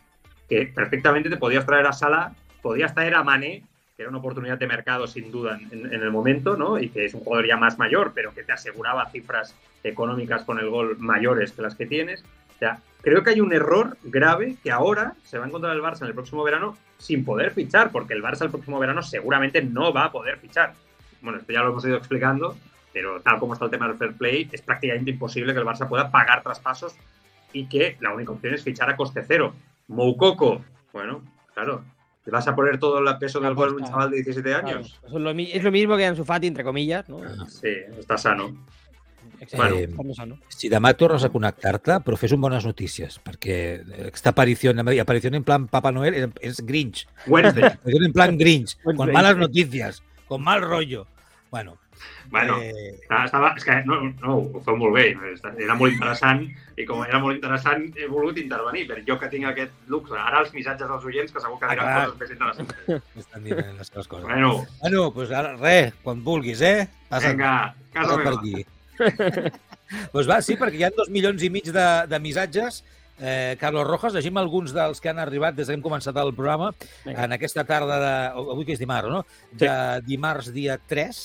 que 0.48 0.72
perfectamente 0.74 1.28
te 1.28 1.36
podías 1.36 1.66
traer 1.66 1.86
a 1.86 1.92
Sala, 1.92 2.34
podías 2.62 2.94
traer 2.94 3.16
a 3.16 3.22
Mané, 3.22 3.64
que 3.94 4.02
era 4.02 4.08
una 4.08 4.18
oportunidad 4.18 4.56
de 4.56 4.66
mercado 4.66 5.06
sin 5.06 5.30
duda 5.30 5.60
en, 5.70 5.92
el 5.92 6.10
momento, 6.10 6.56
¿no? 6.56 6.78
Y 6.78 6.88
que 6.88 7.04
es 7.04 7.12
un 7.12 7.20
jugador 7.20 7.46
ya 7.46 7.58
más 7.58 7.78
mayor, 7.78 8.12
pero 8.14 8.32
que 8.32 8.44
te 8.44 8.52
aseguraba 8.52 9.10
cifras 9.10 9.54
económicas 9.84 10.44
con 10.44 10.58
el 10.58 10.70
gol 10.70 10.96
mayores 10.98 11.52
que 11.52 11.60
las 11.60 11.74
que 11.74 11.84
tienes. 11.84 12.24
O 12.56 12.58
sea, 12.58 12.80
creo 13.02 13.22
que 13.22 13.30
hay 13.30 13.40
un 13.40 13.52
error 13.52 13.96
grave 14.02 14.56
que 14.62 14.70
ahora 14.70 15.14
se 15.24 15.38
va 15.38 15.44
a 15.44 15.48
encontrar 15.48 15.74
el 15.74 15.82
Barça 15.82 16.02
en 16.02 16.08
el 16.08 16.14
próximo 16.14 16.42
verano 16.44 16.76
sin 16.98 17.24
poder 17.24 17.52
fichar, 17.52 17.90
porque 17.90 18.14
el 18.14 18.22
Barça 18.22 18.42
el 18.42 18.50
próximo 18.50 18.78
verano 18.78 19.02
seguramente 19.02 19.62
no 19.62 19.92
va 19.92 20.04
a 20.06 20.12
poder 20.12 20.38
fichar. 20.38 20.74
Bueno, 21.20 21.38
esto 21.38 21.52
ya 21.52 21.62
lo 21.62 21.70
hemos 21.70 21.84
ido 21.84 21.96
explicando, 21.96 22.56
pero 22.92 23.20
tal 23.20 23.38
como 23.38 23.52
está 23.54 23.64
el 23.64 23.70
tema 23.70 23.88
del 23.88 23.96
fair 23.96 24.14
play, 24.14 24.48
es 24.52 24.62
prácticamente 24.62 25.10
imposible 25.10 25.52
que 25.52 25.60
el 25.60 25.66
Barça 25.66 25.88
pueda 25.88 26.10
pagar 26.10 26.42
traspasos 26.42 26.94
y 27.52 27.66
que 27.66 27.96
la 28.00 28.12
única 28.12 28.32
opción 28.32 28.54
es 28.54 28.62
fichar 28.62 28.90
a 28.90 28.96
coste 28.96 29.24
cero. 29.26 29.54
Moukoko, 29.88 30.62
bueno, 30.92 31.22
claro, 31.54 31.82
¿te 32.24 32.30
vas 32.30 32.46
a 32.46 32.54
poner 32.54 32.78
todo 32.78 32.98
el 32.98 33.18
peso 33.18 33.40
del 33.40 33.54
gol 33.54 33.70
a 33.70 33.72
un 33.74 33.84
chaval 33.84 34.10
de 34.10 34.16
17 34.16 34.48
Claro, 34.50 34.68
años? 34.68 35.00
es, 35.06 35.12
lo, 35.12 35.30
es 35.30 35.64
lo 35.64 35.70
mismo 35.72 35.96
que 35.96 36.04
Ansu 36.06 36.24
Fati, 36.24 36.46
entre 36.46 36.62
comillas, 36.64 37.08
¿no? 37.08 37.20
Sí, 37.46 37.68
está 37.98 38.18
sano. 38.18 38.54
Bueno. 39.56 40.14
sano. 40.14 40.38
Si 40.48 40.68
demà 40.68 40.94
tornes 40.98 41.24
a 41.24 41.28
connectar-te, 41.30 42.00
però 42.04 42.16
fes 42.16 42.32
un 42.32 42.40
bones 42.40 42.64
notícies, 42.66 43.20
perquè 43.22 43.58
aquesta 44.08 44.30
aparició, 44.30 44.72
aparició 45.00 45.30
en 45.32 45.44
plan 45.44 45.66
Papa 45.68 45.92
Noel 45.92 46.14
és, 46.14 46.28
és 46.40 46.60
Grinch. 46.66 47.06
Wednesday. 47.26 47.76
En 48.08 48.12
plan 48.12 48.36
Grinch, 48.38 48.76
con 48.82 48.96
Wednesday. 48.96 49.12
malas 49.14 49.36
noticias, 49.36 50.02
con 50.26 50.42
mal 50.42 50.62
rollo. 50.62 51.06
Bueno, 51.50 51.78
Bueno, 52.30 52.60
eh, 52.62 52.94
estava, 53.24 53.54
és 53.56 53.64
que 53.64 53.74
no, 53.88 53.96
no, 54.20 54.34
ho 54.54 54.60
feu 54.62 54.76
molt 54.76 54.92
bé, 54.94 55.16
era 55.64 55.74
molt 55.74 55.94
interessant 55.94 56.42
i 56.76 56.84
com 56.86 57.00
era 57.02 57.18
molt 57.18 57.34
interessant 57.34 57.88
he 57.96 58.06
volgut 58.06 58.36
intervenir, 58.38 58.84
però 58.86 59.00
jo 59.08 59.16
que 59.18 59.30
tinc 59.32 59.48
aquest 59.48 59.72
luxe, 59.88 60.12
ara 60.14 60.42
els 60.44 60.52
missatges 60.54 60.86
dels 60.86 61.06
oients 61.08 61.32
que 61.32 61.40
segur 61.40 61.58
que 61.58 61.66
Ah, 61.66 61.70
diran 61.72 61.86
clar. 61.88 62.04
coses 62.04 62.20
més 62.20 62.30
interessants. 62.30 63.02
m'estan 63.16 63.42
dient 63.48 63.78
les 63.78 63.88
seves 63.88 64.06
coses. 64.06 64.26
Bueno, 64.28 64.66
Bueno, 64.82 65.00
doncs 65.08 65.14
pues 65.16 65.32
ara, 65.32 65.56
res, 65.56 65.94
quan 66.04 66.22
vulguis, 66.22 66.60
eh? 66.60 66.86
Passa, 67.08 67.30
vinga, 67.32 67.74
casa 67.92 68.06
passa 68.10 68.16
per 68.22 68.36
meva. 68.36 68.40
aquí. 68.42 68.66
Doncs 68.98 70.28
va, 70.28 70.38
sí, 70.44 70.56
perquè 70.60 70.80
hi 70.80 70.86
ha 70.86 70.92
dos 70.94 71.10
milions 71.14 71.42
i 71.44 71.50
mig 71.52 71.70
de, 71.74 71.88
de 72.10 72.20
missatges. 72.22 72.82
Eh, 73.20 73.56
Carlos 73.58 73.86
Rojas, 73.86 74.14
llegim 74.14 74.36
alguns 74.38 74.72
dels 74.76 75.00
que 75.02 75.10
han 75.10 75.18
arribat 75.18 75.56
des 75.58 75.66
que 75.66 75.74
hem 75.74 75.82
començat 75.82 76.16
el 76.22 76.30
programa 76.36 76.70
Vinga. 77.04 77.24
en 77.24 77.34
aquesta 77.34 77.64
tarda 77.66 77.98
de... 78.02 78.12
Avui 78.54 78.64
que 78.64 78.76
és 78.76 78.82
dimarts, 78.82 79.10
no? 79.10 79.24
De 79.58 79.70
dimarts 80.06 80.52
dia 80.54 80.78
3 80.78 81.20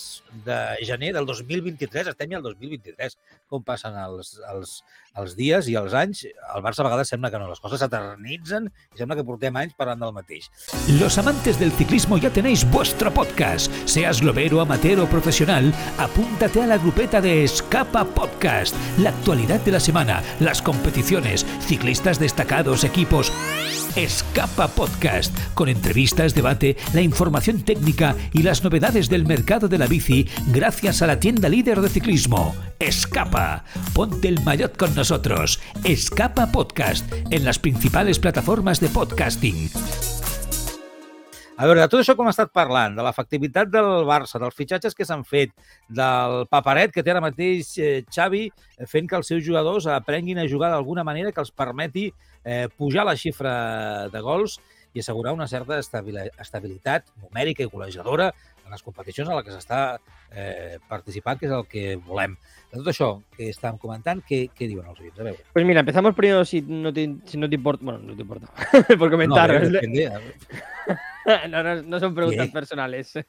de 0.46 0.58
gener 0.88 1.14
del 1.14 1.28
2023. 1.30 2.10
Estem 2.14 2.34
ja 2.34 2.40
al 2.42 2.48
2023. 2.48 3.18
Com 3.48 3.62
passen 3.64 3.94
els, 4.00 4.34
els, 4.50 4.80
els 5.22 5.36
dies 5.38 5.70
i 5.70 5.76
els 5.78 5.94
anys. 5.94 6.24
El 6.26 6.66
Barça 6.66 6.82
a 6.82 6.88
vegades 6.88 7.12
sembla 7.14 7.30
que 7.30 7.42
no. 7.42 7.50
Les 7.52 7.62
coses 7.62 7.84
s'eternitzen 7.84 8.72
i 8.96 8.98
sembla 8.98 9.20
que 9.20 9.28
portem 9.28 9.56
anys 9.62 9.78
parlant 9.78 10.02
del 10.02 10.16
mateix. 10.16 10.50
Los 11.00 11.20
amantes 11.22 11.60
del 11.62 11.72
ciclismo 11.78 12.18
ya 12.18 12.34
tenéis 12.34 12.66
vuestro 12.72 13.14
podcast. 13.14 13.72
Seas 13.86 14.22
globero, 14.22 14.62
amateur 14.62 15.00
o 15.04 15.08
profesional, 15.08 15.70
apúntate 16.00 16.64
a 16.64 16.68
la 16.68 16.78
grupeta 16.82 17.22
de 17.22 17.44
Escapa 17.44 18.04
Podcast. 18.06 18.76
La 18.98 19.10
actualidad 19.12 19.62
de 19.62 19.72
la 19.72 19.80
semana, 19.80 20.24
las 20.40 20.62
competiciones, 20.62 21.46
ciclistas 21.84 22.18
destacados, 22.18 22.86
equipos. 22.86 23.30
Escapa 23.98 24.70
Podcast, 24.70 25.38
con 25.54 25.68
entrevistas, 25.68 26.34
debate, 26.34 26.78
la 26.94 27.02
información 27.02 27.62
técnica 27.64 28.16
y 28.32 28.42
las 28.42 28.64
novedades 28.64 29.10
del 29.10 29.26
mercado 29.26 29.68
de 29.68 29.78
la 29.78 29.88
bici 29.88 30.30
gracias 30.48 31.02
a 31.02 31.08
la 31.08 31.20
tienda 31.20 31.50
líder 31.50 31.82
de 31.82 31.90
ciclismo, 31.90 32.56
Escapa. 32.80 33.66
Ponte 33.94 34.30
el 34.30 34.42
maillot 34.46 34.78
con 34.78 34.96
nosotros. 34.96 35.60
Escapa 35.84 36.54
Podcast, 36.54 37.06
en 37.30 37.44
las 37.44 37.60
principales 37.60 38.18
plataformas 38.18 38.80
de 38.80 38.88
podcasting. 38.88 39.70
A 41.54 41.68
veure, 41.70 41.84
de 41.84 41.86
tot 41.86 42.02
això 42.02 42.16
com 42.18 42.26
ha 42.26 42.32
estat 42.34 42.50
parlant, 42.50 42.96
de 42.98 43.04
l'efectivitat 43.06 43.70
del 43.70 44.08
Barça, 44.10 44.40
dels 44.42 44.56
fitxatges 44.58 44.96
que 44.98 45.06
s'han 45.06 45.22
fet, 45.28 45.52
del 45.86 46.48
paperet 46.50 46.92
que 46.92 47.04
té 47.06 47.14
ara 47.14 47.22
mateix 47.22 47.76
eh, 47.78 48.00
Xavi 48.10 48.48
eh, 48.50 48.88
fent 48.90 49.06
que 49.10 49.20
els 49.20 49.30
seus 49.30 49.44
jugadors 49.46 49.86
aprenguin 49.86 50.42
a 50.42 50.48
jugar 50.50 50.72
d'alguna 50.74 51.06
manera 51.06 51.32
que 51.32 51.44
els 51.44 51.54
permeti 51.54 52.08
eh, 52.10 52.66
pujar 52.74 53.06
la 53.06 53.14
xifra 53.16 53.54
de 54.10 54.24
gols 54.26 54.58
i 54.98 55.04
assegurar 55.06 55.36
una 55.38 55.48
certa 55.48 55.78
estabili- 55.78 56.26
estabilitat 56.42 57.14
numèrica 57.22 57.62
i 57.62 57.70
golejadora 57.70 58.32
en 58.66 58.74
les 58.74 58.82
competicions 58.82 59.30
en 59.30 59.38
les 59.38 59.46
que 59.46 59.54
s'està 59.54 59.80
eh, 60.34 60.82
participant, 60.90 61.38
que 61.38 61.52
és 61.52 61.54
el 61.54 61.70
que 61.70 61.86
volem. 62.10 62.34
De 62.74 62.82
tot 62.82 62.90
això 62.90 63.14
que 63.38 63.54
estàvem 63.54 63.78
comentant, 63.78 64.26
què, 64.26 64.48
què 64.58 64.66
diuen 64.66 64.90
els 64.90 65.06
oients? 65.06 65.22
A 65.22 65.30
veure. 65.30 65.46
Pues 65.54 65.70
mira, 65.70 65.86
empezamos 65.86 66.18
primero 66.18 66.42
si 66.50 66.66
no 66.66 66.92
te, 66.94 67.12
si 67.30 67.38
no 67.38 67.50
te 67.50 67.62
importa. 67.62 67.86
Bueno, 67.86 68.00
no 68.02 68.16
te 68.16 68.26
importa. 68.26 68.50
por 68.98 69.12
comentar. 69.12 69.52
a 69.52 69.60
¿no? 69.60 69.70
depende, 69.70 70.08
a 70.08 70.18
veure. 70.18 71.02
no, 71.50 71.64
no, 71.64 71.82
no 71.82 72.00
son 72.00 72.16
preguntas 72.16 72.50
personales. 72.50 73.14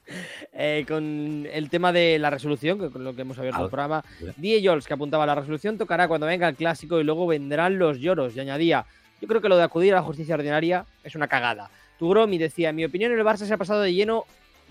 Eh, 0.57 0.85
con 0.87 1.45
el 1.51 1.69
tema 1.69 1.91
de 1.91 2.17
la 2.17 2.29
resolución, 2.29 2.79
que 2.79 2.89
con 2.89 3.03
lo 3.03 3.13
que 3.13 3.23
hemos 3.23 3.37
abierto 3.37 3.59
Ah, 3.59 3.63
el 3.65 3.69
programa. 3.69 4.03
Die 4.37 4.65
Jols, 4.65 4.87
que 4.87 4.93
apuntaba, 4.93 5.25
la 5.25 5.35
resolución 5.35 5.77
tocará 5.77 6.07
cuando 6.07 6.27
venga 6.27 6.47
el 6.47 6.55
clásico 6.55 6.99
y 6.99 7.03
luego 7.03 7.27
vendrán 7.27 7.77
los 7.77 7.99
lloros. 7.99 8.35
Y 8.35 8.39
añadía, 8.39 8.85
yo 9.21 9.27
creo 9.27 9.41
que 9.41 9.49
lo 9.49 9.57
de 9.57 9.63
acudir 9.63 9.93
a 9.93 9.97
la 9.97 10.03
justicia 10.03 10.35
ordinaria 10.35 10.85
es 11.03 11.13
una 11.15 11.27
cagada. 11.27 11.69
Tugromi 11.99 12.37
decía, 12.37 12.69
en 12.69 12.77
mi 12.77 12.85
opinión 12.85 13.11
el 13.11 13.19
Barça 13.19 13.45
se 13.45 13.53
ha 13.53 13.57
pasado 13.57 13.81
de 13.81 13.93
lleno 13.93 14.23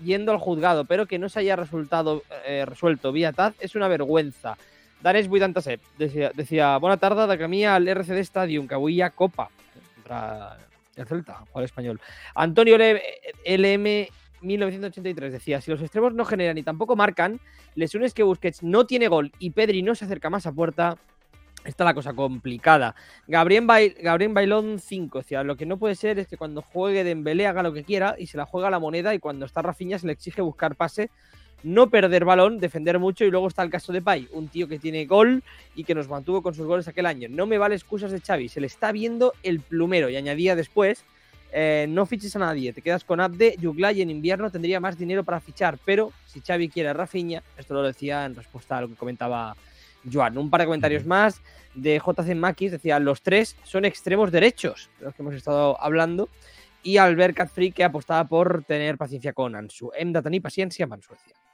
yendo 0.03 0.31
al 0.31 0.39
juzgado, 0.39 0.85
pero 0.85 1.05
que 1.05 1.19
no 1.19 1.29
se 1.29 1.39
haya 1.39 1.55
resultado, 1.55 2.23
eh, 2.45 2.65
resuelto 2.65 3.11
vía 3.11 3.31
TAZ 3.31 3.53
es 3.59 3.75
una 3.75 3.87
vergüenza. 3.87 4.57
Danes 5.01 5.27
87 5.29 5.83
decía, 5.99 6.31
decía 6.33 6.77
bona 6.77 6.97
tarda 6.97 7.27
de 7.27 7.37
camí 7.37 7.63
al 7.63 7.87
RCD 7.87 8.19
Stadium, 8.19 8.67
que 8.67 8.73
avui 8.73 9.01
Copa 9.13 9.49
contra 9.95 10.57
el 10.95 11.05
Celta, 11.05 11.39
jugador 11.39 11.63
español. 11.63 12.01
Antonio 12.33 12.77
LM 12.77 14.07
1983 14.41 15.33
decía, 15.33 15.61
si 15.61 15.71
los 15.71 15.81
extremos 15.81 16.13
no 16.13 16.25
generan 16.25 16.57
y 16.57 16.63
tampoco 16.63 16.95
marcan, 16.95 17.39
lesiones 17.75 18.13
que 18.13 18.23
Busquets 18.23 18.63
no 18.63 18.85
tiene 18.85 19.07
gol 19.07 19.31
y 19.39 19.51
Pedri 19.51 19.81
no 19.81 19.95
se 19.95 20.05
acerca 20.05 20.29
más 20.29 20.45
a 20.45 20.51
puerta, 20.51 20.97
está 21.63 21.83
la 21.83 21.93
cosa 21.93 22.13
complicada. 22.13 22.95
Gabriel, 23.27 23.65
Gabriel 24.01 24.33
Bailón 24.33 24.79
5 24.79 25.19
decía, 25.19 25.43
lo 25.43 25.55
que 25.55 25.65
no 25.65 25.77
puede 25.77 25.95
ser 25.95 26.19
es 26.19 26.27
que 26.27 26.37
cuando 26.37 26.61
juegue 26.61 27.03
Dembélé 27.03 27.47
haga 27.47 27.63
lo 27.63 27.73
que 27.73 27.83
quiera 27.83 28.15
y 28.17 28.27
se 28.27 28.37
la 28.37 28.45
juega 28.45 28.69
la 28.69 28.79
moneda 28.79 29.13
y 29.13 29.19
cuando 29.19 29.45
está 29.45 29.61
Rafinha 29.61 29.97
se 29.97 30.07
le 30.07 30.13
exige 30.13 30.41
buscar 30.41 30.75
pase, 30.75 31.09
no 31.65 31.89
perder 31.89 32.25
balón, 32.25 32.59
defender 32.59 32.99
mucho 32.99 33.25
y 33.25 33.31
luego 33.31 33.47
está 33.47 33.63
el 33.63 33.71
caso 33.71 33.91
de 33.91 33.99
Pay, 33.99 34.29
un 34.33 34.49
tío 34.49 34.67
que 34.67 34.77
tiene 34.77 35.07
gol 35.07 35.43
y 35.73 35.83
que 35.83 35.95
nos 35.95 36.07
mantuvo 36.07 36.43
con 36.43 36.53
sus 36.53 36.67
goles 36.67 36.87
aquel 36.87 37.07
año. 37.07 37.27
No 37.27 37.47
me 37.47 37.57
vale 37.57 37.73
excusas 37.73 38.11
de 38.11 38.21
Xavi, 38.21 38.49
se 38.49 38.61
le 38.61 38.67
está 38.67 38.91
viendo 38.91 39.33
el 39.41 39.59
plumero 39.59 40.07
y 40.07 40.15
añadía 40.15 40.55
después, 40.55 41.03
eh, 41.51 41.87
no 41.89 42.05
fiches 42.05 42.35
a 42.35 42.39
nadie, 42.39 42.71
te 42.71 42.83
quedas 42.83 43.03
con 43.03 43.19
Abde, 43.19 43.55
Yugla 43.59 43.91
y 43.93 44.03
en 44.03 44.11
invierno 44.11 44.51
tendría 44.51 44.79
más 44.79 44.95
dinero 44.95 45.23
para 45.23 45.39
fichar, 45.39 45.79
pero 45.83 46.11
si 46.27 46.39
Xavi 46.39 46.69
quiere 46.69 46.89
a 46.89 46.93
Rafinha, 46.93 47.41
esto 47.57 47.73
lo 47.73 47.81
decía 47.81 48.25
en 48.25 48.35
respuesta 48.35 48.77
a 48.77 48.81
lo 48.81 48.87
que 48.89 48.95
comentaba 48.95 49.55
Joan. 50.11 50.37
Un 50.37 50.51
par 50.51 50.61
de 50.61 50.67
comentarios 50.67 51.03
más 51.03 51.41
de 51.73 51.99
JC 51.99 52.35
Makis, 52.35 52.73
decía, 52.73 52.99
los 52.99 53.23
tres 53.23 53.57
son 53.63 53.85
extremos 53.85 54.31
derechos, 54.31 54.91
de 54.99 55.05
los 55.05 55.15
que 55.15 55.23
hemos 55.23 55.33
estado 55.33 55.81
hablando, 55.81 56.29
y 56.83 56.97
Albert 56.97 57.35
Catfree 57.35 57.71
que 57.71 57.83
apostaba 57.83 58.27
por 58.27 58.63
tener 58.65 58.99
paciencia 58.99 59.33
con 59.33 59.55
Ansu. 59.55 59.89
Hem 59.97 60.13
de 60.13 60.21
tenir 60.21 60.43
paciència 60.45 60.85
amb 60.85 60.93
Ansu, 60.93 61.17
decía. 61.17 61.44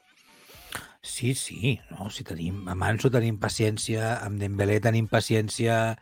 Sí, 1.03 1.33
sí, 1.33 1.79
no? 1.89 2.11
si 2.13 2.23
tenim, 2.23 2.67
amb 2.69 2.85
Anso 2.85 3.09
tenim 3.09 3.39
paciència, 3.41 4.19
amb 4.21 4.37
Dembélé 4.37 4.77
tenim 4.85 5.07
paciència, 5.09 5.95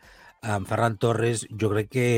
amb 0.44 0.68
Ferran 0.68 0.98
Torres 1.00 1.46
jo 1.48 1.70
crec 1.72 1.88
que 1.94 2.08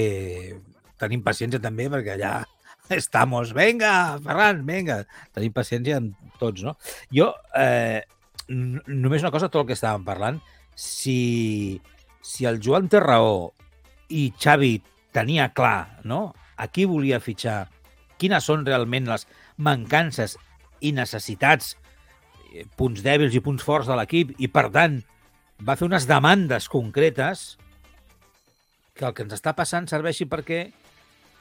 tenim 0.98 1.22
paciència 1.22 1.62
també 1.62 1.86
perquè 1.90 2.16
allà 2.16 2.32
estamos, 2.98 3.52
venga, 3.54 4.18
Ferran, 4.24 4.64
venga, 4.66 4.96
tenim 5.30 5.54
paciència 5.54 6.00
amb 6.02 6.34
tots, 6.40 6.64
no? 6.66 6.74
Jo, 7.14 7.30
eh, 7.54 8.02
només 8.50 9.22
una 9.22 9.30
cosa, 9.30 9.46
tot 9.46 9.62
el 9.62 9.68
que 9.70 9.78
estàvem 9.78 10.02
parlant, 10.08 10.40
si, 10.74 11.78
si 12.18 12.48
el 12.50 12.58
Joan 12.64 12.90
té 12.90 12.98
raó 13.04 13.52
i 14.10 14.32
Xavi 14.34 14.72
tenia 15.14 15.52
clar, 15.54 16.02
no?, 16.02 16.32
a 16.58 16.66
qui 16.66 16.84
volia 16.86 17.22
fitxar, 17.22 17.68
quines 18.18 18.42
són 18.46 18.66
realment 18.66 19.06
les 19.10 19.28
mancances 19.62 20.34
i 20.82 20.90
necessitats 20.94 21.76
punts 22.78 23.02
dèbils 23.04 23.34
i 23.36 23.42
punts 23.44 23.64
forts 23.64 23.88
de 23.90 23.96
l'equip 23.98 24.34
i, 24.38 24.48
per 24.52 24.68
tant, 24.74 25.00
va 25.62 25.76
fer 25.78 25.86
unes 25.88 26.06
demandes 26.10 26.68
concretes 26.72 27.52
que 28.98 29.06
el 29.08 29.14
que 29.16 29.24
ens 29.26 29.34
està 29.36 29.54
passant 29.56 29.88
serveixi 29.90 30.26
perquè 30.28 30.64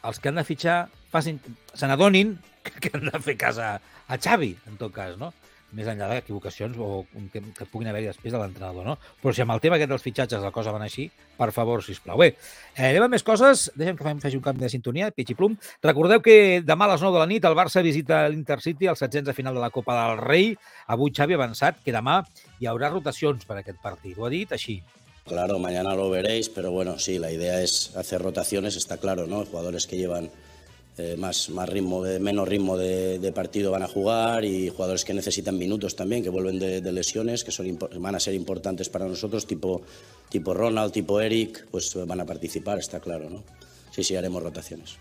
els 0.07 0.19
que 0.19 0.31
han 0.31 0.39
de 0.39 0.45
fitxar 0.47 0.77
facin, 1.11 1.39
se 1.73 1.89
n'adonin 1.89 2.35
que 2.81 2.93
han 2.93 3.09
de 3.09 3.23
fer 3.23 3.37
cas 3.39 3.59
a, 3.61 3.75
a 4.07 4.17
Xavi, 4.17 4.53
en 4.69 4.77
tot 4.81 4.93
cas, 4.95 5.17
no? 5.19 5.31
Més 5.77 5.87
enllà 5.87 6.09
d'equivocacions 6.11 6.75
o 6.79 7.05
que, 7.33 7.41
que 7.57 7.67
puguin 7.71 7.89
haver-hi 7.91 8.09
després 8.09 8.33
de 8.33 8.39
l'entrenador, 8.41 8.85
no? 8.85 8.97
Però 9.21 9.33
si 9.33 9.43
amb 9.43 9.55
el 9.55 9.61
tema 9.63 9.77
aquest 9.77 9.91
dels 9.93 10.03
fitxatges 10.03 10.43
la 10.43 10.51
cosa 10.51 10.73
va 10.73 10.81
anar 10.81 10.89
així, 10.89 11.07
per 11.37 11.49
favor, 11.55 11.83
sisplau. 11.85 12.19
Bé, 12.19 12.33
eh, 12.75 12.89
anem 12.89 13.07
amb 13.07 13.15
més 13.15 13.25
coses. 13.27 13.69
Deixem 13.79 13.99
que 13.99 14.07
fem, 14.07 14.19
faci 14.23 14.39
un 14.39 14.45
canvi 14.45 14.65
de 14.65 14.71
sintonia, 14.73 15.11
pitxi 15.15 15.37
plum. 15.39 15.57
Recordeu 15.83 16.23
que 16.25 16.37
demà 16.67 16.89
a 16.89 16.93
les 16.93 17.05
9 17.05 17.15
de 17.15 17.23
la 17.23 17.29
nit 17.31 17.47
el 17.47 17.57
Barça 17.57 17.83
visita 17.85 18.23
l'Intercity 18.29 18.91
al 18.91 18.99
700 18.99 19.31
de 19.31 19.37
final 19.37 19.55
de 19.55 19.63
la 19.63 19.71
Copa 19.71 19.97
del 19.99 20.23
Rei. 20.23 20.55
Avui 20.91 21.15
Xavi 21.15 21.37
ha 21.37 21.41
avançat 21.41 21.79
que 21.85 21.95
demà 21.95 22.21
hi 22.59 22.67
haurà 22.67 22.91
rotacions 22.91 23.47
per 23.47 23.59
a 23.59 23.61
aquest 23.65 23.79
partit. 23.83 24.17
Ho 24.17 24.27
ha 24.27 24.33
dit 24.33 24.51
així. 24.51 24.81
Claro, 25.25 25.59
mañana 25.59 25.95
lo 25.95 26.09
veréis, 26.09 26.49
pero 26.49 26.71
bueno, 26.71 26.97
sí, 26.99 27.19
la 27.19 27.31
idea 27.31 27.61
es 27.61 27.95
hacer 27.95 28.21
rotaciones, 28.21 28.75
está 28.75 28.97
claro, 28.97 29.27
¿no? 29.27 29.45
Jugadores 29.45 29.85
que 29.87 29.95
llevan 29.95 30.31
eh, 30.97 31.15
más, 31.17 31.49
más 31.49 31.69
ritmo, 31.69 32.01
menos 32.19 32.47
ritmo 32.47 32.77
de, 32.77 33.19
de 33.19 33.31
partido 33.31 33.71
van 33.71 33.83
a 33.83 33.87
jugar 33.87 34.43
y 34.45 34.69
jugadores 34.69 35.05
que 35.05 35.13
necesitan 35.13 35.57
minutos 35.57 35.95
también, 35.95 36.23
que 36.23 36.29
vuelven 36.29 36.59
de, 36.59 36.81
de 36.81 36.91
lesiones, 36.91 37.43
que 37.43 37.51
son, 37.51 37.77
van 37.99 38.15
a 38.15 38.19
ser 38.19 38.33
importantes 38.33 38.89
para 38.89 39.05
nosotros, 39.05 39.47
tipo, 39.47 39.81
tipo 40.29 40.53
Ronald, 40.53 40.91
tipo 40.91 41.21
Eric, 41.21 41.67
pues 41.71 41.95
van 42.05 42.19
a 42.19 42.25
participar, 42.25 42.79
está 42.79 42.99
claro, 42.99 43.29
¿no? 43.29 43.43
Sí, 43.91 44.03
sí, 44.03 44.15
haremos 44.15 44.41
rotaciones. 44.41 44.97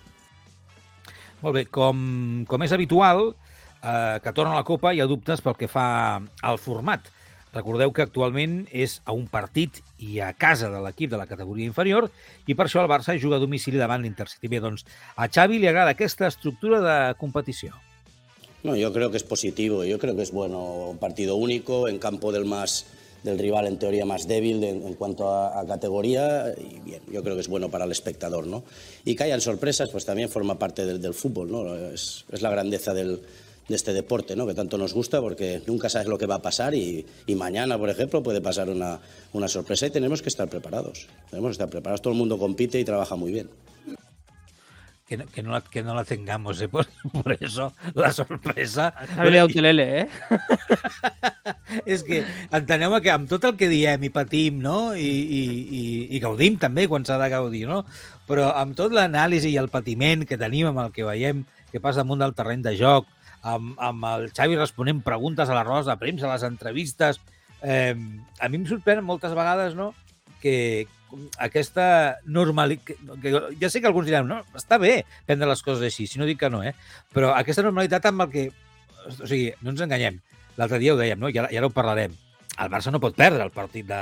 Molt 1.40 1.56
bé, 1.56 1.64
com, 1.72 2.44
com 2.44 2.62
és 2.66 2.72
habitual, 2.76 3.30
eh, 3.80 4.18
que 4.20 4.32
torna 4.36 4.58
la 4.58 4.66
Copa 4.66 4.92
hi 4.92 5.00
ha 5.00 5.08
dubtes 5.08 5.40
pel 5.40 5.56
que 5.56 5.70
fa 5.72 5.86
al 6.20 6.60
format. 6.60 7.08
Recordeu 7.52 7.90
que 7.92 8.02
actualment 8.04 8.66
és 8.70 9.00
a 9.04 9.12
un 9.12 9.26
partit 9.26 9.80
i 9.98 10.20
a 10.22 10.32
casa 10.38 10.68
de 10.70 10.78
l'equip 10.84 11.10
de 11.10 11.18
la 11.18 11.26
categoria 11.26 11.66
inferior 11.66 12.10
i 12.46 12.54
per 12.54 12.66
això 12.68 12.82
el 12.84 12.88
Barça 12.90 13.16
juga 13.18 13.36
a 13.36 13.42
domicili 13.42 13.76
davant 13.80 14.02
l'Intercity. 14.02 14.46
Bé, 14.48 14.60
doncs 14.62 14.84
a 15.16 15.26
Xavi 15.28 15.58
li 15.58 15.66
agrada 15.66 15.90
aquesta 15.96 16.28
estructura 16.30 16.78
de 16.80 17.14
competició. 17.18 17.74
No, 18.62 18.76
yo 18.76 18.92
creo 18.92 19.10
que 19.10 19.16
es 19.16 19.24
positivo, 19.24 19.84
yo 19.84 19.98
creo 19.98 20.14
que 20.14 20.22
es 20.22 20.30
bueno 20.32 20.90
un 20.90 20.98
partido 20.98 21.36
único 21.36 21.88
en 21.88 21.98
campo 21.98 22.30
del 22.30 22.44
más 22.44 22.86
del 23.22 23.38
rival 23.38 23.66
en 23.66 23.78
teoría 23.78 24.06
más 24.06 24.26
débil 24.26 24.62
de- 24.62 24.70
en 24.70 24.94
cuanto 24.94 25.28
a, 25.28 25.60
a 25.60 25.66
categoría 25.66 26.54
y 26.56 26.80
bien, 26.80 27.02
yo 27.12 27.22
creo 27.22 27.34
que 27.34 27.42
es 27.42 27.48
bueno 27.48 27.68
para 27.68 27.84
el 27.84 27.90
espectador, 27.92 28.46
¿no? 28.46 28.64
Y 29.04 29.14
que 29.14 29.24
hayan 29.24 29.42
sorpresas, 29.42 29.90
pues 29.90 30.06
también 30.06 30.30
forma 30.30 30.58
parte 30.58 30.86
del, 30.86 31.02
del 31.02 31.12
fútbol, 31.12 31.50
¿no? 31.52 31.74
Es, 31.76 32.24
es 32.32 32.40
la 32.40 32.48
grandeza 32.50 32.94
del, 32.94 33.20
de 33.70 33.76
este 33.76 33.92
deporte, 33.92 34.36
¿no? 34.36 34.46
Que 34.46 34.54
tanto 34.54 34.76
nos 34.76 34.92
gusta 34.92 35.20
porque 35.20 35.62
nunca 35.66 35.88
sabes 35.88 36.08
lo 36.08 36.18
que 36.18 36.26
va 36.26 36.36
a 36.36 36.42
pasar 36.42 36.74
y, 36.74 37.06
y 37.26 37.34
mañana, 37.36 37.78
por 37.78 37.88
ejemplo, 37.88 38.22
puede 38.22 38.40
pasar 38.40 38.68
una, 38.68 39.00
una 39.32 39.48
sorpresa 39.48 39.86
y 39.86 39.90
tenemos 39.90 40.20
que 40.20 40.28
estar 40.28 40.48
preparados. 40.48 41.06
Tenemos 41.30 41.50
que 41.50 41.52
estar 41.52 41.70
preparados, 41.70 42.02
todo 42.02 42.12
el 42.12 42.18
mundo 42.18 42.36
compite 42.36 42.80
y 42.80 42.84
trabaja 42.84 43.14
muy 43.16 43.32
bien. 43.32 43.48
Que 45.06 45.16
no, 45.16 45.26
que 45.26 45.42
no, 45.42 45.50
la, 45.50 45.60
que 45.60 45.82
no 45.82 45.94
la 45.94 46.04
tengamos, 46.04 46.60
¿eh? 46.60 46.68
Por, 46.74 46.86
por 47.22 47.36
eso, 47.40 47.72
la 47.94 48.12
sorpresa... 48.12 48.92
Xavi 49.16 49.30
de 49.30 49.44
Utelele, 49.44 50.00
eh? 50.00 50.08
És 51.86 52.02
que 52.06 52.20
enteneu 52.54 52.94
que 53.02 53.10
amb 53.10 53.30
tot 53.30 53.46
el 53.46 53.56
que 53.58 53.68
diem 53.70 54.02
i 54.06 54.10
patim, 54.10 54.58
no? 54.62 54.92
I, 54.94 55.06
i, 55.06 55.40
i, 55.78 55.82
i 56.14 56.20
gaudim 56.22 56.58
també 56.62 56.86
quan 56.90 57.06
s'ha 57.06 57.18
de 57.22 57.30
gaudir, 57.30 57.64
no? 57.70 57.84
Però 58.26 58.50
amb 58.58 58.74
tot 58.78 58.94
l'anàlisi 58.94 59.50
i 59.50 59.58
el 59.58 59.70
patiment 59.70 60.26
que 60.26 60.38
tenim 60.38 60.70
amb 60.70 60.82
el 60.84 60.94
que 60.94 61.06
veiem 61.06 61.42
que 61.70 61.82
passa 61.82 62.02
damunt 62.02 62.22
del 62.22 62.34
terreny 62.34 62.62
de 62.66 62.74
joc, 62.78 63.06
amb, 63.42 63.74
amb 63.80 64.06
el 64.10 64.30
Xavi 64.36 64.58
responent 64.58 65.02
preguntes 65.06 65.48
a 65.48 65.56
les 65.56 65.66
rodes 65.66 65.90
de 65.90 65.96
premsa, 66.00 66.28
a 66.28 66.34
les 66.34 66.46
entrevistes, 66.48 67.20
eh, 67.62 67.94
a 67.94 68.48
mi 68.48 68.60
em 68.60 68.66
sorprèn 68.68 69.04
moltes 69.04 69.36
vegades, 69.36 69.76
no?, 69.78 69.92
que 70.40 70.86
aquesta 71.42 72.18
normalitat... 72.24 72.96
Ja 73.60 73.70
sé 73.70 73.82
que 73.82 73.88
alguns 73.90 74.08
diran, 74.08 74.28
no, 74.30 74.40
està 74.56 74.78
bé 74.80 75.02
prendre 75.28 75.48
les 75.50 75.62
coses 75.66 75.84
així, 75.86 76.06
si 76.08 76.20
no 76.20 76.28
dic 76.28 76.40
que 76.40 76.50
no, 76.52 76.62
eh? 76.64 76.72
Però 77.14 77.34
aquesta 77.36 77.64
normalitat 77.66 78.08
amb 78.10 78.26
el 78.26 78.32
que... 78.32 78.46
O 79.10 79.26
sigui, 79.26 79.50
no 79.64 79.74
ens 79.74 79.82
enganyem. 79.84 80.20
L'altre 80.60 80.80
dia 80.82 80.94
ho 80.94 80.98
dèiem, 81.00 81.20
no? 81.20 81.30
I 81.32 81.40
ara, 81.40 81.50
i 81.52 81.58
ara 81.58 81.68
ho 81.68 81.74
parlarem. 81.74 82.14
El 82.60 82.72
Barça 82.72 82.92
no 82.92 83.00
pot 83.02 83.16
perdre 83.16 83.44
el 83.46 83.52
partit 83.54 83.86
de, 83.88 84.00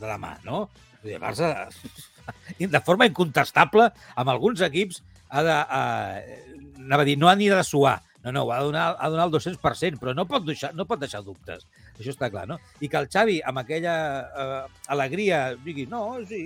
de 0.00 0.06
demà, 0.06 0.36
no? 0.46 0.66
El 1.04 1.20
Barça, 1.22 1.68
de 2.76 2.82
forma 2.86 3.08
incontestable, 3.10 3.90
amb 4.14 4.34
alguns 4.34 4.64
equips 4.66 5.02
ha 5.28 5.46
de... 5.46 5.56
Uh, 5.56 6.82
anava 6.86 7.02
a 7.02 7.08
dir, 7.08 7.16
no 7.18 7.28
ha 7.28 7.34
ni 7.38 7.48
de 7.50 7.62
suar, 7.66 7.98
no, 8.26 8.32
no, 8.32 8.42
ho 8.42 8.50
ha 8.50 8.58
de 8.58 8.64
donar, 8.64 8.96
ha 8.98 9.06
de 9.06 9.14
donar 9.14 9.28
el 9.28 9.32
200%, 9.32 10.00
però 10.02 10.12
no 10.14 10.24
pot, 10.26 10.42
deixar, 10.42 10.72
no 10.74 10.82
pot 10.90 10.98
deixar 10.98 11.22
dubtes. 11.22 11.62
Això 11.94 12.10
està 12.10 12.26
clar, 12.32 12.42
no? 12.50 12.56
I 12.82 12.90
que 12.90 12.98
el 12.98 13.06
Xavi, 13.12 13.36
amb 13.46 13.62
aquella 13.62 13.94
uh, 14.26 14.80
alegria, 14.90 15.44
digui, 15.62 15.84
no, 15.86 16.02
sí, 16.26 16.40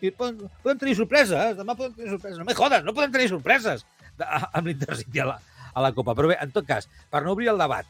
i 0.00 0.10
poden 0.10 0.80
tenir 0.80 0.96
sorpreses, 0.98 1.54
demà 1.60 1.76
poden 1.78 1.94
tenir 1.94 2.10
sorpreses. 2.16 2.40
No 2.40 2.48
me 2.48 2.56
jodes, 2.58 2.82
no 2.82 2.96
poden 2.96 3.14
tenir 3.14 3.30
sorpreses 3.30 3.86
amb 4.18 4.66
l'Intercity 4.66 5.22
a, 5.22 5.28
la, 5.30 5.38
a 5.70 5.86
la 5.86 5.92
Copa. 5.94 6.16
Però 6.18 6.32
bé, 6.32 6.40
en 6.42 6.50
tot 6.56 6.66
cas, 6.66 6.90
per 7.12 7.22
no 7.22 7.36
obrir 7.36 7.52
el 7.52 7.62
debat, 7.62 7.86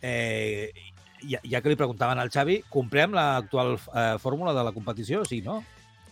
eh, 0.00 0.72
ja, 1.28 1.42
ja 1.44 1.60
que 1.60 1.74
li 1.74 1.76
preguntaven 1.76 2.22
al 2.22 2.32
Xavi, 2.32 2.62
comprem 2.72 3.12
l'actual 3.12 3.76
eh, 3.76 4.14
fórmula 4.22 4.56
de 4.56 4.64
la 4.64 4.72
competició, 4.72 5.26
sí, 5.28 5.42
no? 5.44 5.60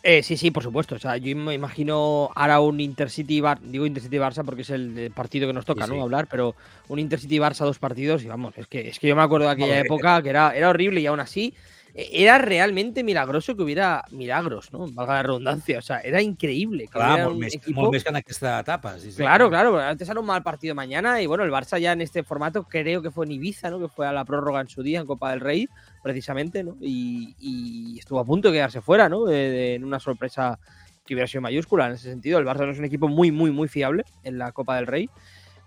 Eh, 0.09 0.23
sí, 0.23 0.37
sí, 0.37 0.53
por 0.53 0.63
supuesto. 0.63 0.95
O 0.95 0.99
sea, 1.01 1.17
yo 1.17 1.35
me 1.37 1.53
imagino 1.55 2.31
ahora 2.37 2.61
un 2.61 2.79
Intercity 2.79 3.41
Bar, 3.41 3.59
digo 3.61 3.87
Intercity 3.87 4.19
Barça 4.19 4.45
porque 4.45 4.63
es 4.63 4.71
el 4.71 5.11
partido 5.13 5.49
que 5.49 5.53
nos 5.53 5.65
toca, 5.65 5.85
Sí, 5.85 5.91
sí. 5.91 5.97
¿no? 5.97 6.05
Hablar, 6.05 6.29
pero 6.31 6.55
un 6.87 7.01
Intercity 7.01 7.39
Barça 7.39 7.65
dos 7.65 7.81
partidos 7.81 8.23
y 8.23 8.29
vamos, 8.29 8.57
es 8.57 8.69
que 8.69 8.89
es 8.89 9.01
que 9.01 9.09
yo 9.09 9.17
me 9.17 9.23
acuerdo 9.23 9.47
de 9.47 9.53
aquella 9.53 9.67
Joder. 9.69 9.87
época 9.87 10.23
que 10.23 10.29
era, 10.31 10.55
era 10.57 10.69
horrible 10.71 11.01
y 11.01 11.07
aún 11.07 11.19
así 11.19 11.55
eh, 11.93 12.09
era 12.13 12.39
realmente 12.39 13.03
milagroso 13.03 13.57
que 13.57 13.63
hubiera 13.65 14.05
milagros, 14.13 14.71
¿no? 14.73 14.87
Valga 14.93 15.15
la 15.15 15.23
redundancia. 15.25 15.79
O 15.79 15.83
sea, 15.83 15.99
era 16.01 16.23
increíble 16.23 16.85
que 16.85 16.91
Clar, 16.91 17.09
hubiera 17.11 17.25
molt 17.25 17.35
un 17.35 17.41
més, 17.41 17.55
equipo- 17.57 17.81
molt 17.81 17.93
més 17.93 18.05
que 18.05 18.47
etapa. 18.61 18.99
Sí. 19.01 19.11
Claro, 19.17 19.49
claro, 19.49 19.77
antes 19.81 20.09
era 20.09 20.21
un 20.21 20.27
mal 20.27 20.43
partido 20.45 20.75
mañana 20.77 21.21
y 21.21 21.27
bueno, 21.27 21.43
el 21.43 21.51
Barça 21.51 21.81
ya 21.81 21.93
en 21.93 22.01
este 22.03 22.23
formato 22.23 22.63
creo 22.65 23.03
que 23.03 23.11
fue 23.11 23.27
en 23.27 23.33
Ibiza, 23.33 23.71
¿no? 23.71 23.81
Que 23.81 23.89
fue 23.89 24.07
a 24.07 24.13
la 24.13 24.25
prórroga 24.25 24.61
en 24.61 24.69
su 24.69 24.83
día 24.85 25.01
en 25.01 25.07
Copa 25.07 25.31
del 25.31 25.41
Rey, 25.41 25.69
precisamente, 26.07 26.63
¿no? 26.63 26.77
Y, 26.81 27.35
y 27.41 27.99
estuvo 27.99 28.21
a 28.21 28.25
punto 28.25 28.47
de 28.47 28.55
quedarse 28.55 28.81
fuera, 28.81 29.09
¿no? 29.09 29.29
En 29.29 29.83
una 29.83 29.99
sorpresa 29.99 30.57
que 31.05 31.15
hubiera 31.15 31.27
sido 31.27 31.41
mayúscula 31.41 31.89
en 31.89 31.95
ese 31.95 32.09
sentido. 32.09 32.39
El 32.39 32.47
Barça 32.47 32.65
no 32.65 32.71
es 32.71 32.79
un 32.79 32.85
equipo 32.85 33.09
muy, 33.09 33.33
muy, 33.33 33.51
muy 33.51 33.67
fiable 33.67 34.05
en 34.23 34.39
la 34.39 34.53
Copa 34.53 34.77
del 34.77 34.87
Rey. 34.87 35.11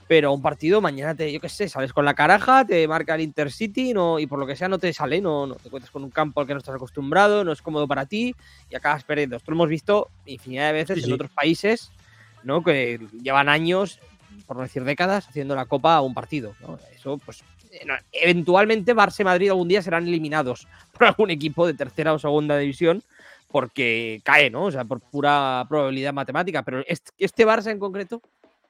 Pero 0.08 0.32
un 0.32 0.42
partido 0.42 0.80
mañana 0.80 1.14
te, 1.14 1.30
yo 1.30 1.42
qué 1.42 1.50
sé, 1.50 1.68
sales 1.68 1.92
con 1.92 2.06
la 2.06 2.14
caraja, 2.14 2.64
te 2.64 2.88
marca 2.88 3.16
el 3.16 3.22
Intercity 3.22 3.94
no, 3.94 4.18
y 4.18 4.28
por 4.28 4.40
lo 4.40 4.48
que 4.48 4.56
sea 4.56 4.70
no 4.70 4.80
te 4.80 4.94
sale, 4.94 5.20
no, 5.20 5.46
no 5.46 5.56
te 5.56 5.70
cuentas 5.70 5.92
con 5.92 6.06
un 6.06 6.10
campo 6.10 6.40
al 6.40 6.48
que 6.48 6.54
no 6.54 6.60
estás 6.60 6.76
acostumbrado, 6.76 7.44
no 7.44 7.52
es 7.52 7.62
cómodo 7.62 7.86
para 7.86 8.06
ti 8.06 8.34
y 8.70 8.76
acabas 8.76 9.04
perdiendo. 9.04 9.36
Esto 9.36 9.52
lo 9.52 9.56
hemos 9.58 9.68
visto 9.68 10.08
infinidad 10.26 10.68
de 10.68 10.74
veces 10.74 10.96
Sí, 10.96 11.02
en 11.02 11.08
sí. 11.08 11.12
otros 11.12 11.32
países, 11.32 11.92
¿no? 12.44 12.64
Que 12.64 12.98
llevan 13.22 13.50
años, 13.50 14.00
por 14.48 14.56
no 14.56 14.64
decir 14.64 14.86
décadas, 14.86 15.28
haciendo 15.28 15.54
la 15.54 15.66
Copa 15.66 15.96
a 15.96 16.02
un 16.02 16.14
partido, 16.14 16.54
¿no? 16.62 16.80
Eso, 16.96 17.18
pues, 17.26 17.44
eventualmente 18.12 18.96
Barça 18.96 19.22
y 19.22 19.24
Madrid 19.24 19.50
algún 19.50 19.68
día 19.68 19.82
serán 19.82 20.08
eliminados 20.08 20.68
por 20.94 21.08
algún 21.08 21.30
equipo 21.30 21.68
de 21.68 21.74
tercera 21.74 22.14
o 22.14 22.20
segunda 22.20 22.58
división 22.58 23.04
porque 23.52 24.22
cae, 24.24 24.50
¿no? 24.50 24.66
O 24.66 24.72
sea, 24.72 24.86
por 24.86 25.00
pura 25.00 25.66
probabilidad 25.68 26.14
matemática. 26.14 26.64
Pero 26.64 26.84
este, 26.88 27.46
Barça 27.46 27.72
en 27.72 27.80
concreto 27.80 28.22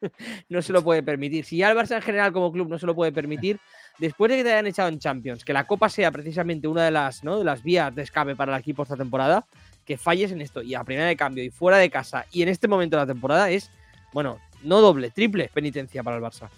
no 0.49 0.61
se 0.61 0.73
lo 0.73 0.81
puede 0.83 1.03
permitir. 1.03 1.45
Si 1.45 1.57
ya 1.57 1.69
el 1.69 1.77
Barça 1.77 1.95
en 1.95 2.01
general 2.01 2.31
como 2.31 2.51
club 2.51 2.69
no 2.69 2.79
se 2.79 2.85
lo 2.85 2.95
puede 2.95 3.11
permitir, 3.11 3.59
después 3.97 4.31
de 4.31 4.37
que 4.37 4.43
te 4.43 4.53
hayan 4.53 4.67
echado 4.67 4.89
en 4.89 4.99
Champions, 4.99 5.43
que 5.43 5.53
la 5.53 5.67
Copa 5.67 5.89
sea 5.89 6.11
precisamente 6.11 6.67
una 6.67 6.85
de 6.85 6.91
las, 6.91 7.23
¿no? 7.23 7.37
de 7.39 7.43
las 7.45 7.61
vías 7.61 7.93
de 7.93 8.03
escape 8.03 8.35
para 8.35 8.55
el 8.55 8.59
equipo 8.59 8.83
esta 8.83 8.95
temporada, 8.95 9.45
que 9.85 9.97
falles 9.97 10.31
en 10.31 10.41
esto 10.41 10.61
y 10.61 10.75
a 10.75 10.83
primera 10.83 11.07
de 11.07 11.17
cambio 11.17 11.43
y 11.43 11.49
fuera 11.49 11.77
de 11.77 11.89
casa 11.89 12.25
y 12.31 12.41
en 12.41 12.49
este 12.49 12.67
momento 12.67 12.95
de 12.95 13.03
la 13.03 13.07
temporada 13.07 13.49
es, 13.49 13.71
bueno, 14.13 14.39
no 14.63 14.81
doble, 14.81 15.09
triple 15.09 15.49
penitencia 15.53 16.03
para 16.03 16.17
el 16.17 16.23
Barça. 16.23 16.49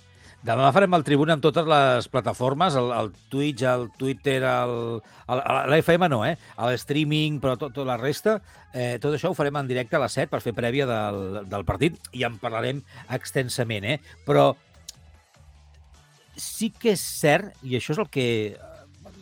Demà 0.41 0.71
farem 0.73 0.95
el 0.97 1.03
tribuna 1.05 1.35
amb 1.37 1.43
totes 1.43 1.67
les 1.69 2.07
plataformes, 2.09 2.73
el, 2.79 2.87
el 2.97 3.11
Twitch, 3.29 3.61
el 3.69 3.91
Twitter, 3.93 4.39
el, 4.41 4.73
el, 5.29 5.41
l'FM 5.69 6.07
no, 6.09 6.23
eh? 6.25 6.33
El 6.57 6.73
streaming, 6.81 7.37
però 7.43 7.53
tot, 7.61 7.77
la 7.85 7.99
resta. 8.01 8.39
Eh, 8.73 8.97
tot 9.03 9.13
això 9.13 9.29
ho 9.29 9.37
farem 9.37 9.59
en 9.61 9.69
directe 9.69 9.99
a 9.99 10.01
les 10.01 10.17
7 10.17 10.31
per 10.31 10.41
fer 10.41 10.55
prèvia 10.57 10.87
del, 10.89 11.43
del 11.51 11.65
partit 11.67 11.99
i 12.17 12.25
en 12.25 12.39
parlarem 12.41 12.81
extensament, 13.13 13.85
eh? 13.85 13.99
Però 14.25 14.47
sí 16.41 16.71
que 16.73 16.95
és 16.95 17.03
cert, 17.21 17.53
i 17.61 17.77
això 17.77 17.93
és 17.93 18.01
el 18.01 18.09
que, 18.09 18.25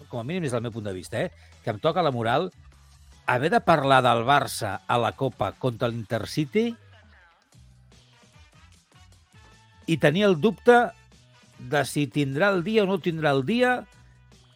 com 0.07 0.22
a 0.22 0.24
mínim 0.24 0.45
des 0.45 0.55
del 0.55 0.63
meu 0.63 0.72
punt 0.72 0.88
de 0.88 0.95
vista, 0.95 1.20
eh? 1.20 1.49
que 1.65 1.74
em 1.74 1.82
toca 1.84 2.05
la 2.05 2.13
moral, 2.15 2.47
haver 3.28 3.51
de 3.51 3.59
parlar 3.59 3.99
del 4.05 4.24
Barça 4.24 4.80
a 4.88 4.97
la 4.97 5.11
Copa 5.20 5.51
contra 5.59 5.89
l'Intercity 5.91 6.70
i 9.89 9.97
tenir 9.97 10.24
el 10.30 10.39
dubte 10.39 10.80
de 11.60 11.84
si 11.86 12.07
tindrà 12.07 12.49
el 12.55 12.64
dia 12.64 12.84
o 12.84 12.88
no 12.88 12.99
tindrà 13.03 13.32
el 13.36 13.45
dia, 13.45 13.86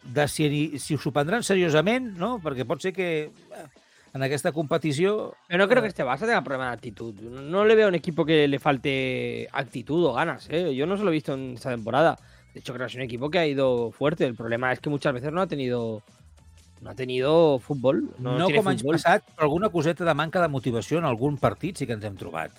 de 0.04 0.28
si, 0.28 0.80
si 0.80 0.98
s'ho 0.98 1.12
prendran 1.16 1.44
seriosament, 1.44 2.14
no? 2.20 2.38
Perquè 2.44 2.66
pot 2.68 2.82
ser 2.84 2.92
que 2.96 3.08
eh, 3.32 3.66
en 4.14 4.24
aquesta 4.24 4.52
competició... 4.52 5.34
Pero 5.48 5.64
no 5.64 5.70
creo 5.70 5.82
que 5.82 5.88
este 5.90 6.04
Barça 6.04 6.28
tenga 6.28 6.44
problema 6.44 6.68
de 6.68 6.74
actitud. 6.74 7.14
No 7.22 7.66
le 7.66 7.76
veo 7.76 7.86
a 7.86 7.90
un 7.90 7.96
equipo 7.96 8.26
que 8.26 8.48
le 8.48 8.60
falte 8.60 9.48
actitud 9.52 10.04
o 10.06 10.14
ganas. 10.14 10.48
¿eh? 10.50 10.76
Yo 10.76 10.86
no 10.86 10.98
se 10.98 11.04
lo 11.04 11.10
he 11.10 11.14
visto 11.14 11.34
en 11.34 11.54
esta 11.56 11.72
temporada. 11.72 12.18
De 12.54 12.60
hecho, 12.60 12.74
creo 12.74 12.86
que 12.86 12.92
es 12.92 12.96
un 12.96 13.02
equipo 13.02 13.30
que 13.32 13.40
ha 13.40 13.48
ido 13.48 13.92
fuerte. 13.92 14.26
El 14.26 14.36
problema 14.36 14.72
es 14.72 14.80
que 14.80 14.90
muchas 14.90 15.14
veces 15.14 15.32
no 15.32 15.42
ha 15.42 15.48
tenido 15.48 16.04
no 16.82 16.90
ha 16.90 16.96
tenido 16.96 17.60
fútbol. 17.60 18.10
No, 18.20 18.38
No, 18.38 18.46
tiene 18.48 18.60
com 18.60 18.68
anys 18.68 18.82
fútbol. 18.84 18.98
passats, 19.00 19.26
però 19.38 19.48
alguna 19.48 19.70
coseta 19.72 20.04
de 20.04 20.14
manca 20.14 20.42
de 20.42 20.50
motivació 20.52 20.98
en 21.00 21.06
algun 21.08 21.38
partit 21.40 21.78
sí 21.80 21.88
que 21.88 21.96
ens 21.96 22.04
hem 22.04 22.18
trobat. 22.20 22.52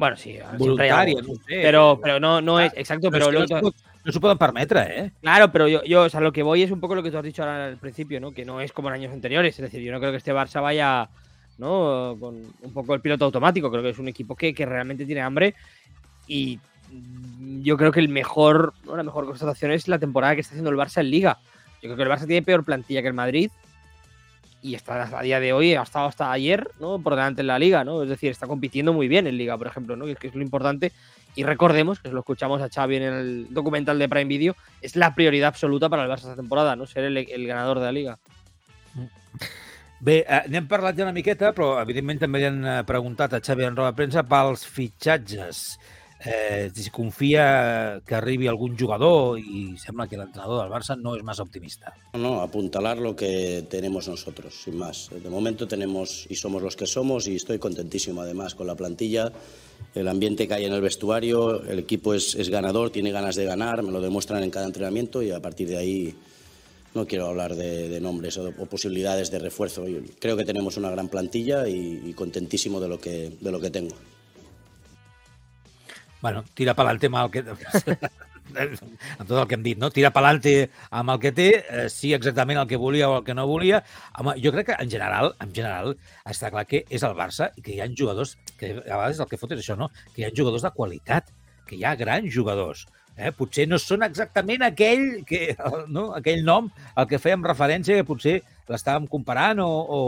Bueno, 0.00 0.16
sí, 0.16 0.38
Voluntària, 0.56 1.20
no 1.20 1.34
sé. 1.34 1.60
Pero, 1.60 2.00
pero 2.02 2.18
no, 2.18 2.40
no 2.40 2.58
es 2.58 2.72
exacto. 2.74 3.10
Pero, 3.10 3.26
és 3.28 3.46
que 3.46 3.54
lo- 3.54 3.60
no 3.60 3.72
no 4.02 4.12
s'ho 4.12 4.18
poden 4.20 4.38
permetre, 4.38 4.80
eh? 4.98 5.12
Claro, 5.20 5.52
pero 5.52 5.68
yo, 5.68 5.84
yo, 5.84 6.04
o 6.04 6.08
sea, 6.08 6.20
lo 6.20 6.32
que 6.32 6.42
voy 6.42 6.62
es 6.62 6.70
un 6.70 6.80
poco 6.80 6.94
lo 6.94 7.02
que 7.02 7.10
tú 7.10 7.18
has 7.18 7.22
dicho 7.22 7.42
ahora 7.42 7.66
al 7.66 7.76
principio, 7.76 8.18
¿no? 8.18 8.32
Que 8.32 8.46
no 8.46 8.62
es 8.62 8.72
como 8.72 8.88
en 8.88 8.94
años 8.94 9.12
anteriores. 9.12 9.54
Es 9.58 9.60
decir, 9.60 9.82
yo 9.82 9.92
no 9.92 10.00
creo 10.00 10.10
que 10.10 10.16
este 10.16 10.32
Barça 10.32 10.62
vaya, 10.62 11.10
¿no? 11.58 12.16
Con 12.18 12.34
un 12.62 12.72
poco 12.72 12.94
el 12.94 13.02
piloto 13.02 13.26
automático. 13.26 13.70
Creo 13.70 13.82
que 13.82 13.90
es 13.90 13.98
un 13.98 14.08
equipo 14.08 14.34
que, 14.34 14.54
que 14.54 14.64
realmente 14.64 15.04
tiene 15.04 15.20
hambre. 15.20 15.54
Y 16.26 16.58
yo 17.62 17.76
creo 17.76 17.92
que 17.92 18.00
el 18.00 18.08
mejor, 18.08 18.72
la 18.86 19.02
mejor 19.02 19.26
constatación 19.26 19.70
es 19.70 19.86
la 19.86 19.98
temporada 19.98 20.34
que 20.34 20.40
está 20.40 20.52
haciendo 20.54 20.70
el 20.70 20.78
Barça 20.78 21.02
en 21.02 21.10
Liga. 21.10 21.36
Yo 21.82 21.88
creo 21.92 21.96
que 21.96 22.02
el 22.04 22.08
Barça 22.08 22.26
tiene 22.26 22.42
peor 22.42 22.64
plantilla 22.64 23.02
que 23.02 23.08
el 23.08 23.14
Madrid. 23.14 23.50
Y 24.62 24.74
está 24.74 25.18
a 25.18 25.22
día 25.22 25.40
de 25.40 25.52
hoy, 25.52 25.74
ha 25.74 25.82
estado 25.82 26.06
hasta 26.06 26.30
ayer, 26.30 26.70
¿no? 26.80 26.98
Por 26.98 27.14
delante 27.14 27.40
en 27.40 27.46
la 27.46 27.58
Liga, 27.58 27.82
¿no? 27.82 28.02
Es 28.02 28.08
decir, 28.08 28.30
está 28.30 28.46
compitiendo 28.46 28.92
muy 28.92 29.08
bien 29.08 29.26
en 29.26 29.38
Liga, 29.38 29.56
por 29.56 29.66
ejemplo, 29.66 29.96
¿no? 29.96 30.04
Que 30.04 30.12
es, 30.12 30.18
que 30.18 30.28
es 30.28 30.34
lo 30.34 30.42
importante. 30.42 30.92
Y 31.34 31.44
recordemos, 31.44 32.00
que 32.00 32.10
lo 32.10 32.20
escuchamos 32.20 32.60
a 32.60 32.68
Xavi 32.68 32.96
en 32.96 33.02
el 33.02 33.46
documental 33.50 33.98
de 33.98 34.08
Prime 34.08 34.26
Video, 34.26 34.56
es 34.82 34.96
la 34.96 35.14
prioridad 35.14 35.48
absoluta 35.48 35.88
para 35.88 36.04
el 36.04 36.10
Barça 36.10 36.24
esta 36.24 36.36
temporada, 36.36 36.76
¿no? 36.76 36.86
Ser 36.86 37.04
el, 37.04 37.16
el 37.16 37.46
ganador 37.46 37.78
de 37.78 37.84
la 37.84 37.92
Liga. 37.92 38.18
Bé, 40.00 40.22
eh, 40.24 40.44
n'hem 40.48 40.64
parlat 40.64 40.96
ja 40.96 41.04
una 41.04 41.12
miqueta, 41.12 41.50
però 41.52 41.74
evidentment 41.82 42.22
també 42.22 42.40
li 42.40 42.46
han 42.48 42.62
eh, 42.64 42.76
preguntat 42.88 43.34
a 43.36 43.40
Xavi 43.44 43.66
en 43.66 43.74
roda 43.76 43.90
de 43.92 43.98
premsa 43.98 44.22
pels 44.24 44.64
fitxatges. 44.64 45.60
Eh, 46.24 46.70
confia 46.92 48.02
que 48.04 48.14
arribi 48.14 48.48
algun 48.50 48.74
jugador 48.76 49.38
i 49.40 49.78
sembla 49.80 50.04
que 50.06 50.18
l'entrenador 50.20 50.60
del 50.60 50.72
Barça 50.72 50.96
no 50.98 51.14
és 51.16 51.22
massa 51.24 51.46
optimista. 51.46 51.94
No, 52.12 52.42
apuntalar 52.42 52.98
lo 52.98 53.14
que 53.16 53.64
tenemos 53.70 54.08
nosotros, 54.08 54.52
sin 54.64 54.76
más. 54.76 55.08
De 55.10 55.30
momento 55.30 55.66
tenemos 55.66 56.26
y 56.28 56.36
somos 56.36 56.62
los 56.62 56.76
que 56.76 56.86
somos 56.86 57.26
y 57.26 57.36
estoy 57.36 57.58
contentísimo 57.58 58.20
además 58.20 58.54
con 58.54 58.66
la 58.66 58.74
plantilla, 58.74 59.32
el 59.94 60.08
ambiente 60.08 60.46
que 60.46 60.54
hay 60.54 60.64
en 60.66 60.74
el 60.74 60.82
vestuario, 60.82 61.62
el 61.64 61.78
equipo 61.78 62.12
es, 62.12 62.34
es 62.34 62.50
ganador, 62.50 62.90
tiene 62.90 63.12
ganas 63.12 63.36
de 63.36 63.46
ganar, 63.46 63.82
me 63.82 63.90
lo 63.90 64.02
demuestran 64.02 64.42
en 64.42 64.50
cada 64.50 64.66
entrenamiento 64.66 65.22
y 65.22 65.30
a 65.30 65.40
partir 65.40 65.68
de 65.68 65.78
ahí 65.78 66.14
no 66.94 67.06
quiero 67.06 67.28
hablar 67.28 67.54
de, 67.56 67.98
nombres 68.00 68.36
o, 68.36 68.52
posibilidades 68.66 69.30
de 69.30 69.38
refuerzo. 69.38 69.86
Creo 70.18 70.36
que 70.36 70.44
tenemos 70.44 70.76
una 70.76 70.90
gran 70.90 71.08
plantilla 71.08 71.66
y, 71.66 72.02
y 72.04 72.12
contentísimo 72.12 72.78
de 72.78 72.88
lo 72.88 73.00
que, 73.00 73.32
de 73.40 73.50
lo 73.50 73.58
que 73.58 73.70
tengo. 73.70 73.94
Bueno, 76.20 76.44
tira 76.54 76.74
pelante 76.74 77.08
amb 77.08 77.22
el 77.22 77.30
que... 77.32 77.44
amb 78.60 79.26
tot 79.28 79.36
el 79.38 79.46
que 79.48 79.56
hem 79.56 79.64
dit, 79.64 79.78
no? 79.78 79.90
Tira 79.94 80.10
pelante 80.14 80.54
amb 80.90 81.14
el 81.14 81.20
que 81.22 81.32
té, 81.32 81.48
eh, 81.62 81.88
sí 81.92 82.12
exactament 82.14 82.60
el 82.60 82.68
que 82.68 82.80
volia 82.80 83.08
o 83.10 83.18
el 83.20 83.24
que 83.24 83.34
no 83.34 83.46
volia. 83.48 83.82
Home, 84.18 84.36
jo 84.42 84.52
crec 84.54 84.70
que 84.70 84.78
en 84.82 84.90
general, 84.90 85.34
en 85.40 85.54
general, 85.54 85.94
està 86.28 86.50
clar 86.52 86.66
que 86.68 86.84
és 86.90 87.04
el 87.06 87.16
Barça 87.18 87.50
i 87.56 87.64
que 87.64 87.76
hi 87.76 87.82
ha 87.82 87.90
jugadors, 87.90 88.36
que 88.58 88.74
a 88.80 88.96
vegades 88.96 89.20
el 89.20 89.30
que 89.30 89.40
fot 89.40 89.54
és 89.56 89.62
això, 89.62 89.78
no? 89.78 89.90
Que 90.14 90.24
hi 90.24 90.28
ha 90.28 90.34
jugadors 90.36 90.66
de 90.66 90.72
qualitat, 90.76 91.30
que 91.68 91.78
hi 91.78 91.84
ha 91.84 91.94
grans 91.98 92.32
jugadors. 92.34 92.86
Eh? 93.20 93.32
Potser 93.36 93.66
no 93.68 93.78
són 93.78 94.04
exactament 94.06 94.64
aquell, 94.64 95.22
que, 95.28 95.54
no? 95.94 96.10
aquell 96.16 96.44
nom 96.46 96.70
al 96.94 97.08
que 97.10 97.20
fèiem 97.20 97.44
referència, 97.46 97.98
que 97.98 98.08
potser 98.08 98.40
l'estàvem 98.70 99.08
comparant 99.10 99.60
o, 99.64 99.68
o, 99.68 100.00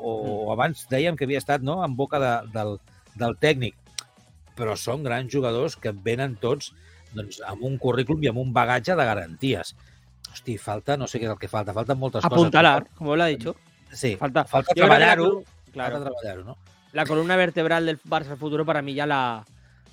o, 0.00 0.14
o 0.44 0.52
abans 0.52 0.84
dèiem 0.90 1.16
que 1.16 1.28
havia 1.28 1.40
estat 1.40 1.64
no? 1.64 1.78
en 1.84 1.94
boca 1.96 2.20
de, 2.20 2.32
del, 2.52 2.76
del 3.16 3.38
tècnic 3.40 3.79
però 4.60 4.76
són 4.78 5.02
grans 5.06 5.32
jugadors 5.32 5.78
que 5.80 5.92
venen 6.06 6.36
tots 6.40 6.74
doncs, 7.16 7.40
amb 7.48 7.64
un 7.66 7.78
currículum 7.80 8.22
i 8.22 8.30
amb 8.30 8.38
un 8.44 8.52
bagatge 8.54 8.94
de 8.94 9.06
garanties. 9.08 9.74
Hosti, 10.30 10.54
falta, 10.62 10.96
no 11.00 11.08
sé 11.10 11.18
què 11.18 11.26
és 11.26 11.32
el 11.32 11.40
que 11.40 11.48
falta, 11.50 11.74
falten 11.74 11.98
moltes 11.98 12.24
Apuntalar, 12.28 12.84
coses. 12.84 12.98
como 12.98 13.16
lo 13.16 13.24
ha 13.24 13.32
dicho. 13.32 13.56
Sí, 13.90 14.14
Falta, 14.20 14.44
falta 14.46 14.76
treballar-ho. 14.76 15.42
Claro. 15.72 15.96
Falta 15.96 16.10
treballar-ho, 16.10 16.44
no? 16.44 16.56
la 16.92 17.06
columna 17.06 17.36
vertebral 17.36 17.86
del 17.86 18.00
Barça 18.02 18.36
futuro 18.36 18.64
para 18.66 18.82
mí 18.82 18.94
ya 18.94 19.06
la 19.06 19.44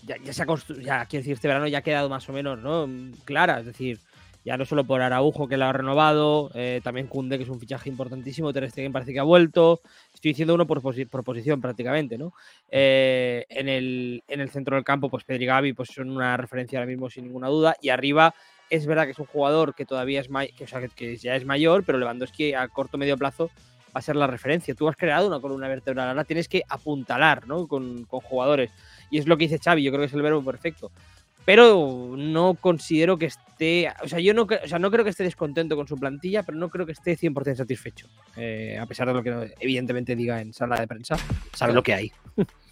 ya, 0.03 0.17
ya 0.23 0.33
se 0.33 0.43
ha 0.43 0.45
construido, 0.45 0.83
ya 0.83 1.05
quiero 1.05 1.21
decir, 1.21 1.33
este 1.33 1.47
verano 1.47 1.67
ya 1.67 1.79
ha 1.79 1.81
quedado 1.83 2.09
más 2.09 2.27
o 2.29 2.33
menos 2.33 2.59
¿no? 2.59 2.87
clara, 3.25 3.59
es 3.59 3.65
decir, 3.65 3.99
Ya 4.47 4.55
no 4.55 4.63
solo 4.63 4.85
por 4.85 5.01
Araujo, 5.01 5.49
que 5.49 5.57
lo 5.57 5.65
ha 5.65 5.73
renovado, 5.73 6.51
eh, 6.53 6.79
también 6.81 7.07
Kunde, 7.07 7.35
que 7.35 7.43
es 7.43 7.49
un 7.49 7.59
fichaje 7.59 7.89
importantísimo, 7.89 8.53
Ter 8.53 8.71
Stegen 8.71 8.93
parece 8.93 9.11
que 9.11 9.19
ha 9.19 9.23
vuelto. 9.23 9.81
Estoy 10.13 10.31
diciendo 10.31 10.53
uno 10.53 10.65
por, 10.65 10.81
posición 10.81 11.59
prácticamente, 11.59 12.17
¿no? 12.17 12.31
Eh, 12.71 13.45
en, 13.49 13.67
el, 13.67 14.23
en 14.25 14.39
el 14.39 14.49
centro 14.49 14.77
del 14.77 14.85
campo, 14.85 15.09
pues 15.09 15.25
Pedri 15.25 15.43
y 15.43 15.47
Gavi 15.47 15.73
pues 15.73 15.89
son 15.93 16.09
una 16.09 16.37
referencia 16.37 16.79
ahora 16.79 16.89
mismo 16.89 17.09
sin 17.09 17.25
ninguna 17.25 17.49
duda. 17.49 17.75
Y 17.81 17.89
arriba 17.89 18.33
es 18.69 18.85
verdad 18.85 19.03
que 19.03 19.11
es 19.11 19.19
un 19.19 19.25
jugador 19.25 19.75
que 19.75 19.85
todavía 19.85 20.21
es, 20.21 20.29
que, 20.57 20.63
o 20.63 20.67
sea, 20.67 20.87
que, 20.87 21.17
ya 21.17 21.35
es 21.35 21.43
mayor, 21.43 21.83
pero 21.83 21.97
Lewandowski 21.97 22.53
a 22.53 22.69
corto 22.69 22.97
medio 22.97 23.17
plazo 23.17 23.51
va 23.87 23.99
a 23.99 24.01
ser 24.01 24.15
la 24.15 24.27
referencia. 24.27 24.73
Tú 24.75 24.87
has 24.87 24.95
creado 24.95 25.27
una 25.27 25.41
columna 25.41 25.67
vertebral, 25.67 26.07
ahora 26.07 26.23
tienes 26.23 26.47
que 26.47 26.63
apuntalar 26.69 27.45
¿no? 27.47 27.67
con, 27.67 28.05
con 28.05 28.21
jugadores. 28.21 28.71
Y 29.11 29.17
es 29.17 29.27
lo 29.27 29.35
que 29.35 29.49
dice 29.49 29.59
Xavi, 29.59 29.83
yo 29.83 29.91
creo 29.91 30.03
que 30.03 30.07
es 30.07 30.13
el 30.13 30.21
verbo 30.21 30.41
perfecto. 30.41 30.89
Pero 31.47 32.13
no 32.17 32.55
considero 32.55 33.17
que 33.17 33.27
esté. 33.27 33.89
O 34.03 34.07
sea, 34.09 34.19
yo 34.19 34.33
no, 34.33 34.41
o 34.41 34.67
sea, 34.67 34.79
no 34.79 34.91
creo 34.91 35.05
que 35.05 35.11
esté 35.11 35.23
descontento 35.23 35.77
con 35.77 35.87
su 35.87 35.95
plantilla, 35.95 36.43
pero 36.43 36.57
no 36.57 36.69
creo 36.69 36.85
que 36.85 36.91
esté 36.91 37.17
100% 37.17 37.55
satisfecho. 37.55 38.09
Eh, 38.35 38.77
a 38.77 38.85
pesar 38.85 39.07
de 39.07 39.13
lo 39.13 39.23
que 39.23 39.55
evidentemente 39.61 40.13
diga 40.17 40.41
en 40.41 40.51
sala 40.51 40.77
de 40.77 40.87
prensa, 40.87 41.15
sabe 41.53 41.71
lo 41.71 41.81
que 41.81 41.93
hay. 41.93 42.11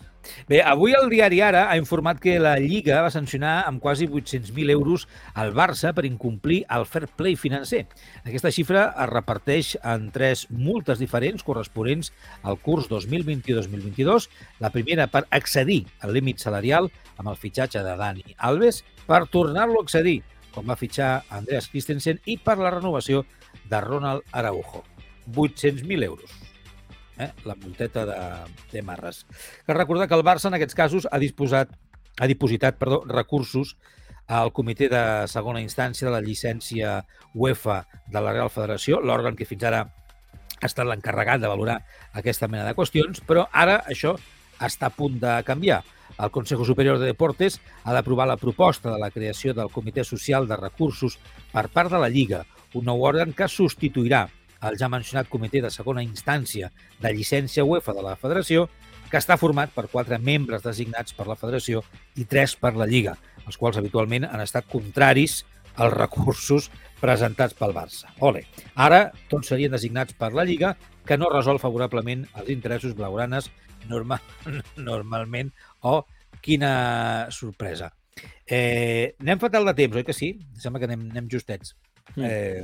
Bé, 0.49 0.61
avui 0.61 0.93
el 0.97 1.09
diari 1.09 1.39
Ara 1.41 1.65
ha 1.71 1.77
informat 1.79 2.19
que 2.21 2.37
la 2.41 2.55
Lliga 2.61 3.01
va 3.05 3.11
sancionar 3.13 3.55
amb 3.65 3.81
quasi 3.83 4.07
800.000 4.07 4.73
euros 4.73 5.07
al 5.33 5.53
Barça 5.57 5.93
per 5.95 6.05
incomplir 6.07 6.63
el 6.69 6.85
fair 6.85 7.07
play 7.17 7.35
financer. 7.39 7.85
Aquesta 8.23 8.51
xifra 8.53 8.87
es 8.91 9.09
reparteix 9.11 9.73
en 9.83 10.09
tres 10.15 10.45
multes 10.49 11.01
diferents 11.01 11.43
corresponents 11.43 12.11
al 12.43 12.59
curs 12.61 12.89
2021-2022. 12.91 14.29
La 14.59 14.71
primera 14.73 15.09
per 15.11 15.25
accedir 15.29 15.83
al 16.01 16.15
límit 16.15 16.43
salarial 16.43 16.91
amb 17.17 17.31
el 17.31 17.39
fitxatge 17.39 17.83
de 17.85 17.97
Dani 17.99 18.37
Alves, 18.37 18.83
per 19.05 19.25
tornar-lo 19.31 19.81
a 19.81 19.85
accedir, 19.85 20.21
com 20.55 20.67
va 20.69 20.79
fitxar 20.79 21.25
Andreas 21.29 21.69
Christensen, 21.71 22.21
i 22.25 22.37
per 22.37 22.57
la 22.61 22.73
renovació 22.73 23.25
de 23.69 23.81
Ronald 23.81 24.25
Araujo. 24.31 24.83
800.000 25.33 26.03
euros 26.05 26.44
eh? 27.19 27.31
la 27.45 27.55
multeta 27.55 28.05
de, 28.05 28.21
de 28.71 28.81
Marres. 28.81 29.25
Cal 29.65 29.77
recordar 29.77 30.07
que 30.07 30.15
el 30.17 30.25
Barça 30.25 30.49
en 30.49 30.57
aquests 30.57 30.77
casos 30.77 31.07
ha 31.11 31.19
disposat 31.19 31.73
ha 32.19 32.27
dipositat 32.27 32.77
perdó, 32.79 33.03
recursos 33.07 33.75
al 34.27 34.51
comitè 34.55 34.87
de 34.89 35.03
segona 35.29 35.61
instància 35.61 36.07
de 36.07 36.13
la 36.13 36.23
llicència 36.23 37.01
UEFA 37.35 37.83
de 38.11 38.21
la 38.21 38.33
Real 38.33 38.49
Federació, 38.49 39.01
l'òrgan 39.01 39.35
que 39.37 39.45
fins 39.45 39.65
ara 39.67 39.83
ha 39.85 40.69
estat 40.69 40.87
l'encarregat 40.87 41.43
de 41.43 41.51
valorar 41.51 41.81
aquesta 42.13 42.47
mena 42.47 42.65
de 42.65 42.73
qüestions, 42.77 43.21
però 43.27 43.45
ara 43.51 43.81
això 43.91 44.15
està 44.63 44.87
a 44.87 44.95
punt 44.95 45.19
de 45.19 45.35
canviar. 45.45 45.83
El 46.15 46.31
Consejo 46.31 46.63
Superior 46.63 46.97
de 46.97 47.09
Deportes 47.11 47.59
ha 47.83 47.93
d'aprovar 47.93 48.25
la 48.29 48.39
proposta 48.39 48.93
de 48.93 48.99
la 49.01 49.11
creació 49.11 49.53
del 49.53 49.69
Comitè 49.69 50.05
Social 50.07 50.47
de 50.47 50.55
Recursos 50.55 51.19
per 51.51 51.67
part 51.73 51.91
de 51.91 51.99
la 51.99 52.09
Lliga, 52.09 52.45
un 52.73 52.87
nou 52.87 53.03
òrgan 53.05 53.33
que 53.35 53.49
substituirà 53.51 54.25
el 54.69 54.77
ja 54.79 54.89
mencionat 54.91 55.29
comitè 55.31 55.61
de 55.63 55.71
segona 55.73 56.03
instància 56.05 56.71
de 57.01 57.13
llicència 57.13 57.65
UEFA 57.65 57.95
de 57.95 58.05
la 58.05 58.15
federació, 58.19 58.67
que 59.09 59.19
està 59.21 59.37
format 59.37 59.71
per 59.73 59.87
quatre 59.91 60.17
membres 60.19 60.63
designats 60.65 61.13
per 61.13 61.27
la 61.29 61.37
federació 61.39 61.83
i 62.17 62.25
tres 62.25 62.55
per 62.57 62.73
la 62.75 62.87
Lliga, 62.89 63.15
els 63.45 63.57
quals 63.57 63.77
habitualment 63.77 64.25
han 64.25 64.41
estat 64.41 64.67
contraris 64.71 65.43
als 65.75 65.93
recursos 65.93 66.69
presentats 67.01 67.53
pel 67.53 67.75
Barça. 67.75 68.09
Ole. 68.25 68.45
Ara 68.75 69.09
tots 69.29 69.51
serien 69.51 69.73
designats 69.75 70.15
per 70.17 70.31
la 70.33 70.45
Lliga, 70.47 70.73
que 71.05 71.17
no 71.19 71.29
resol 71.29 71.61
favorablement 71.61 72.25
els 72.39 72.49
interessos 72.49 72.95
blaugranes 72.97 73.51
normal, 73.89 74.21
normalment. 74.89 75.51
O, 75.81 75.99
oh, 75.99 76.31
quina 76.41 77.27
sorpresa. 77.31 77.91
Eh, 78.47 79.15
anem 79.19 79.41
fatal 79.41 79.65
de 79.67 79.73
temps, 79.77 79.99
oi 79.99 80.05
que 80.07 80.15
sí? 80.15 80.31
Sembla 80.61 80.81
que 80.81 80.89
anem, 80.89 81.07
anem 81.11 81.29
justets. 81.31 81.75
Eh, 82.15 82.63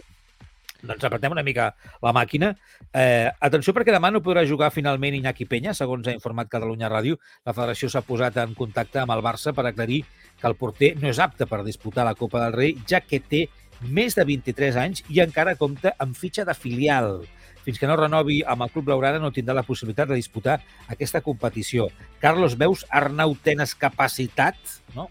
doncs 0.82 1.04
apretem 1.06 1.34
una 1.34 1.44
mica 1.46 1.72
la 2.02 2.14
màquina. 2.16 2.52
Eh, 2.94 3.30
atenció 3.40 3.74
perquè 3.74 3.94
demà 3.94 4.12
no 4.12 4.24
podrà 4.26 4.44
jugar 4.48 4.72
finalment 4.74 5.18
Iñaki 5.18 5.48
Penya, 5.50 5.76
segons 5.78 6.08
ha 6.08 6.16
informat 6.16 6.50
Catalunya 6.52 6.90
Ràdio. 6.92 7.20
La 7.46 7.56
federació 7.58 7.90
s'ha 7.90 8.04
posat 8.06 8.38
en 8.42 8.56
contacte 8.58 9.02
amb 9.02 9.14
el 9.16 9.24
Barça 9.26 9.54
per 9.54 9.68
aclarir 9.70 10.04
que 10.40 10.50
el 10.50 10.58
porter 10.58 10.96
no 11.02 11.10
és 11.12 11.20
apte 11.20 11.46
per 11.48 11.64
disputar 11.68 12.06
la 12.08 12.16
Copa 12.16 12.42
del 12.46 12.58
Rei, 12.58 12.76
ja 12.90 13.02
que 13.06 13.22
té 13.22 13.46
més 13.82 14.16
de 14.18 14.26
23 14.26 14.78
anys 14.78 15.06
i 15.10 15.22
encara 15.24 15.58
compta 15.58 15.96
amb 16.02 16.18
fitxa 16.18 16.46
de 16.46 16.58
filial. 16.58 17.22
Fins 17.62 17.78
que 17.78 17.86
no 17.86 17.98
renovi 17.98 18.40
amb 18.42 18.66
el 18.66 18.72
Club 18.74 18.88
Blaugrana 18.90 19.22
no 19.22 19.30
tindrà 19.34 19.54
la 19.54 19.66
possibilitat 19.66 20.10
de 20.10 20.18
disputar 20.18 20.60
aquesta 20.90 21.22
competició. 21.22 21.90
Carlos, 22.22 22.58
veus 22.58 22.86
Arnau 22.90 23.36
tenes 23.44 23.76
capacitat? 23.78 24.58
No? 24.96 25.10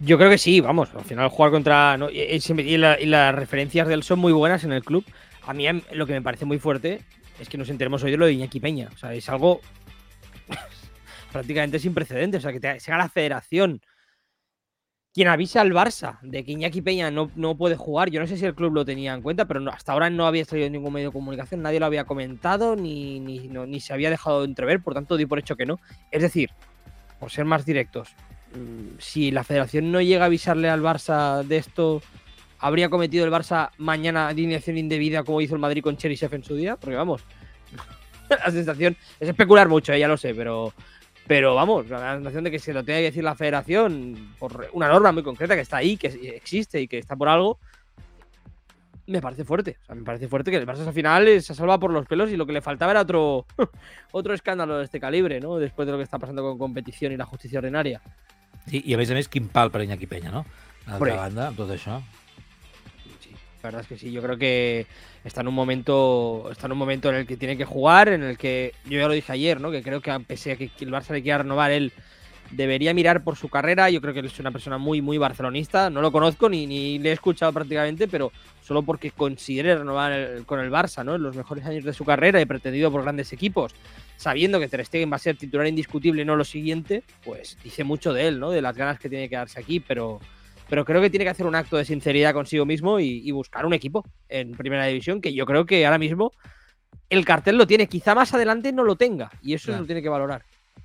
Yo 0.00 0.16
creo 0.16 0.30
que 0.30 0.38
sí, 0.38 0.60
vamos, 0.60 0.90
al 0.94 1.04
final 1.04 1.28
jugar 1.28 1.50
contra... 1.50 1.98
Y, 2.12 2.38
y, 2.62 2.76
la, 2.76 3.00
y, 3.00 3.06
las 3.06 3.34
referencias 3.34 3.88
de 3.88 3.94
él 3.94 4.02
son 4.02 4.20
muy 4.20 4.32
buenas 4.32 4.62
en 4.64 4.72
el 4.72 4.84
club. 4.84 5.04
A 5.46 5.52
mí 5.52 5.66
lo 5.92 6.06
que 6.06 6.12
me 6.12 6.22
parece 6.22 6.44
muy 6.44 6.58
fuerte 6.58 7.02
es 7.40 7.48
que 7.48 7.58
nos 7.58 7.68
enteremos 7.68 8.02
hoy 8.04 8.12
de 8.12 8.16
lo 8.16 8.26
de 8.26 8.32
Iñaki 8.32 8.60
Peña. 8.60 8.90
O 8.94 8.96
sea, 8.96 9.12
es 9.14 9.28
algo 9.28 9.60
prácticamente 11.32 11.78
sin 11.78 11.94
precedentes. 11.94 12.44
O 12.44 12.48
sea, 12.48 12.58
que 12.58 12.80
sea 12.80 12.96
la 12.96 13.08
federación 13.08 13.80
quien 15.12 15.26
avisa 15.26 15.62
al 15.62 15.72
Barça 15.72 16.20
de 16.22 16.44
que 16.44 16.52
Iñaki 16.52 16.80
Peña 16.80 17.10
no, 17.10 17.30
no, 17.34 17.56
puede 17.56 17.74
jugar. 17.74 18.08
Yo 18.10 18.20
no 18.20 18.26
sé 18.28 18.36
si 18.36 18.44
el 18.44 18.54
club 18.54 18.72
lo 18.72 18.84
tenía 18.84 19.14
en 19.14 19.22
cuenta, 19.22 19.46
pero 19.46 19.68
hasta 19.70 19.92
ahora 19.92 20.10
no 20.10 20.26
había 20.26 20.44
salido 20.44 20.70
ningún 20.70 20.92
medio 20.92 21.08
de 21.08 21.12
comunicación, 21.12 21.62
nadie 21.62 21.80
lo 21.80 21.86
había 21.86 22.04
comentado, 22.04 22.76
ni, 22.76 23.18
ni, 23.18 23.48
ni 23.48 23.80
se 23.80 23.92
había 23.92 24.10
dejado 24.10 24.44
entrever, 24.44 24.80
por 24.80 24.94
tanto 24.94 25.16
di 25.16 25.26
por 25.26 25.40
hecho 25.40 25.56
que 25.56 25.66
no. 25.66 25.80
Es 26.12 26.22
decir, 26.22 26.50
por 27.18 27.32
ser 27.32 27.46
más 27.46 27.64
directos, 27.64 28.14
si 28.98 29.30
la 29.30 29.44
federación 29.44 29.92
no 29.92 30.00
llega 30.00 30.24
a 30.24 30.26
avisarle 30.26 30.68
al 30.68 30.82
Barça 30.82 31.42
de 31.44 31.56
esto, 31.56 32.02
¿habría 32.58 32.88
cometido 32.88 33.24
el 33.24 33.32
Barça 33.32 33.70
mañana 33.78 34.28
alineación 34.28 34.78
indebida 34.78 35.24
como 35.24 35.40
hizo 35.40 35.54
el 35.54 35.60
Madrid 35.60 35.82
con 35.82 35.96
Cherisev 35.96 36.34
en 36.34 36.44
su 36.44 36.54
día? 36.54 36.76
Porque 36.76 36.96
vamos, 36.96 37.22
la 38.28 38.50
sensación 38.50 38.96
es 39.20 39.28
especular 39.28 39.68
mucho, 39.68 39.92
eh, 39.92 39.98
ya 39.98 40.08
lo 40.08 40.16
sé, 40.16 40.34
pero, 40.34 40.72
pero 41.26 41.54
vamos, 41.54 41.88
la 41.88 42.14
sensación 42.14 42.44
de 42.44 42.50
que 42.50 42.58
se 42.58 42.72
lo 42.72 42.84
tenga 42.84 42.98
que 42.98 43.04
decir 43.04 43.24
la 43.24 43.34
federación 43.34 44.34
por 44.38 44.68
una 44.72 44.88
norma 44.88 45.12
muy 45.12 45.22
concreta 45.22 45.54
que 45.54 45.62
está 45.62 45.78
ahí, 45.78 45.96
que 45.96 46.08
existe 46.34 46.80
y 46.80 46.88
que 46.88 46.98
está 46.98 47.16
por 47.16 47.28
algo, 47.28 47.58
me 49.08 49.22
parece 49.22 49.44
fuerte. 49.44 49.78
O 49.82 49.86
sea, 49.86 49.94
me 49.94 50.02
parece 50.02 50.28
fuerte 50.28 50.50
que 50.50 50.58
el 50.58 50.66
Barça 50.66 50.86
al 50.86 50.92
final 50.92 51.42
se 51.42 51.54
salva 51.54 51.78
por 51.78 51.90
los 51.90 52.06
pelos 52.06 52.30
y 52.30 52.36
lo 52.36 52.46
que 52.46 52.52
le 52.52 52.60
faltaba 52.60 52.92
era 52.92 53.00
otro, 53.02 53.46
otro 54.12 54.34
escándalo 54.34 54.78
de 54.78 54.84
este 54.84 55.00
calibre, 55.00 55.40
¿no? 55.40 55.56
Después 55.56 55.86
de 55.86 55.92
lo 55.92 55.98
que 55.98 56.04
está 56.04 56.18
pasando 56.18 56.42
con 56.42 56.58
competición 56.58 57.12
y 57.12 57.16
la 57.16 57.24
justicia 57.24 57.58
ordinaria. 57.58 58.02
Sí, 58.68 58.82
y 58.84 58.94
a 58.94 58.98
més 59.00 59.10
a 59.10 59.16
més, 59.16 59.28
quin 59.32 59.48
pal 59.48 59.72
per 59.72 59.82
Iñaki 59.84 60.06
Peña, 60.06 60.30
no? 60.30 60.44
A 60.86 60.98
la 61.00 61.16
banda, 61.24 61.48
amb 61.48 61.56
tot 61.58 61.70
això. 61.72 61.98
Sí, 63.20 63.32
la 63.32 63.62
verdad 63.62 63.80
es 63.82 63.88
que 63.88 63.98
sí. 63.98 64.12
Yo 64.12 64.22
creo 64.22 64.36
que 64.36 64.86
está 65.24 65.40
en 65.40 65.48
un 65.48 65.54
momento 65.54 66.48
está 66.50 66.66
en 66.66 66.72
un 66.72 66.78
momento 66.78 67.08
en 67.10 67.16
el 67.16 67.26
que 67.26 67.36
tiene 67.36 67.56
que 67.56 67.64
jugar, 67.64 68.08
en 68.08 68.22
el 68.22 68.38
que 68.38 68.74
yo 68.84 68.98
ya 68.98 69.08
lo 69.08 69.14
dije 69.14 69.32
ayer, 69.32 69.60
¿no? 69.60 69.70
Que 69.70 69.82
creo 69.82 70.00
que 70.00 70.12
pese 70.20 70.52
a 70.52 70.56
que 70.56 70.70
el 70.80 70.90
Barça 70.90 71.12
le 71.12 71.22
quiera 71.22 71.38
renovar, 71.38 71.70
él 71.70 71.92
debería 72.50 72.94
mirar 72.94 73.22
por 73.24 73.36
su 73.36 73.48
carrera. 73.48 73.90
Yo 73.90 74.00
creo 74.00 74.14
que 74.14 74.20
él 74.20 74.26
es 74.26 74.38
una 74.40 74.50
persona 74.50 74.78
muy, 74.78 75.00
muy 75.02 75.18
barcelonista. 75.18 75.90
No 75.90 76.00
lo 76.00 76.12
conozco 76.12 76.48
ni, 76.48 76.66
ni 76.66 76.98
le 76.98 77.10
he 77.10 77.12
escuchado 77.12 77.52
prácticamente, 77.52 78.08
pero 78.08 78.32
solo 78.62 78.82
porque 78.82 79.10
considere 79.10 79.76
renovar 79.76 80.42
con 80.46 80.60
el 80.60 80.70
Barça, 80.70 81.04
¿no? 81.04 81.14
En 81.16 81.22
los 81.22 81.36
mejores 81.36 81.64
años 81.64 81.84
de 81.84 81.92
su 81.92 82.04
carrera 82.04 82.40
y 82.40 82.46
pretendido 82.46 82.90
por 82.90 83.02
grandes 83.02 83.32
equipos 83.32 83.74
sabiendo 84.18 84.58
que 84.58 84.68
Ter 84.68 84.84
Stegen 84.84 85.10
va 85.10 85.16
a 85.16 85.20
ser 85.20 85.36
titular 85.36 85.66
indiscutible 85.66 86.22
y 86.22 86.24
no 86.24 86.36
lo 86.36 86.44
siguiente, 86.44 87.04
pues 87.24 87.56
dice 87.62 87.84
mucho 87.84 88.12
de 88.12 88.26
él, 88.26 88.40
¿no? 88.40 88.50
De 88.50 88.60
las 88.60 88.76
ganas 88.76 88.98
que 88.98 89.08
tiene 89.08 89.28
que 89.28 89.36
darse 89.36 89.60
aquí, 89.60 89.78
pero, 89.80 90.20
pero 90.68 90.84
creo 90.84 91.00
que 91.00 91.08
tiene 91.08 91.24
que 91.24 91.30
hacer 91.30 91.46
un 91.46 91.54
acto 91.54 91.76
de 91.76 91.84
sinceridad 91.84 92.34
consigo 92.34 92.66
mismo 92.66 92.98
y, 92.98 93.30
buscar 93.30 93.64
un 93.64 93.74
equipo 93.74 94.04
en 94.28 94.52
Primera 94.52 94.84
División, 94.86 95.20
que 95.20 95.32
yo 95.32 95.46
creo 95.46 95.64
que 95.64 95.86
ahora 95.86 95.98
mismo 95.98 96.32
el 97.08 97.24
cartel 97.24 97.56
lo 97.56 97.66
tiene, 97.66 97.86
quizá 97.86 98.14
más 98.16 98.34
adelante 98.34 98.72
no 98.72 98.82
lo 98.82 98.96
tenga, 98.96 99.30
y 99.40 99.54
eso 99.54 99.70
lo 99.70 99.86
tiene 99.86 100.02
que 100.02 100.08
valorar. 100.08 100.42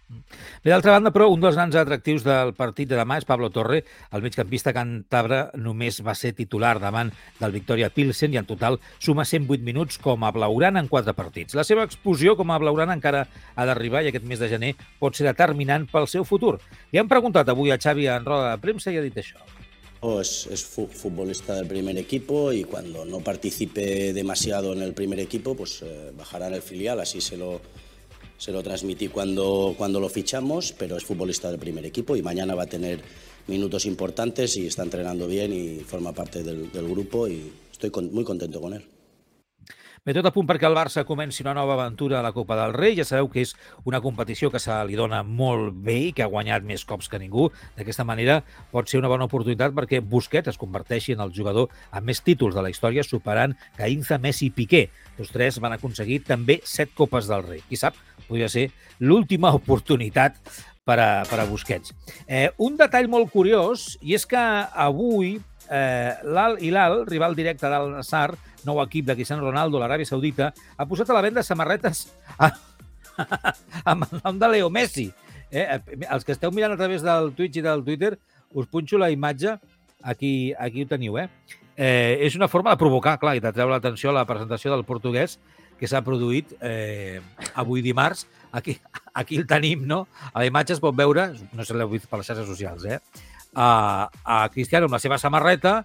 Bé, 0.10 0.70
d'altra 0.72 0.94
banda, 0.94 1.12
però, 1.16 1.30
un 1.32 1.42
dels 1.42 1.56
grans 1.58 1.76
atractius 1.80 2.24
del 2.26 2.54
partit 2.58 2.90
de 2.90 2.98
demà 3.00 3.18
és 3.20 3.28
Pablo 3.28 3.50
Torre. 3.54 3.82
El 4.14 4.24
migcampista 4.26 4.74
cantabre 4.76 5.46
només 5.60 6.00
va 6.06 6.16
ser 6.18 6.34
titular 6.38 6.76
davant 6.84 7.12
del 7.40 7.56
Victoria 7.56 7.90
Pilsen 7.94 8.34
i 8.34 8.40
en 8.42 8.48
total 8.50 8.80
suma 9.00 9.26
108 9.26 9.64
minuts 9.66 10.00
com 10.04 10.24
a 10.24 10.32
blaugrana 10.36 10.84
en 10.84 10.92
quatre 10.92 11.16
partits. 11.18 11.58
La 11.58 11.66
seva 11.68 11.88
explosió 11.88 12.38
com 12.40 12.52
a 12.52 12.60
blaugrana 12.62 12.96
encara 12.98 13.26
ha 13.56 13.68
d'arribar 13.70 14.04
i 14.04 14.12
aquest 14.12 14.28
mes 14.30 14.40
de 14.40 14.52
gener 14.52 14.76
pot 15.00 15.18
ser 15.18 15.28
determinant 15.30 15.90
pel 15.92 16.08
seu 16.12 16.28
futur. 16.28 16.60
Li 16.92 17.02
han 17.02 17.12
preguntat 17.12 17.50
avui 17.50 17.74
a 17.74 17.80
Xavi 17.80 18.08
en 18.12 18.26
roda 18.28 18.54
de 18.54 18.64
premsa 18.64 18.92
i 18.92 19.00
ha 19.00 19.06
dit 19.06 19.18
això. 19.18 19.42
Oh, 20.06 20.20
es, 20.20 20.48
es, 20.52 20.66
futbolista 20.66 21.56
del 21.56 21.66
primer 21.66 21.98
equipo 21.98 22.52
y 22.52 22.66
cuando 22.66 23.06
no 23.06 23.22
participe 23.22 24.12
demasiado 24.12 24.74
en 24.74 24.82
el 24.82 24.94
primer 24.94 25.22
equipo, 25.22 25.56
pues 25.56 25.82
eh, 25.82 26.12
bajará 26.18 26.48
en 26.48 26.56
el 26.56 26.62
filial, 26.62 27.00
así 27.00 27.22
se 27.22 27.38
lo, 27.38 27.62
se 28.44 28.52
lo 28.52 28.62
transmití 28.62 29.08
cuando, 29.08 29.74
cuando 29.78 30.02
lo 30.02 30.10
fichamos, 30.10 30.74
pero 30.78 30.98
es 30.98 31.06
futbolista 31.06 31.50
del 31.50 31.60
primer 31.60 31.86
equipo 31.86 32.18
y 32.18 32.22
mañana 32.22 32.56
va 32.56 32.64
a 32.64 32.68
tener 32.68 33.00
minutos 33.48 33.86
importantes 33.86 34.58
y 34.58 34.68
está 34.68 34.84
entrenando 34.84 35.28
bien 35.28 35.54
y 35.54 35.80
forma 35.80 36.12
parte 36.12 36.44
del, 36.44 36.70
del 36.70 36.90
grupo 36.90 37.26
y 37.30 37.54
estoy 37.72 37.90
con, 37.90 38.14
muy 38.14 38.26
contento 38.26 38.60
con 38.60 38.74
él. 38.74 38.86
Bé, 40.04 40.12
tot 40.12 40.26
a 40.28 40.34
punt 40.36 40.44
perquè 40.44 40.68
el 40.68 40.74
Barça 40.76 41.06
comenci 41.08 41.46
una 41.46 41.54
nova 41.56 41.78
aventura 41.78 42.18
a 42.20 42.24
la 42.26 42.34
Copa 42.36 42.58
del 42.60 42.74
Rei. 42.76 42.98
Ja 42.98 43.06
sabeu 43.08 43.30
que 43.32 43.40
és 43.40 43.54
una 43.88 44.02
competició 44.04 44.50
que 44.52 44.60
se 44.60 44.76
li 44.84 44.98
dona 45.00 45.22
molt 45.24 45.78
bé 45.86 45.96
i 46.10 46.12
que 46.12 46.26
ha 46.26 46.28
guanyat 46.28 46.66
més 46.68 46.84
cops 46.84 47.08
que 47.08 47.22
ningú. 47.22 47.46
D'aquesta 47.78 48.04
manera 48.04 48.42
pot 48.74 48.92
ser 48.92 49.00
una 49.00 49.08
bona 49.08 49.30
oportunitat 49.32 49.72
perquè 49.72 50.02
Busquets 50.04 50.52
es 50.52 50.60
converteixi 50.60 51.16
en 51.16 51.24
el 51.24 51.32
jugador 51.32 51.72
amb 51.96 52.12
més 52.12 52.20
títols 52.20 52.52
de 52.52 52.66
la 52.66 52.74
història, 52.74 53.08
superant 53.08 53.56
Gainza, 53.78 54.20
Messi 54.20 54.50
i 54.50 54.52
Piqué. 54.52 54.90
Tots 55.16 55.32
tres 55.32 55.62
van 55.64 55.78
aconseguir 55.78 56.20
també 56.28 56.60
set 56.68 56.92
Copes 57.00 57.32
del 57.32 57.48
Rei. 57.48 57.64
Qui 57.70 57.80
sap, 57.80 57.96
podria 58.34 58.50
ser 58.50 58.72
l'última 59.00 59.54
oportunitat 59.54 60.40
per 60.84 60.98
a, 61.00 61.10
per 61.30 61.40
a 61.40 61.48
Busquets. 61.48 61.94
Eh, 62.28 62.50
un 62.58 62.76
detall 62.80 63.08
molt 63.12 63.32
curiós, 63.32 63.94
i 64.02 64.18
és 64.18 64.26
que 64.28 64.42
avui 64.42 65.38
eh, 65.38 66.12
l'Al 66.26 66.58
Hilal, 66.60 67.04
rival 67.08 67.38
directe 67.38 67.70
del 67.70 67.94
Nassar, 67.94 68.34
nou 68.68 68.82
equip 68.84 69.08
de 69.08 69.16
Cristiano 69.16 69.46
Ronaldo, 69.46 69.80
l'Aràbia 69.80 70.10
Saudita, 70.10 70.52
ha 70.54 70.88
posat 70.90 71.12
a 71.12 71.18
la 71.18 71.24
venda 71.24 71.44
samarretes 71.46 72.08
a, 72.38 72.52
amb 73.92 74.08
el 74.10 74.20
nom 74.24 74.42
de 74.42 74.52
Leo 74.56 74.72
Messi. 74.74 75.10
Eh? 75.54 75.66
Els 76.10 76.26
que 76.26 76.34
esteu 76.34 76.52
mirant 76.52 76.74
a 76.74 76.80
través 76.80 77.06
del 77.06 77.32
Twitch 77.38 77.62
i 77.62 77.66
del 77.66 77.86
Twitter, 77.86 78.16
us 78.54 78.70
punxo 78.70 79.00
la 79.00 79.12
imatge, 79.14 79.58
aquí, 80.02 80.54
aquí 80.60 80.84
ho 80.84 80.90
teniu, 80.90 81.20
eh? 81.22 81.30
eh? 81.78 82.20
És 82.26 82.36
una 82.40 82.50
forma 82.52 82.74
de 82.74 82.82
provocar, 82.82 83.20
clar, 83.22 83.38
i 83.38 83.44
de 83.44 83.54
treure 83.54 83.76
l'atenció 83.76 84.12
a 84.12 84.18
la 84.20 84.28
presentació 84.30 84.74
del 84.74 84.88
portuguès 84.88 85.38
que 85.80 85.88
s'ha 85.90 86.04
produït 86.06 86.54
eh, 86.62 87.20
avui 87.56 87.82
dimarts. 87.86 88.28
Aquí, 88.54 88.78
aquí 89.14 89.38
el 89.40 89.48
tenim, 89.50 89.88
no? 89.90 90.04
A 90.32 90.44
la 90.44 90.46
imatge 90.50 90.76
es 90.76 90.82
pot 90.84 90.96
veure, 90.96 91.32
no 91.54 91.64
sé 91.64 91.72
si 91.74 91.78
l'heu 91.80 91.90
vist 91.90 92.08
per 92.10 92.20
les 92.22 92.30
xarxes 92.30 92.48
socials, 92.48 92.86
eh? 92.86 93.00
A, 93.56 94.10
a 94.24 94.38
Cristiano 94.54 94.88
amb 94.90 94.96
la 94.98 95.02
seva 95.02 95.18
samarreta 95.22 95.84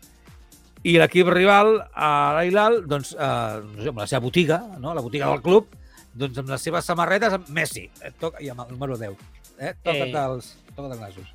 i 0.86 0.94
l'equip 1.00 1.28
rival, 1.32 1.74
a 1.92 2.10
l'Ailal, 2.36 2.82
doncs, 2.88 3.14
eh, 3.18 3.58
no 3.64 3.82
sé, 3.82 3.88
amb 3.90 4.02
la 4.04 4.06
seva 4.06 4.22
botiga, 4.24 4.60
no? 4.78 4.94
la 4.94 5.02
botiga 5.04 5.28
del 5.32 5.42
club, 5.42 5.72
doncs 6.14 6.38
amb 6.38 6.52
les 6.54 6.62
seves 6.62 6.86
samarretes, 6.86 7.34
amb 7.34 7.48
Messi, 7.54 7.88
eh, 8.02 8.12
toca, 8.20 8.40
i 8.44 8.48
amb 8.52 8.62
el 8.64 8.72
número 8.76 8.96
10. 8.96 9.16
Eh? 9.58 9.74
Toca't 9.82 10.14
Eh. 10.14 10.22
els, 10.22 10.52
toca't 10.76 10.92
els 10.92 11.00
nasos. 11.00 11.34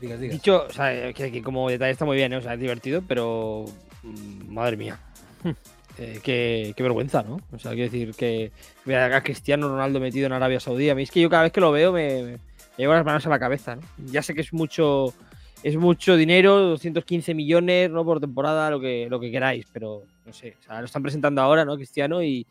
Digues, 0.00 0.20
digues. 0.20 0.36
Dicho, 0.36 0.66
o 0.68 0.72
sea, 0.72 1.12
que, 1.12 1.32
que 1.32 1.42
como 1.42 1.68
detalle 1.70 1.92
está 1.92 2.04
muy 2.04 2.16
bien, 2.16 2.32
¿eh? 2.32 2.36
o 2.36 2.42
sea, 2.42 2.54
es 2.54 2.60
divertido, 2.60 3.02
pero 3.08 3.64
mm, 4.02 4.52
madre 4.52 4.76
mía. 4.76 5.00
Eh, 5.98 6.20
qué, 6.22 6.74
vergüenza, 6.78 7.24
¿no? 7.24 7.40
O 7.52 7.58
sea, 7.58 7.72
quiero 7.72 7.90
decir 7.90 8.14
que 8.14 8.52
ver 8.84 9.12
a 9.12 9.22
Cristiano 9.22 9.68
Ronaldo 9.68 9.98
metido 9.98 10.26
en 10.26 10.32
Arabia 10.32 10.60
Saudí. 10.60 10.88
A 10.90 10.94
mí 10.94 11.02
es 11.02 11.10
que 11.10 11.20
yo 11.20 11.28
cada 11.28 11.42
vez 11.42 11.52
que 11.52 11.60
lo 11.60 11.72
veo 11.72 11.92
me, 11.92 12.22
me 12.22 12.38
llevo 12.76 12.92
las 12.94 13.04
manos 13.04 13.26
a 13.26 13.30
la 13.30 13.38
cabeza, 13.40 13.76
¿no? 13.76 13.82
Ya 14.06 14.22
sé 14.22 14.32
que 14.32 14.42
es 14.42 14.52
mucho, 14.52 15.12
es 15.64 15.76
mucho 15.76 16.16
dinero, 16.16 16.56
215 16.60 17.34
millones, 17.34 17.90
¿no? 17.90 18.04
Por 18.04 18.20
temporada, 18.20 18.70
lo 18.70 18.78
que, 18.78 19.08
lo 19.10 19.18
que 19.18 19.32
queráis, 19.32 19.66
pero 19.72 20.04
no 20.24 20.32
sé, 20.32 20.56
o 20.60 20.62
sea, 20.62 20.78
lo 20.78 20.86
están 20.86 21.02
presentando 21.02 21.42
ahora, 21.42 21.64
¿no? 21.64 21.74
Cristiano 21.74 22.22
y, 22.22 22.46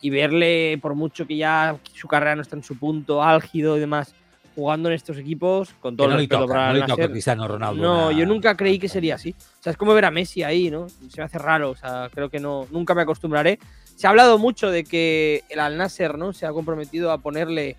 y 0.00 0.08
verle, 0.08 0.78
por 0.80 0.94
mucho 0.94 1.26
que 1.26 1.36
ya 1.36 1.78
su 1.92 2.08
carrera 2.08 2.36
no 2.36 2.42
está 2.42 2.56
en 2.56 2.62
su 2.62 2.78
punto 2.78 3.22
álgido 3.22 3.76
y 3.76 3.80
demás, 3.80 4.14
jugando 4.56 4.88
en 4.88 4.94
estos 4.96 5.16
equipos, 5.18 5.74
con 5.80 5.94
Que 5.94 6.02
todo 6.02 6.08
no 6.14 6.18
el 6.18 6.28
toca, 6.28 6.46
para 6.52 6.72
no 6.72 6.86
toca 6.86 7.08
Cristiano 7.10 7.46
Ronaldo. 7.46 7.80
no, 7.82 8.08
una- 8.08 8.18
yo 8.18 8.26
nunca 8.26 8.56
creí 8.56 8.78
que 8.80 8.88
sería 8.88 9.14
así. 9.14 9.34
O 9.60 9.62
sea, 9.62 9.70
es 9.70 9.76
como 9.76 9.94
ver 9.94 10.06
a 10.06 10.10
Messi 10.10 10.42
ahí, 10.42 10.70
¿no? 10.70 10.88
Se 10.88 11.18
me 11.18 11.24
hace 11.24 11.38
raro, 11.38 11.70
o 11.70 11.76
sea, 11.76 12.08
creo 12.12 12.28
que 12.30 12.40
no, 12.40 12.66
nunca 12.72 12.94
me 12.94 13.02
acostumbraré. 13.02 13.58
Se 13.94 14.06
ha 14.06 14.10
hablado 14.10 14.38
mucho 14.38 14.70
de 14.70 14.82
que 14.84 15.44
el 15.50 15.60
Al 15.60 15.76
Nasser, 15.76 16.18
¿no? 16.18 16.32
Se 16.32 16.46
ha 16.46 16.52
comprometido 16.52 17.12
a 17.12 17.18
ponerle 17.18 17.76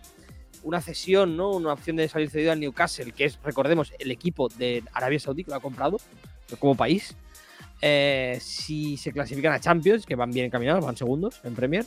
una 0.63 0.79
cesión, 0.81 1.35
¿no? 1.35 1.51
Una 1.51 1.73
opción 1.73 1.95
de 1.95 2.07
salir 2.07 2.29
cedido 2.29 2.51
al 2.51 2.59
Newcastle, 2.59 3.11
que 3.11 3.25
es, 3.25 3.39
recordemos, 3.43 3.91
el 3.99 4.11
equipo 4.11 4.47
de 4.49 4.83
Arabia 4.93 5.19
Saudí 5.19 5.43
que 5.43 5.51
lo 5.51 5.57
ha 5.57 5.61
comprado 5.61 5.97
como 6.59 6.75
país. 6.75 7.15
Eh, 7.81 8.37
si 8.41 8.97
se 8.97 9.11
clasifican 9.11 9.53
a 9.53 9.59
Champions, 9.59 10.05
que 10.05 10.15
van 10.15 10.31
bien 10.31 10.47
encaminados, 10.47 10.83
van 10.83 10.97
segundos 10.97 11.39
en 11.43 11.53
Premier. 11.55 11.85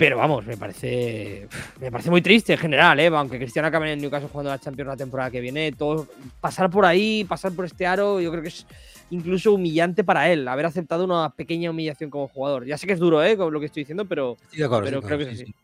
Pero 0.00 0.16
vamos, 0.16 0.46
me 0.46 0.56
parece 0.56 1.46
me 1.78 1.90
parece 1.90 2.08
muy 2.08 2.22
triste 2.22 2.54
en 2.54 2.58
general, 2.58 2.98
¿eh? 3.00 3.08
aunque 3.08 3.36
Cristiano 3.36 3.68
acabe 3.68 3.84
en 3.88 3.98
el 3.98 4.00
Newcastle 4.00 4.30
jugando 4.30 4.48
la 4.48 4.58
Champions 4.58 4.88
la 4.88 4.96
temporada 4.96 5.30
que 5.30 5.42
viene, 5.42 5.72
todo, 5.72 6.06
pasar 6.40 6.70
por 6.70 6.86
ahí, 6.86 7.26
pasar 7.28 7.52
por 7.52 7.66
este 7.66 7.86
aro, 7.86 8.18
yo 8.18 8.30
creo 8.30 8.40
que 8.40 8.48
es 8.48 8.66
incluso 9.10 9.52
humillante 9.52 10.02
para 10.02 10.30
él, 10.30 10.48
haber 10.48 10.64
aceptado 10.64 11.04
una 11.04 11.28
pequeña 11.28 11.70
humillación 11.70 12.08
como 12.08 12.28
jugador. 12.28 12.64
Ya 12.64 12.78
sé 12.78 12.86
que 12.86 12.94
es 12.94 12.98
duro, 12.98 13.22
¿eh? 13.22 13.36
Con 13.36 13.52
lo 13.52 13.60
que 13.60 13.66
estoy 13.66 13.82
diciendo, 13.82 14.06
pero 14.06 14.38
Estic 14.46 14.60
d'acord, 14.60 14.86
Però 14.88 15.02
estic 15.02 15.10
crec 15.10 15.20
que 15.20 15.26
és 15.28 15.34
així. 15.34 15.54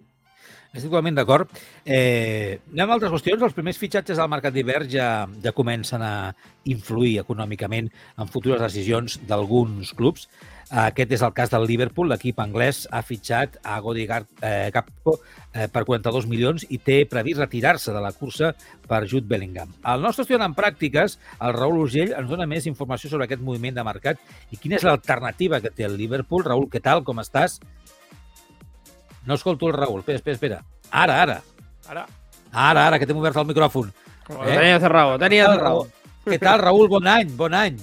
Estic 0.75 0.91
totalment 0.91 1.17
d'acord. 1.17 1.49
Eh, 1.87 2.59
anem 2.75 2.93
a 2.93 2.99
altres 2.99 3.15
qüestions. 3.15 3.41
Els 3.41 3.57
primers 3.57 3.81
fitxatges 3.81 4.21
al 4.21 4.29
mercat 4.29 4.53
d'hivern 4.53 4.91
ja, 4.93 5.09
ja 5.41 5.55
comencen 5.57 6.05
a 6.05 6.35
influir 6.69 7.23
econòmicament 7.23 7.89
en 7.89 8.29
futures 8.29 8.61
decisions 8.61 9.17
d'alguns 9.25 9.97
clubs. 9.97 10.29
Aquest 10.67 11.13
és 11.15 11.23
el 11.23 11.33
cas 11.33 11.53
del 11.53 11.67
Liverpool. 11.69 12.09
L'equip 12.11 12.41
anglès 12.43 12.85
ha 12.91 13.03
fitxat 13.07 13.61
a 13.63 13.79
Godi 13.81 14.07
eh, 14.09 14.71
Gakpo 14.75 15.15
eh, 15.55 15.69
per 15.71 15.85
42 15.87 16.27
milions 16.27 16.67
i 16.69 16.81
té 16.83 17.05
previst 17.07 17.39
retirar-se 17.39 17.95
de 17.95 18.03
la 18.03 18.11
cursa 18.13 18.53
per 18.89 19.05
Jude 19.07 19.29
Bellingham. 19.31 19.73
El 19.87 20.03
nostre 20.03 20.27
estudiant 20.27 20.49
en 20.49 20.57
pràctiques, 20.59 21.19
el 21.41 21.55
Raül 21.55 21.85
Urgell, 21.85 22.17
ens 22.19 22.29
dona 22.29 22.49
més 22.51 22.67
informació 22.67 23.11
sobre 23.13 23.29
aquest 23.29 23.43
moviment 23.47 23.79
de 23.79 23.87
mercat 23.87 24.19
i 24.51 24.59
quina 24.59 24.81
és 24.81 24.87
l'alternativa 24.87 25.61
que 25.63 25.71
té 25.71 25.87
el 25.87 25.97
Liverpool. 25.97 26.45
Raül, 26.45 26.67
què 26.73 26.83
tal? 26.83 27.05
Com 27.07 27.23
estàs? 27.23 27.61
No 29.27 29.39
escolto 29.39 29.71
el 29.71 29.79
Raül. 29.79 30.03
Espera, 30.03 30.19
espera, 30.19 30.35
espera. 30.35 30.63
Ara, 30.91 31.23
ara. 31.23 31.43
Ara, 31.87 32.07
Ara, 32.57 32.87
ara, 32.89 32.99
que 32.99 33.07
t'hem 33.07 33.19
obert 33.21 33.37
el 33.37 33.47
micròfon. 33.51 33.93
Eh? 34.31 34.55
tenía 34.55 34.81
cerrado, 34.81 35.19
tenía 35.19 35.47
cerrado. 35.53 35.87
Què 36.25 36.39
tal, 36.41 36.59
Raül? 36.63 36.89
Bon 36.89 37.07
any, 37.07 37.29
bon 37.37 37.55
any. 37.55 37.77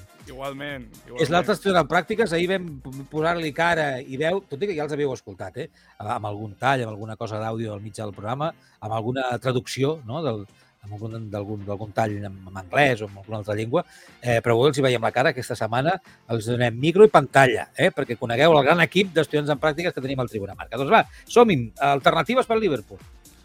Igualment. 0.43 0.89
igualment. 0.91 1.21
És 1.23 1.31
l'altre 1.31 1.55
estudiant 1.55 1.79
en 1.81 1.89
pràctiques. 1.89 2.33
Ahir 2.35 2.49
vam 2.51 2.67
posar-li 3.11 3.53
cara 3.55 3.87
i 4.01 4.19
veu, 4.19 4.41
tot 4.49 4.61
i 4.61 4.69
que 4.69 4.75
ja 4.75 4.83
els 4.87 4.93
havíeu 4.95 5.13
escoltat, 5.13 5.57
eh? 5.63 5.69
amb 5.99 6.27
algun 6.27 6.57
tall, 6.59 6.83
amb 6.83 6.91
alguna 6.91 7.15
cosa 7.15 7.39
d'àudio 7.39 7.73
al 7.73 7.81
mig 7.81 7.95
del 7.95 8.13
programa, 8.13 8.51
amb 8.79 8.93
alguna 8.93 9.31
traducció, 9.39 9.99
no? 10.05 10.21
Del, 10.25 10.45
d'algun 10.83 11.93
tall 11.95 12.17
en, 12.17 12.25
en 12.27 12.57
anglès 12.59 13.01
o 13.01 13.07
en 13.07 13.17
alguna 13.21 13.39
altra 13.39 13.55
llengua, 13.55 13.85
eh, 14.19 14.41
però 14.43 14.57
avui 14.57 14.67
els 14.67 14.77
hi 14.79 14.83
veiem 14.83 15.07
la 15.07 15.13
cara 15.15 15.31
aquesta 15.31 15.55
setmana, 15.55 15.95
els 16.27 16.51
donem 16.51 16.75
micro 16.75 17.07
i 17.07 17.13
pantalla, 17.13 17.69
eh, 17.77 17.89
perquè 17.95 18.19
conegueu 18.19 18.57
el 18.57 18.65
gran 18.67 18.83
equip 18.83 19.13
d'estudiants 19.15 19.55
en 19.55 19.63
pràctiques 19.63 19.95
que 19.95 20.03
tenim 20.03 20.19
al 20.19 20.31
Tribuna 20.31 20.57
Marca. 20.59 20.75
Doncs 20.75 20.91
va, 20.91 21.05
som-hi, 21.23 21.59
alternatives 21.93 22.49
per 22.49 22.59
Liverpool. 22.59 22.99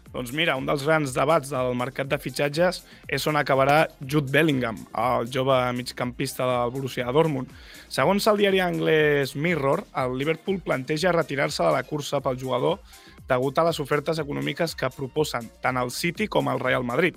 Doncs 0.09 0.31
mira, 0.33 0.55
un 0.57 0.65
dels 0.65 0.81
grans 0.87 1.11
debats 1.13 1.51
del 1.53 1.75
mercat 1.77 2.07
de 2.09 2.17
fitxatges 2.17 2.79
és 3.05 3.27
on 3.29 3.37
acabarà 3.37 3.83
Jude 4.01 4.33
Bellingham, 4.33 4.79
el 4.97 5.29
jove 5.29 5.57
migcampista 5.77 6.47
del 6.49 6.71
Borussia 6.73 7.11
Dortmund. 7.13 7.51
Segons 7.93 8.25
el 8.31 8.41
diari 8.41 8.63
anglès 8.65 9.35
Mirror, 9.37 9.83
el 10.01 10.17
Liverpool 10.17 10.57
planteja 10.65 11.13
retirar-se 11.13 11.61
de 11.61 11.75
la 11.77 11.85
cursa 11.85 12.23
pel 12.25 12.41
jugador 12.41 12.81
degut 13.29 13.61
a 13.61 13.67
les 13.69 13.77
ofertes 13.77 14.17
econòmiques 14.17 14.73
que 14.73 14.89
proposen 14.97 15.45
tant 15.61 15.77
el 15.77 15.93
City 15.93 16.25
com 16.25 16.49
el 16.49 16.57
Real 16.63 16.81
Madrid, 16.81 17.13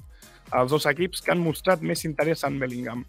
els 0.52 0.68
dos 0.76 0.84
equips 0.92 1.24
que 1.24 1.32
han 1.32 1.40
mostrat 1.40 1.80
més 1.80 2.04
interès 2.04 2.44
en 2.44 2.60
Bellingham. 2.60 3.06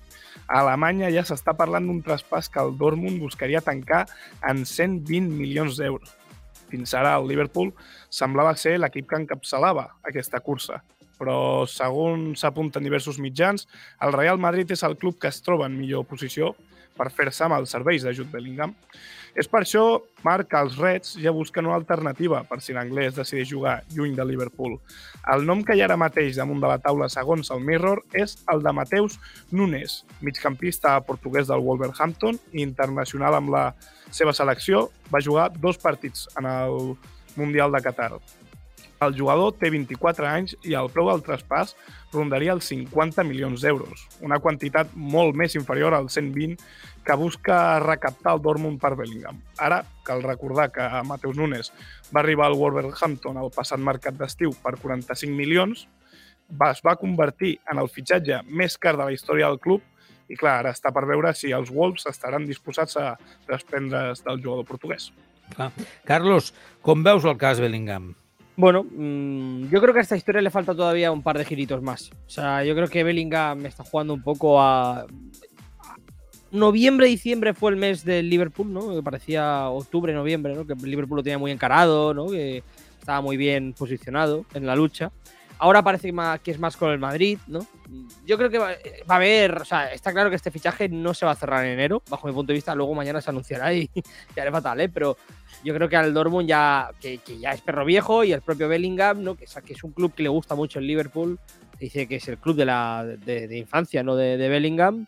A 0.48 0.64
Alemanya 0.64 1.12
ja 1.12 1.28
s'està 1.28 1.58
parlant 1.60 1.92
d'un 1.92 2.00
traspàs 2.08 2.48
que 2.48 2.64
el 2.64 2.78
Dortmund 2.80 3.20
buscaria 3.20 3.60
tancar 3.60 4.06
en 4.48 4.64
120 4.64 5.28
milions 5.28 5.76
d'euros. 5.76 6.23
Fins 6.74 6.96
ara 6.98 7.14
el 7.20 7.28
Liverpool 7.30 7.70
semblava 8.10 8.56
ser 8.58 8.80
l'equip 8.80 9.06
que 9.12 9.20
encapçalava 9.22 9.92
aquesta 10.10 10.42
cursa. 10.42 10.82
Però, 11.22 11.36
segons 11.70 12.42
s'apunten 12.42 12.84
diversos 12.84 13.20
mitjans, 13.22 13.68
el 14.02 14.16
Real 14.18 14.42
Madrid 14.42 14.74
és 14.74 14.82
el 14.88 14.98
club 14.98 15.20
que 15.22 15.30
es 15.30 15.44
troba 15.46 15.70
en 15.70 15.78
millor 15.78 16.08
posició 16.10 16.56
per 16.98 17.12
fer-se 17.14 17.46
amb 17.46 17.60
els 17.60 17.74
serveis 17.74 18.06
de 18.06 18.26
Bellingham. 18.32 18.74
És 19.34 19.48
per 19.50 19.64
això, 19.64 19.84
Marc, 20.22 20.52
que 20.52 20.60
els 20.62 20.76
Reds 20.78 21.16
ja 21.18 21.32
busquen 21.34 21.66
una 21.66 21.78
alternativa 21.80 22.44
per 22.46 22.60
si 22.62 22.76
l'anglès 22.76 23.16
decideix 23.18 23.50
jugar 23.50 23.80
lluny 23.96 24.14
de 24.14 24.26
Liverpool. 24.30 24.76
El 25.34 25.48
nom 25.48 25.64
que 25.66 25.74
hi 25.74 25.82
ha 25.82 25.88
ara 25.90 25.98
mateix 25.98 26.38
damunt 26.38 26.62
de 26.62 26.70
la 26.70 26.78
taula, 26.84 27.10
segons 27.10 27.50
el 27.56 27.66
Mirror, 27.66 28.04
és 28.14 28.38
el 28.54 28.62
de 28.62 28.76
Mateus 28.78 29.18
Nunes, 29.50 30.04
migcampista 30.22 31.00
portuguès 31.08 31.50
del 31.50 31.66
Wolverhampton 31.66 32.38
i 32.54 32.62
internacional 32.62 33.40
amb 33.40 33.56
la 33.56 33.66
seva 34.14 34.38
selecció. 34.38 34.86
Va 35.10 35.24
jugar 35.24 35.50
dos 35.58 35.82
partits 35.82 36.30
en 36.38 36.50
el 36.54 36.94
Mundial 37.36 37.74
de 37.74 37.82
Qatar. 37.82 38.14
El 39.04 39.18
jugador 39.18 39.56
té 39.60 39.70
24 39.74 40.28
anys 40.30 40.56
i 40.64 40.76
el 40.80 40.90
preu 40.94 41.10
del 41.10 41.24
traspàs 41.26 41.74
rondaria 42.14 42.54
els 42.54 42.68
50 42.70 43.26
milions 43.28 43.64
d'euros, 43.66 44.06
una 44.22 44.40
quantitat 44.40 44.94
molt 44.96 45.36
més 45.36 45.58
inferior 45.60 45.96
als 45.98 46.16
120 46.20 46.56
que 47.04 47.18
busca 47.20 47.80
recaptar 47.84 48.36
el 48.38 48.44
Dortmund 48.46 48.80
per 48.80 48.94
Bellingham. 48.96 49.42
Ara, 49.60 49.82
cal 50.08 50.24
recordar 50.24 50.70
que 50.72 50.86
Mateus 51.10 51.38
Nunes 51.38 51.74
va 52.16 52.22
arribar 52.22 52.48
al 52.48 52.58
Wolverhampton 52.60 53.38
al 53.38 53.52
passat 53.56 53.82
mercat 53.82 54.16
d'estiu 54.20 54.54
per 54.64 54.78
45 54.80 55.34
milions, 55.36 55.88
va, 56.50 56.72
es 56.72 56.84
va 56.86 56.96
convertir 57.00 57.58
en 57.72 57.82
el 57.82 57.90
fitxatge 57.92 58.44
més 58.48 58.78
car 58.78 58.96
de 58.96 59.04
la 59.04 59.16
història 59.16 59.50
del 59.50 59.60
club 59.60 59.84
i, 60.30 60.38
clar, 60.40 60.60
ara 60.62 60.72
està 60.72 60.94
per 60.96 61.06
veure 61.10 61.34
si 61.36 61.52
els 61.52 61.72
Wolves 61.74 62.08
estaran 62.10 62.48
disposats 62.48 62.98
a 62.98 63.14
desprendre's 63.50 64.24
del 64.24 64.42
jugador 64.44 64.68
portuguès. 64.70 65.12
Clar. 65.54 65.72
Carlos, 66.08 66.54
com 66.82 67.04
veus 67.04 67.26
el 67.28 67.38
cas 67.42 67.60
Bellingham? 67.60 68.14
Bueno, 68.56 68.84
mm, 68.84 69.70
yo 69.70 69.82
creo 69.82 69.94
que 69.94 70.00
a 70.00 70.04
esta 70.04 70.16
historia 70.16 70.42
le 70.42 70.52
falta 70.52 70.76
todavía 70.76 71.12
un 71.12 71.24
par 71.24 71.38
de 71.38 71.46
giritos 71.46 71.82
más. 71.82 72.12
O 72.28 72.30
sea, 72.30 72.64
yo 72.64 72.76
creo 72.76 72.88
que 72.88 73.04
Bellingham 73.04 73.66
está 73.66 73.84
jugando 73.84 74.14
un 74.14 74.22
poco 74.22 74.62
a, 74.62 75.06
noviembre, 76.54 77.08
diciembre 77.08 77.54
fue 77.54 77.72
el 77.72 77.78
mes 77.78 78.06
del 78.06 78.30
Liverpool, 78.30 78.72
¿no? 78.72 78.96
Que 78.96 79.04
parecía 79.04 79.68
octubre, 79.70 80.14
noviembre, 80.14 80.56
¿no? 80.56 80.66
Que 80.66 80.76
Liverpool 80.76 81.18
lo 81.18 81.24
tenía 81.24 81.40
muy 81.40 81.52
encarado, 81.52 82.14
¿no? 82.14 82.28
Que 82.28 82.64
estaba 83.00 83.22
muy 83.22 83.36
bien 83.36 83.74
posicionado 83.74 84.46
en 84.54 84.66
la 84.66 84.76
lucha. 84.76 85.12
Ahora 85.64 85.82
parece 85.82 86.14
que 86.44 86.52
es 86.52 86.60
más 86.60 86.76
con 86.76 86.92
el 86.92 87.00
Madrid, 87.00 87.38
¿no? 87.48 87.66
Yo 88.26 88.38
creo 88.38 88.50
que 88.50 88.60
va, 88.60 88.72
va 89.10 89.14
a 89.14 89.16
haber, 89.16 89.62
o 89.62 89.64
sea, 89.64 89.94
está 89.94 90.12
claro 90.12 90.30
que 90.30 90.36
este 90.36 90.52
fichaje 90.52 90.90
no 90.90 91.14
se 91.14 91.26
va 91.26 91.32
a 91.32 91.36
cerrar 91.36 91.64
en 91.64 91.72
enero, 91.72 92.04
bajo 92.10 92.28
mi 92.28 92.34
punto 92.34 92.52
de 92.52 92.56
vista. 92.56 92.76
Luego 92.76 92.94
mañana 92.94 93.22
se 93.22 93.30
anunciará 93.30 93.74
y 93.74 93.90
ya 94.36 94.42
haré 94.42 94.52
fatal, 94.52 94.82
¿eh? 94.82 94.90
Pero 94.90 95.16
yo 95.64 95.74
creo 95.74 95.88
que 95.88 95.96
al 95.96 96.14
Dortmund 96.14 96.50
ya, 96.50 96.90
que, 97.00 97.20
que 97.20 97.40
ya 97.40 97.52
es 97.52 97.62
perro 97.62 97.86
viejo 97.86 98.26
y 98.26 98.34
el 98.34 98.42
propio 98.42 98.68
Bellingham, 98.68 99.24
¿no? 99.24 99.36
Que, 99.36 99.46
es- 99.46 99.56
es 99.56 99.84
un 99.86 99.94
club 99.94 100.14
que 100.14 100.24
le 100.24 100.28
gusta 100.28 100.54
mucho 100.54 100.80
el 100.80 100.86
Liverpool, 100.88 101.40
dice 101.80 102.10
que 102.10 102.18
es 102.18 102.28
el 102.28 102.40
club 102.40 102.58
de 102.58 102.66
la 102.66 103.06
de, 103.06 103.58
infancia, 103.58 104.04
¿no? 104.04 104.18
De, 104.18 104.36
Bellingham. 104.36 105.06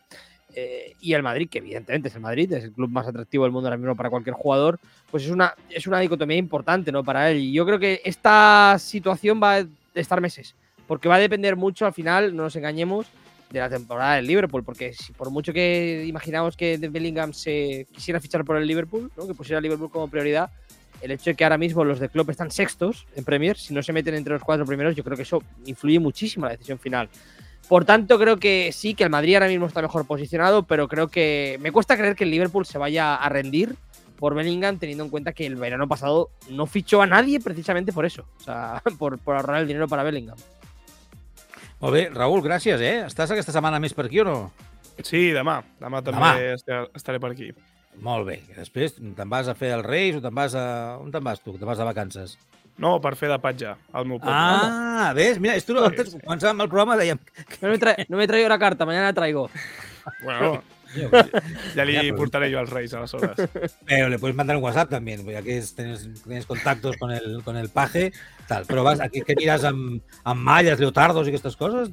Eh, 0.56 0.94
y 1.02 1.12
el 1.16 1.22
Madrid, 1.22 1.50
que 1.52 1.58
evidentemente 1.58 2.08
es 2.08 2.16
el 2.16 2.22
Madrid, 2.22 2.54
es 2.54 2.64
el 2.64 2.72
club 2.72 2.90
más 2.90 3.06
atractivo 3.06 3.44
del 3.44 3.52
mundo 3.52 3.68
ahora 3.68 3.76
mismo 3.76 3.94
para 3.94 4.10
cualquier 4.10 4.36
jugador, 4.36 4.80
pues 5.12 5.26
es 5.26 5.32
una, 5.32 5.54
es 5.70 5.86
una 5.86 6.00
dicotomía 6.00 6.38
importante 6.38 6.94
¿no? 6.94 7.04
para 7.04 7.30
él. 7.30 7.40
Y 7.40 7.52
yo 7.52 7.66
creo 7.66 7.78
que 7.78 8.00
esta 8.06 8.78
situación 8.80 9.42
va 9.44 9.66
estar 10.02 10.22
meses, 10.22 10.56
porque 10.88 11.10
va 11.10 11.16
a 11.16 11.20
depender 11.20 11.56
mucho 11.56 11.86
al 11.86 11.94
final, 11.94 12.36
no 12.36 12.44
nos 12.44 12.56
engañemos, 12.56 13.08
de 13.50 13.60
la 13.60 13.70
temporada 13.70 14.16
del 14.16 14.28
Liverpool, 14.28 14.64
porque 14.64 14.94
si 14.94 15.14
por 15.14 15.30
mucho 15.30 15.54
que 15.54 16.04
imaginamos 16.08 16.58
que 16.58 16.78
Bellingham 16.78 17.34
se 17.34 17.88
quisiera 17.92 18.20
fichar 18.20 18.44
por 18.44 18.58
el 18.58 18.68
Liverpool, 18.68 19.12
que 19.16 19.34
pusiera 19.34 19.60
el 19.60 19.64
Liverpool 19.64 19.90
como 19.90 20.10
prioridad, 20.10 20.50
el 21.02 21.12
hecho 21.12 21.30
de 21.30 21.36
que 21.36 21.44
ahora 21.44 21.58
mismo 21.58 21.84
los 21.84 22.00
de 22.00 22.10
Klopp 22.10 22.30
están 22.30 22.52
sextos 22.52 23.06
en 23.16 23.24
Premier, 23.24 23.58
si 23.58 23.74
no 23.74 23.84
se 23.84 23.94
meten 23.94 24.16
entre 24.16 24.34
los 24.34 24.44
cuatro 24.44 24.66
primeros, 24.66 24.96
yo 24.96 25.04
creo 25.04 25.16
que 25.16 25.24
eso 25.24 25.44
influye 25.66 26.00
muchísimo 26.00 26.46
en 26.46 26.50
la 26.50 26.58
decisión 26.58 26.80
final. 26.80 27.10
Por 27.68 27.86
tanto, 27.86 28.20
creo 28.20 28.38
que 28.38 28.72
sí, 28.72 28.94
que 28.94 29.04
el 29.04 29.10
Madrid 29.10 29.36
ahora 29.36 29.48
mismo 29.48 29.66
está 29.66 29.82
mejor 29.82 30.06
posicionado, 30.06 30.64
pero 30.64 30.88
creo 30.88 31.08
que 31.08 31.58
me 31.62 31.72
cuesta 31.72 31.98
creer 31.98 32.16
que 32.16 32.24
el 32.24 32.32
Liverpool 32.32 32.66
se 32.66 32.78
vaya 32.78 33.16
a 33.16 33.30
rendir 33.30 33.76
por 34.18 34.34
Bellingham, 34.36 34.78
teniendo 34.80 35.04
en 35.04 35.10
cuenta 35.10 35.34
que 35.34 35.46
el 35.46 35.56
verano 35.56 35.88
pasado 35.88 36.30
no 36.50 36.66
fichó 36.66 37.02
a 37.02 37.08
nadie 37.08 37.40
precisamente 37.40 37.92
por 37.94 38.06
eso, 38.06 38.26
o 38.40 38.44
sea, 38.44 38.82
por, 39.00 39.18
por 39.20 39.36
ahorrar 39.36 39.62
el 39.62 39.68
dinero 39.68 39.88
para 39.88 40.04
Bellingham. 40.04 40.38
Molt 41.82 41.94
bé, 41.94 42.10
Raül, 42.14 42.42
gràcies, 42.42 42.80
eh? 42.82 43.04
Estàs 43.06 43.32
aquesta 43.36 43.52
setmana 43.54 43.82
més 43.84 43.94
per 43.94 44.06
aquí 44.08 44.22
o 44.24 44.26
no? 44.26 44.36
Sí, 45.04 45.28
demà. 45.36 45.58
Demà 45.82 46.00
també 46.02 46.22
Demà. 46.22 46.54
estaré- 46.56 46.88
estaré 46.96 47.20
per 47.20 47.34
aquí. 47.36 47.50
Molt 48.02 48.26
bé. 48.28 48.38
I 48.50 48.56
després 48.58 48.96
te'n 48.96 49.30
vas 49.32 49.48
a 49.52 49.56
fer 49.56 49.74
els 49.76 49.86
Reis 49.86 50.16
o 50.18 50.22
te'n 50.24 50.34
vas 50.36 50.56
a... 50.56 50.64
On 51.04 51.12
te'n 51.12 51.24
vas 51.24 51.42
tu? 51.44 51.54
Te'n 51.60 51.68
vas 51.68 51.78
de 51.80 51.88
vacances? 51.88 52.38
No, 52.80 52.98
per 53.04 53.14
fer 53.16 53.30
de 53.32 53.38
patge 53.40 53.70
al 53.96 54.08
meu 54.08 54.18
poble. 54.20 54.34
Ah, 54.36 55.12
ves? 55.16 55.38
Mira, 55.40 55.56
esto 55.56 55.76
antes, 55.84 56.10
sí. 56.12 56.20
començàvem 56.24 56.64
el 56.64 56.72
programa, 56.72 56.98
dèiem... 57.00 57.20
No 57.62 57.70
me, 57.72 57.78
tra- 57.80 57.96
no 58.10 58.18
me 58.20 58.28
traigo 58.28 58.50
la 58.52 58.58
carta, 58.60 58.86
mañana 58.88 59.12
la 59.12 59.14
traigo. 59.20 59.50
Bueno, 60.24 60.62
"Coño, 60.96 61.10
ja 61.76 61.86
Ja, 61.86 62.02
però- 62.02 62.16
portaré 62.16 62.52
jo 62.52 62.60
als 62.60 62.70
Reis, 62.70 62.94
aleshores. 62.94 63.36
Pero 63.86 64.10
le 64.10 64.18
puedes 64.20 64.36
mandar 64.36 64.56
un 64.58 64.64
WhatsApp 64.64 64.90
también, 64.90 65.26
ya 65.26 65.42
que 65.42 65.58
es- 65.58 65.76
tienes, 65.76 66.08
tienes 66.24 66.46
contactos 66.46 66.98
con 66.98 67.12
el, 67.12 67.42
con 67.44 67.58
el 67.58 67.70
paje, 67.70 68.12
tal. 68.48 68.66
Pero 68.66 68.84
vas, 68.84 69.00
aquí 69.02 69.22
que 69.22 69.36
miras 69.36 69.64
amb, 69.64 70.02
amb 70.24 70.42
malles, 70.42 70.80
leotardos 70.80 71.28
i 71.28 71.30
aquestes 71.30 71.56
coses? 71.56 71.90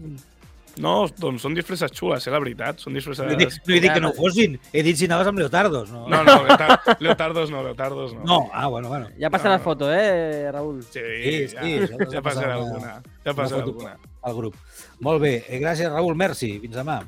No, 0.81 1.05
doncs 1.21 1.43
són 1.45 1.53
disfresses 1.53 1.93
xules, 1.93 2.25
és 2.25 2.33
la 2.33 2.39
veritat. 2.41 2.79
Són 2.81 2.95
No 2.95 2.97
disfresses... 2.97 3.27
he, 3.29 3.37
dit, 3.37 3.51
no 3.69 3.75
he 3.75 3.81
dit 3.85 3.93
que 3.93 4.01
no 4.01 4.11
fossin, 4.17 4.55
he 4.73 4.83
dit 4.83 4.97
si 4.97 5.05
anaves 5.05 5.29
amb 5.29 5.37
leotardos. 5.43 5.91
No, 5.93 6.07
No, 6.09 6.23
no, 6.25 6.39
leotar- 6.47 6.97
leotardos 6.99 7.51
no, 7.51 7.63
leotardos 7.63 8.15
no. 8.15 8.23
no. 8.25 8.39
ah, 8.55 8.69
bueno, 8.69 8.89
bueno. 8.89 9.11
Ya 9.19 9.29
pasa 9.29 9.45
No, 9.45 9.51
la 9.51 9.59
no. 9.59 9.65
foto, 9.65 9.93
¿eh, 9.93 10.51
Raúl? 10.51 10.83
Sí, 10.83 11.01
Sí, 11.01 11.49
ja, 11.55 11.63
sí, 11.63 11.79
ja 12.01 12.09
s'ha 12.11 12.23
passarà 12.23 12.55
alguna. 12.55 13.03
Ja 13.21 13.33
Una 13.33 13.35
passarà 13.35 13.63
alguna. 13.65 13.99
al 14.23 14.35
grup. 14.35 14.55
Molt 15.01 15.21
bé, 15.21 15.45
eh, 15.47 15.61
gràcies 15.61 15.91
Raúl, 15.93 16.15
merci, 16.17 16.59
fins 16.61 16.75
demà. 16.81 17.03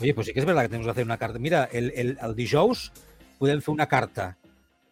Oye, 0.00 0.14
pues 0.14 0.26
sí 0.26 0.32
que 0.32 0.40
es 0.40 0.46
verdad 0.46 0.62
que 0.62 0.68
tenemos 0.68 0.86
que 0.86 0.90
hacer 0.90 1.04
una 1.04 1.18
carta. 1.18 1.38
Mira, 1.38 1.68
el, 1.72 1.92
el, 1.94 2.18
el 2.20 2.34
dijous 2.34 2.90
podem 3.38 3.60
fer 3.62 3.74
una 3.74 3.86
carta, 3.86 4.36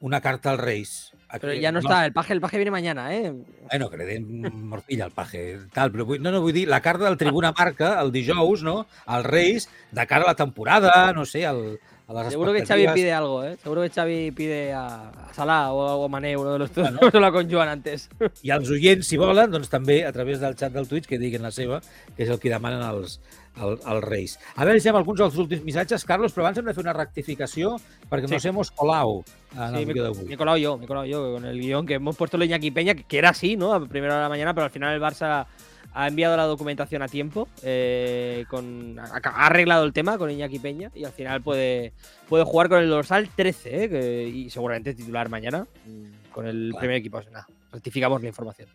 una 0.00 0.20
carta 0.20 0.52
als 0.52 0.60
Reis. 0.60 0.92
Pero 1.40 1.54
ya 1.54 1.72
no 1.72 1.78
está, 1.78 2.04
el 2.04 2.12
paje, 2.12 2.34
el 2.34 2.42
paje 2.42 2.58
viene 2.58 2.70
mañana, 2.70 3.14
¿eh? 3.14 3.32
Bueno, 3.70 3.88
que 3.88 3.96
li 3.96 4.04
den 4.04 4.66
morcilla 4.68 5.06
al 5.06 5.14
paje. 5.16 5.58
Tal, 5.72 5.88
però 5.94 6.04
vull, 6.04 6.20
no, 6.20 6.28
no, 6.34 6.42
vull 6.44 6.52
dir, 6.52 6.66
la 6.68 6.82
carta 6.84 7.06
del 7.08 7.16
Tribuna 7.16 7.54
Marca, 7.56 7.94
el 8.02 8.12
dijous, 8.12 8.62
no? 8.62 8.82
als 9.06 9.24
Reis, 9.24 9.70
de 9.90 10.06
cara 10.06 10.26
a 10.26 10.34
la 10.34 10.36
temporada, 10.36 11.12
no 11.16 11.24
sé, 11.24 11.46
al, 11.46 11.78
a 12.06 12.12
les 12.18 12.32
Seguro 12.34 12.52
que 12.52 12.66
Xavi 12.66 12.86
pide 12.92 13.14
algo, 13.14 13.42
¿eh? 13.44 13.56
Seguro 13.62 13.80
que 13.80 13.88
Xavi 13.88 14.30
pide 14.32 14.74
a, 14.74 15.08
a 15.08 15.32
Salah 15.32 15.72
o 15.72 16.04
a 16.04 16.08
Mané, 16.08 16.36
uno 16.36 16.52
de 16.52 16.58
los 16.58 16.74
dos. 16.74 16.92
Bueno. 16.92 17.32
Con 17.32 17.50
Joan 17.50 17.68
antes. 17.68 18.10
I 18.44 18.52
els 18.52 18.68
oients, 18.68 19.08
si 19.08 19.16
volen, 19.16 19.48
doncs 19.54 19.72
també 19.72 20.02
a 20.04 20.12
través 20.12 20.42
del 20.42 20.58
xat 20.58 20.76
del 20.76 20.88
Twitch 20.90 21.08
que 21.08 21.16
diguin 21.16 21.40
la 21.40 21.52
seva, 21.54 21.80
que 22.12 22.26
és 22.26 22.28
el 22.28 22.42
que 22.42 22.52
demanen 22.52 22.84
els, 22.84 23.22
el, 23.56 23.78
els 23.84 24.04
Reis. 24.04 24.38
A 24.56 24.64
veure 24.64 24.80
si 24.80 24.88
hem 24.88 24.96
alguns 24.96 25.18
dels 25.20 25.36
últims 25.36 25.62
missatges, 25.64 26.04
Carlos, 26.04 26.32
però 26.32 26.46
abans 26.46 26.58
hem 26.58 26.64
de 26.64 26.74
fer 26.74 26.82
una 26.82 26.92
rectificació 26.94 27.76
perquè 28.10 28.26
Sí. 28.28 28.34
nos 28.34 28.44
hemos 28.46 28.70
colado 28.70 29.24
en 29.52 29.58
Sí, 29.58 29.64
el 29.64 29.86
me, 29.86 29.92
vídeo 29.92 30.04
me 30.04 30.14
d'avui. 30.14 30.32
he 30.32 30.36
colado 30.36 30.56
yo, 30.56 30.78
me 30.78 30.84
he 30.84 30.88
colado 30.88 31.06
yo 31.06 31.32
con 31.34 31.44
el 31.44 31.60
guion 31.60 31.86
que 31.86 31.94
hemos 31.94 32.16
puesto 32.16 32.42
Iñaki 32.42 32.70
Peña, 32.70 32.94
que, 32.94 33.18
era 33.18 33.30
así, 33.30 33.56
¿no? 33.56 33.74
A 33.74 33.86
primera 33.86 34.14
hora 34.14 34.22
de 34.22 34.22
la 34.24 34.28
mañana, 34.28 34.54
pero 34.54 34.64
al 34.64 34.70
final 34.70 34.94
el 34.94 35.00
Barça 35.00 35.46
ha 35.94 36.08
enviado 36.08 36.36
la 36.38 36.44
documentación 36.44 37.02
a 37.02 37.08
tiempo, 37.08 37.48
eh, 37.62 38.46
con, 38.48 38.98
ha, 38.98 39.20
ha 39.22 39.46
arreglado 39.46 39.84
el 39.84 39.92
tema 39.92 40.16
con 40.16 40.30
Iñaki 40.30 40.58
Peña 40.58 40.90
y 40.94 41.04
al 41.04 41.12
final 41.12 41.42
puede, 41.42 41.92
puede 42.30 42.44
jugar 42.44 42.70
con 42.70 42.78
el 42.78 42.88
dorsal 42.88 43.28
13, 43.36 43.84
¿eh? 43.84 43.88
que- 43.90 44.26
y 44.28 44.48
seguramente 44.48 44.94
titular 44.94 45.28
mañana 45.28 45.66
mm, 45.86 46.30
con 46.32 46.46
el 46.46 46.68
Claro. 46.70 46.78
primer 46.80 46.96
equipo. 46.96 47.20
Nada, 47.30 47.46
rectificamos 47.72 48.20
la 48.22 48.28
información. 48.28 48.68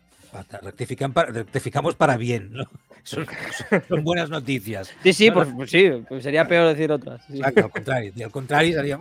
Rectifican 0.62 1.12
para, 1.12 1.30
rectificamos 1.32 1.94
para 1.94 2.16
bien, 2.16 2.52
¿no? 2.52 2.64
Son, 3.04 3.26
son 3.88 4.04
buenas 4.04 4.28
noticias. 4.28 4.92
Sí, 5.02 5.12
sí, 5.14 5.28
No, 5.28 5.34
pues, 5.36 5.48
pues 5.56 5.70
sí, 5.70 5.90
pues 6.06 6.22
sería 6.22 6.46
peor 6.46 6.68
decir 6.68 6.92
otras. 6.92 7.22
sí. 7.26 7.38
Exacte, 7.38 7.60
al 7.62 7.70
contrari. 7.70 8.12
I 8.14 8.22
al 8.22 8.30
contrari 8.30 8.72
seria... 8.74 8.98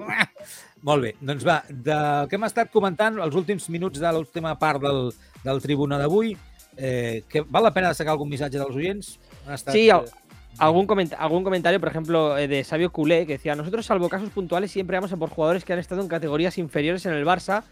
Molt 0.86 1.02
bé, 1.04 1.16
doncs 1.20 1.43
va, 1.43 1.58
del 1.68 2.28
que 2.30 2.38
hem 2.38 2.45
estat 2.45 2.70
comentant 2.72 3.18
els 3.20 3.36
últims 3.36 3.66
minuts 3.74 4.00
de 4.00 4.12
l'última 4.14 4.54
part 4.62 4.80
del, 4.80 5.10
del 5.43 5.60
tribuna 5.60 5.98
d'avui, 5.98 6.36
eh, 6.78 7.24
que 7.28 7.41
val 7.41 7.66
la 7.66 7.74
pena 7.74 7.89
destacar 7.89 8.14
algun 8.14 8.30
missatge 8.30 8.62
dels 8.62 8.78
oients? 8.78 9.10
Han 9.48 9.58
estat, 9.58 9.74
Sí, 9.74 9.89
al- 9.89 10.06
eh, 10.06 10.24
Algún, 10.60 10.88
coment- 10.88 11.14
algún 11.20 11.43
comentario, 11.43 11.80
por 11.80 11.89
ejemplo, 11.89 12.38
eh, 12.38 12.48
de 12.48 12.64
Sabio 12.64 12.91
Culé, 12.91 13.26
que 13.28 13.34
decía, 13.34 13.56
nosotros 13.56 13.86
salvo 13.86 14.08
casos 14.10 14.30
puntuales 14.30 14.72
siempre 14.72 14.95
vamos 14.98 15.12
a 15.12 15.18
por 15.18 15.30
jugadores 15.30 15.66
que 15.66 15.74
han 15.74 15.80
estado 15.80 16.02
en 16.02 16.08
categorías 16.08 16.58
inferiores 16.58 17.06
en 17.08 17.14
el 17.14 17.26
Barça, 17.26 17.64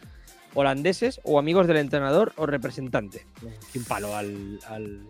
holandeses 0.55 1.19
o 1.23 1.37
amigos 1.37 1.67
del 1.67 1.77
entrenador 1.77 2.33
o 2.37 2.47
representante. 2.49 3.25
Un 3.75 3.83
palo 3.85 4.15
al, 4.15 4.31
al- 4.71 5.05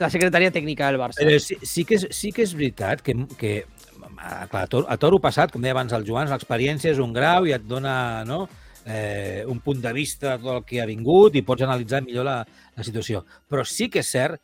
la 0.00 0.10
secretaria 0.10 0.50
técnica 0.50 0.88
del 0.88 0.98
Barça. 1.00 1.20
Però 1.20 1.38
sí, 1.38 1.58
sí, 1.62 1.84
que 1.84 1.98
és, 1.98 2.08
sí 2.14 2.32
que 2.32 2.42
és 2.46 2.54
veritat 2.56 3.02
que, 3.04 3.14
que 3.38 3.52
a, 4.16 4.46
clar, 4.50 4.64
a, 4.64 4.66
toro, 4.70 4.86
a 4.88 4.96
toro 4.98 5.20
passat, 5.22 5.52
com 5.52 5.62
deia 5.62 5.76
abans 5.76 5.92
el 5.94 6.06
Joan, 6.08 6.30
l'experiència 6.32 6.94
és 6.94 7.02
un 7.02 7.12
grau 7.14 7.46
i 7.46 7.54
et 7.54 7.66
dona 7.68 8.24
no, 8.26 8.46
eh, 8.86 9.44
un 9.46 9.60
punt 9.62 9.82
de 9.84 9.92
vista 9.94 10.36
de 10.36 10.42
tot 10.42 10.56
el 10.56 10.64
que 10.66 10.80
ha 10.82 10.86
vingut 10.88 11.36
i 11.38 11.44
pots 11.46 11.66
analitzar 11.66 12.02
millor 12.06 12.26
la, 12.26 12.38
la 12.76 12.86
situació. 12.86 13.24
Però 13.50 13.66
sí 13.66 13.90
que 13.92 14.02
és 14.02 14.10
cert 14.10 14.40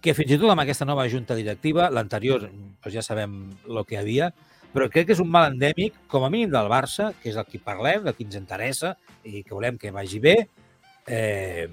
que 0.00 0.14
fins 0.16 0.32
i 0.32 0.38
tot 0.40 0.50
amb 0.50 0.62
aquesta 0.64 0.86
nova 0.88 1.04
junta 1.12 1.36
directiva, 1.36 1.90
l'anterior 1.92 2.46
doncs 2.48 2.94
ja 2.94 3.02
sabem 3.04 3.34
el 3.68 3.82
que 3.86 3.98
havia, 4.00 4.30
però 4.74 4.88
crec 4.90 5.08
que 5.08 5.16
és 5.16 5.22
un 5.22 5.30
mal 5.30 5.50
endèmic, 5.52 5.96
com 6.10 6.24
a 6.24 6.30
mínim 6.32 6.50
del 6.52 6.70
Barça, 6.70 7.10
que 7.22 7.30
és 7.32 7.38
el 7.40 7.46
que 7.48 7.62
parlem, 7.62 8.04
del 8.04 8.16
que 8.16 8.26
ens 8.26 8.38
interessa 8.38 8.94
i 9.24 9.42
que 9.42 9.54
volem 9.54 9.78
que 9.78 9.92
vagi 9.94 10.20
bé, 10.22 10.36
eh, 11.06 11.66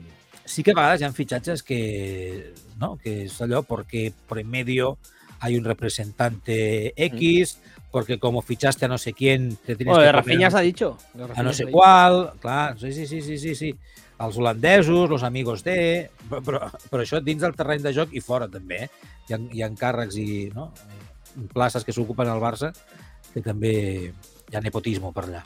sí 0.47 0.63
que 0.63 0.73
a 0.73 0.79
vegades 0.79 1.01
hi 1.01 1.05
ha 1.05 1.13
fitxatges 1.13 1.63
que, 1.63 2.53
no, 2.81 2.95
que 3.01 3.23
és 3.27 3.37
allò 3.43 3.61
perquè 3.67 4.09
en 4.09 4.49
medio 4.49 4.97
hay 5.39 5.57
un 5.57 5.65
representante 5.65 6.93
X, 6.95 7.59
porque 7.91 8.19
como 8.19 8.41
fichaste 8.41 8.85
a 8.85 8.87
no 8.87 8.97
sé 8.97 9.13
quién, 9.13 9.55
te 9.57 9.75
tienes 9.75 9.95
Bueno, 9.95 10.05
que 10.05 10.11
Rafinha 10.11 10.51
s'ha 10.51 10.61
dicho. 10.61 10.97
De 11.13 11.23
a 11.23 11.43
no 11.43 11.53
sé 11.53 11.65
dicho. 11.65 11.77
qual, 11.77 12.33
clar, 12.39 12.77
sí, 12.79 12.91
sí, 12.91 13.05
sí, 13.05 13.21
sí, 13.21 13.37
sí, 13.37 13.55
sí. 13.55 13.75
Els 14.17 14.37
holandesos, 14.37 15.11
els 15.11 15.23
amigos 15.23 15.63
de... 15.63 16.09
Però, 16.27 16.41
però, 16.41 16.59
però 16.89 17.03
això 17.03 17.21
dins 17.21 17.43
del 17.43 17.53
terreny 17.53 17.83
de 17.85 17.93
joc 17.93 18.15
i 18.17 18.21
fora 18.21 18.47
també, 18.49 18.87
eh? 18.87 18.89
Hi 19.29 19.35
ha, 19.35 19.39
hi 19.53 19.61
ha 19.61 19.69
càrrecs 19.77 20.17
i 20.17 20.49
no? 20.55 20.71
Places 21.53 21.85
que 21.85 21.93
s'ocupen 21.93 22.29
al 22.29 22.41
Barça 22.41 22.73
que 23.33 23.43
també 23.45 23.73
hi 24.09 24.57
ha 24.57 24.63
nepotismo 24.63 25.13
per 25.13 25.27
allà. 25.27 25.43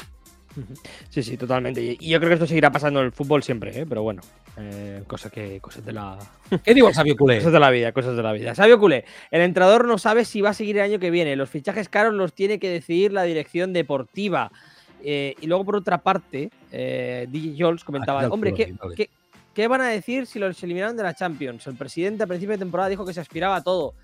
Sí, 1.09 1.23
sí, 1.23 1.37
totalmente. 1.37 1.97
Y 1.99 2.09
yo 2.09 2.19
creo 2.19 2.29
que 2.29 2.33
esto 2.35 2.47
seguirá 2.47 2.71
pasando 2.71 2.99
en 2.99 3.05
el 3.07 3.11
fútbol 3.11 3.43
siempre, 3.43 3.81
¿eh? 3.81 3.85
pero 3.87 4.03
bueno, 4.03 4.21
eh, 4.57 5.03
cosa 5.07 5.29
que, 5.29 5.59
cosas 5.61 5.85
de 5.85 5.93
la, 5.93 6.17
Què 6.65 6.73
diu 6.75 6.87
el 6.87 6.93
Sabio 6.93 7.15
Culé? 7.15 7.37
Cosas 7.39 7.53
de 7.53 7.59
la 7.59 7.71
vida, 7.71 7.91
cosas 7.91 8.17
de 8.17 8.23
la 8.23 8.33
vida. 8.33 8.55
Sabio 8.55 8.79
Culé, 8.79 9.05
el 9.31 9.41
entrenador 9.41 9.87
no 9.87 9.97
sabe 9.97 10.25
si 10.25 10.41
va 10.41 10.49
a 10.49 10.53
seguir 10.53 10.77
el 10.77 10.83
año 10.83 10.99
que 10.99 11.11
viene. 11.11 11.35
Los 11.35 11.49
fichajes 11.49 11.87
caros 11.89 12.13
los 12.13 12.33
tiene 12.33 12.59
que 12.59 12.69
decidir 12.69 13.13
la 13.13 13.23
dirección 13.23 13.71
deportiva. 13.73 14.51
Eh, 15.03 15.35
y 15.41 15.47
luego, 15.47 15.65
por 15.65 15.75
otra 15.77 15.99
parte, 15.99 16.51
eh, 16.71 17.27
DJ 17.29 17.55
Jols 17.57 17.83
comentaba, 17.83 18.27
hombre, 18.27 18.53
¿qué, 18.53 18.75
qué, 18.95 19.09
qué 19.53 19.67
van 19.67 19.81
a 19.81 19.87
decir 19.87 20.27
si 20.27 20.37
los 20.37 20.61
eliminaron 20.63 20.97
de 20.97 21.03
la 21.03 21.15
Champions? 21.15 21.65
El 21.65 21.75
presidente 21.75 22.23
a 22.23 22.27
principio 22.27 22.51
de 22.51 22.59
temporada 22.59 22.89
dijo 22.89 23.05
que 23.05 23.13
se 23.13 23.21
aspiraba 23.21 23.55
a 23.55 23.63
todo. 23.63 23.95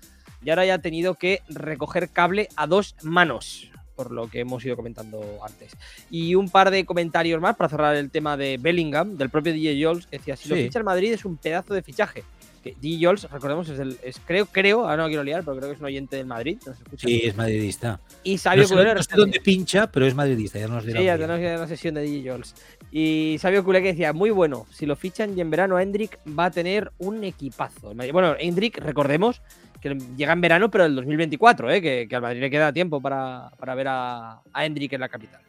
Y 0.44 0.50
ahora 0.50 0.66
ya 0.66 0.74
ha 0.74 0.78
tenido 0.78 1.14
que 1.14 1.42
recoger 1.48 2.10
cable 2.10 2.48
a 2.56 2.66
dos 2.66 2.94
manos, 3.02 3.70
por 3.98 4.12
lo 4.12 4.28
que 4.28 4.40
hemos 4.40 4.64
ido 4.64 4.76
comentando 4.76 5.20
antes. 5.44 5.76
Y 6.08 6.36
un 6.36 6.48
par 6.48 6.70
de 6.70 6.84
comentarios 6.84 7.40
más 7.40 7.56
para 7.56 7.68
cerrar 7.68 7.96
el 7.96 8.10
tema 8.10 8.36
de 8.36 8.56
Bellingham, 8.56 9.16
del 9.16 9.28
propio 9.28 9.52
DJ 9.52 9.84
Jols, 9.84 10.06
que 10.06 10.18
decía, 10.18 10.36
si 10.36 10.48
lo 10.48 10.54
ficha 10.54 10.78
el 10.78 10.84
Madrid 10.84 11.12
es 11.12 11.24
un 11.24 11.36
pedazo 11.36 11.74
de 11.74 11.82
fichaje. 11.82 12.22
Que 12.62 12.76
Digi 12.80 13.04
Jols, 13.04 13.28
recordemos, 13.30 13.68
es, 13.68 13.78
el, 13.78 13.98
es 14.02 14.20
creo, 14.24 14.46
creo, 14.46 14.82
ahora 14.82 15.02
no 15.02 15.08
quiero 15.08 15.24
liar, 15.24 15.42
pero 15.44 15.56
creo 15.56 15.68
que 15.68 15.74
es 15.74 15.80
un 15.80 15.86
oyente 15.86 16.16
del 16.16 16.26
Madrid. 16.26 16.58
Nos 16.66 16.76
escucha. 16.76 17.08
Sí, 17.08 17.22
es 17.24 17.36
madridista. 17.36 18.00
Y 18.22 18.38
Sabio 18.38 18.62
no 18.62 18.68
sé, 18.68 18.74
Culé 18.74 18.94
no 18.94 19.02
sé 19.02 19.16
dónde 19.16 19.40
pincha, 19.40 19.90
pero 19.90 20.06
es 20.06 20.14
madridista, 20.14 20.58
ya 20.60 20.68
nos 20.68 20.84
dirá. 20.84 21.00
Sí, 21.00 21.06
ya 21.06 21.18
tenemos 21.18 21.40
a 21.40 21.56
la 21.56 21.68
sesión 21.68 21.94
de 21.94 22.02
DJ 22.02 22.30
Jols. 22.30 22.54
Y 22.90 23.36
Sabio 23.40 23.64
Culé 23.64 23.82
que 23.82 23.88
decía, 23.88 24.12
muy 24.12 24.30
bueno, 24.30 24.66
si 24.72 24.86
lo 24.86 24.94
fichan 24.94 25.36
y 25.36 25.40
en 25.40 25.50
verano 25.50 25.78
Hendrik 25.78 26.18
va 26.38 26.46
a 26.46 26.50
tener 26.50 26.92
un 26.98 27.24
equipazo. 27.24 27.94
Bueno, 27.94 28.34
Hendrik, 28.38 28.78
recordemos 28.78 29.42
que 29.80 29.96
llega 30.16 30.32
en 30.32 30.40
verano, 30.40 30.70
pero 30.70 30.84
del 30.84 30.96
2024, 30.96 31.70
¿eh? 31.70 31.82
que, 31.82 32.06
que 32.08 32.16
al 32.16 32.22
Madrid 32.22 32.40
le 32.40 32.50
queda 32.50 32.72
tiempo 32.72 33.00
para, 33.00 33.50
para 33.58 33.74
ver 33.74 33.88
a, 33.88 34.40
a 34.52 34.64
Hendrik 34.64 34.92
en 34.92 35.00
la 35.00 35.08
capital. 35.08 35.40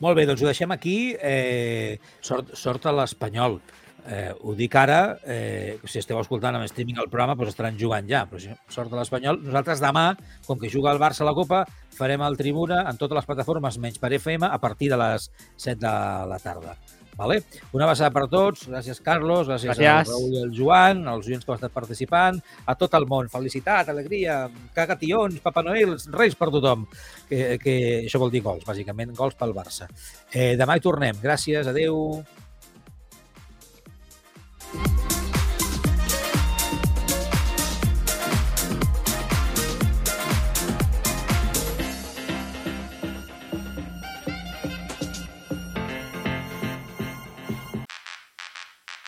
Molt 0.00 0.18
bé, 0.18 0.26
doncs 0.28 0.42
ho 0.44 0.48
deixem 0.50 0.72
aquí. 0.74 1.16
Eh, 1.16 1.96
sort, 2.20 2.52
sort 2.58 2.84
a 2.88 2.92
l'Espanyol. 2.92 3.60
Eh, 4.06 4.30
ho 4.44 4.52
dic 4.54 4.74
ara, 4.78 5.16
eh, 5.24 5.78
si 5.88 5.98
esteu 5.98 6.20
escoltant 6.20 6.54
amb 6.54 6.68
streaming 6.68 7.00
el 7.02 7.08
programa, 7.10 7.34
doncs 7.34 7.54
estaran 7.54 7.78
jugant 7.80 8.06
ja, 8.06 8.22
però 8.28 8.38
si 8.42 8.52
sort 8.70 8.92
a 8.92 9.00
l'Espanyol. 9.00 9.40
Nosaltres 9.48 9.82
demà, 9.82 10.10
com 10.46 10.60
que 10.60 10.70
juga 10.70 10.92
el 10.92 11.00
Barça 11.02 11.24
a 11.24 11.30
la 11.30 11.34
Copa, 11.34 11.64
farem 11.96 12.22
el 12.22 12.36
Tribuna 12.38 12.84
en 12.90 13.00
totes 13.00 13.18
les 13.18 13.26
plataformes, 13.26 13.80
menys 13.82 13.98
per 13.98 14.12
FM, 14.20 14.46
a 14.46 14.60
partir 14.62 14.92
de 14.92 15.00
les 15.00 15.30
7 15.56 15.80
de 15.80 15.96
la 16.30 16.38
tarda. 16.44 16.76
Vale? 17.16 17.40
Una 17.72 17.86
abraçada 17.86 18.10
per 18.12 18.26
tots. 18.28 18.66
Gràcies, 18.68 19.00
Carlos. 19.00 19.48
Gràcies, 19.48 19.72
Gràcies. 19.72 20.10
al 20.12 20.12
Raül 20.12 20.34
i 20.34 20.42
al 20.42 20.50
Joan, 20.54 21.02
als 21.08 21.26
oients 21.30 21.44
que 21.44 21.50
heu 21.52 21.56
estat 21.56 21.72
participant, 21.72 22.40
a 22.66 22.74
tot 22.76 22.94
el 22.98 23.06
món. 23.08 23.30
Felicitat, 23.32 23.88
alegria, 23.88 24.42
cagations, 24.76 25.40
Papa 25.40 25.62
Noel, 25.64 25.96
reis 26.12 26.36
per 26.36 26.50
tothom. 26.52 26.86
Que, 27.28 27.56
que 27.62 27.76
això 28.04 28.20
vol 28.22 28.30
dir 28.30 28.42
gols, 28.44 28.64
bàsicament, 28.68 29.14
gols 29.16 29.34
pel 29.34 29.54
Barça. 29.56 29.88
Eh, 30.30 30.54
demà 30.60 30.76
hi 30.76 30.84
tornem. 30.84 31.16
Gràcies, 31.22 31.66
adeu. 31.72 32.22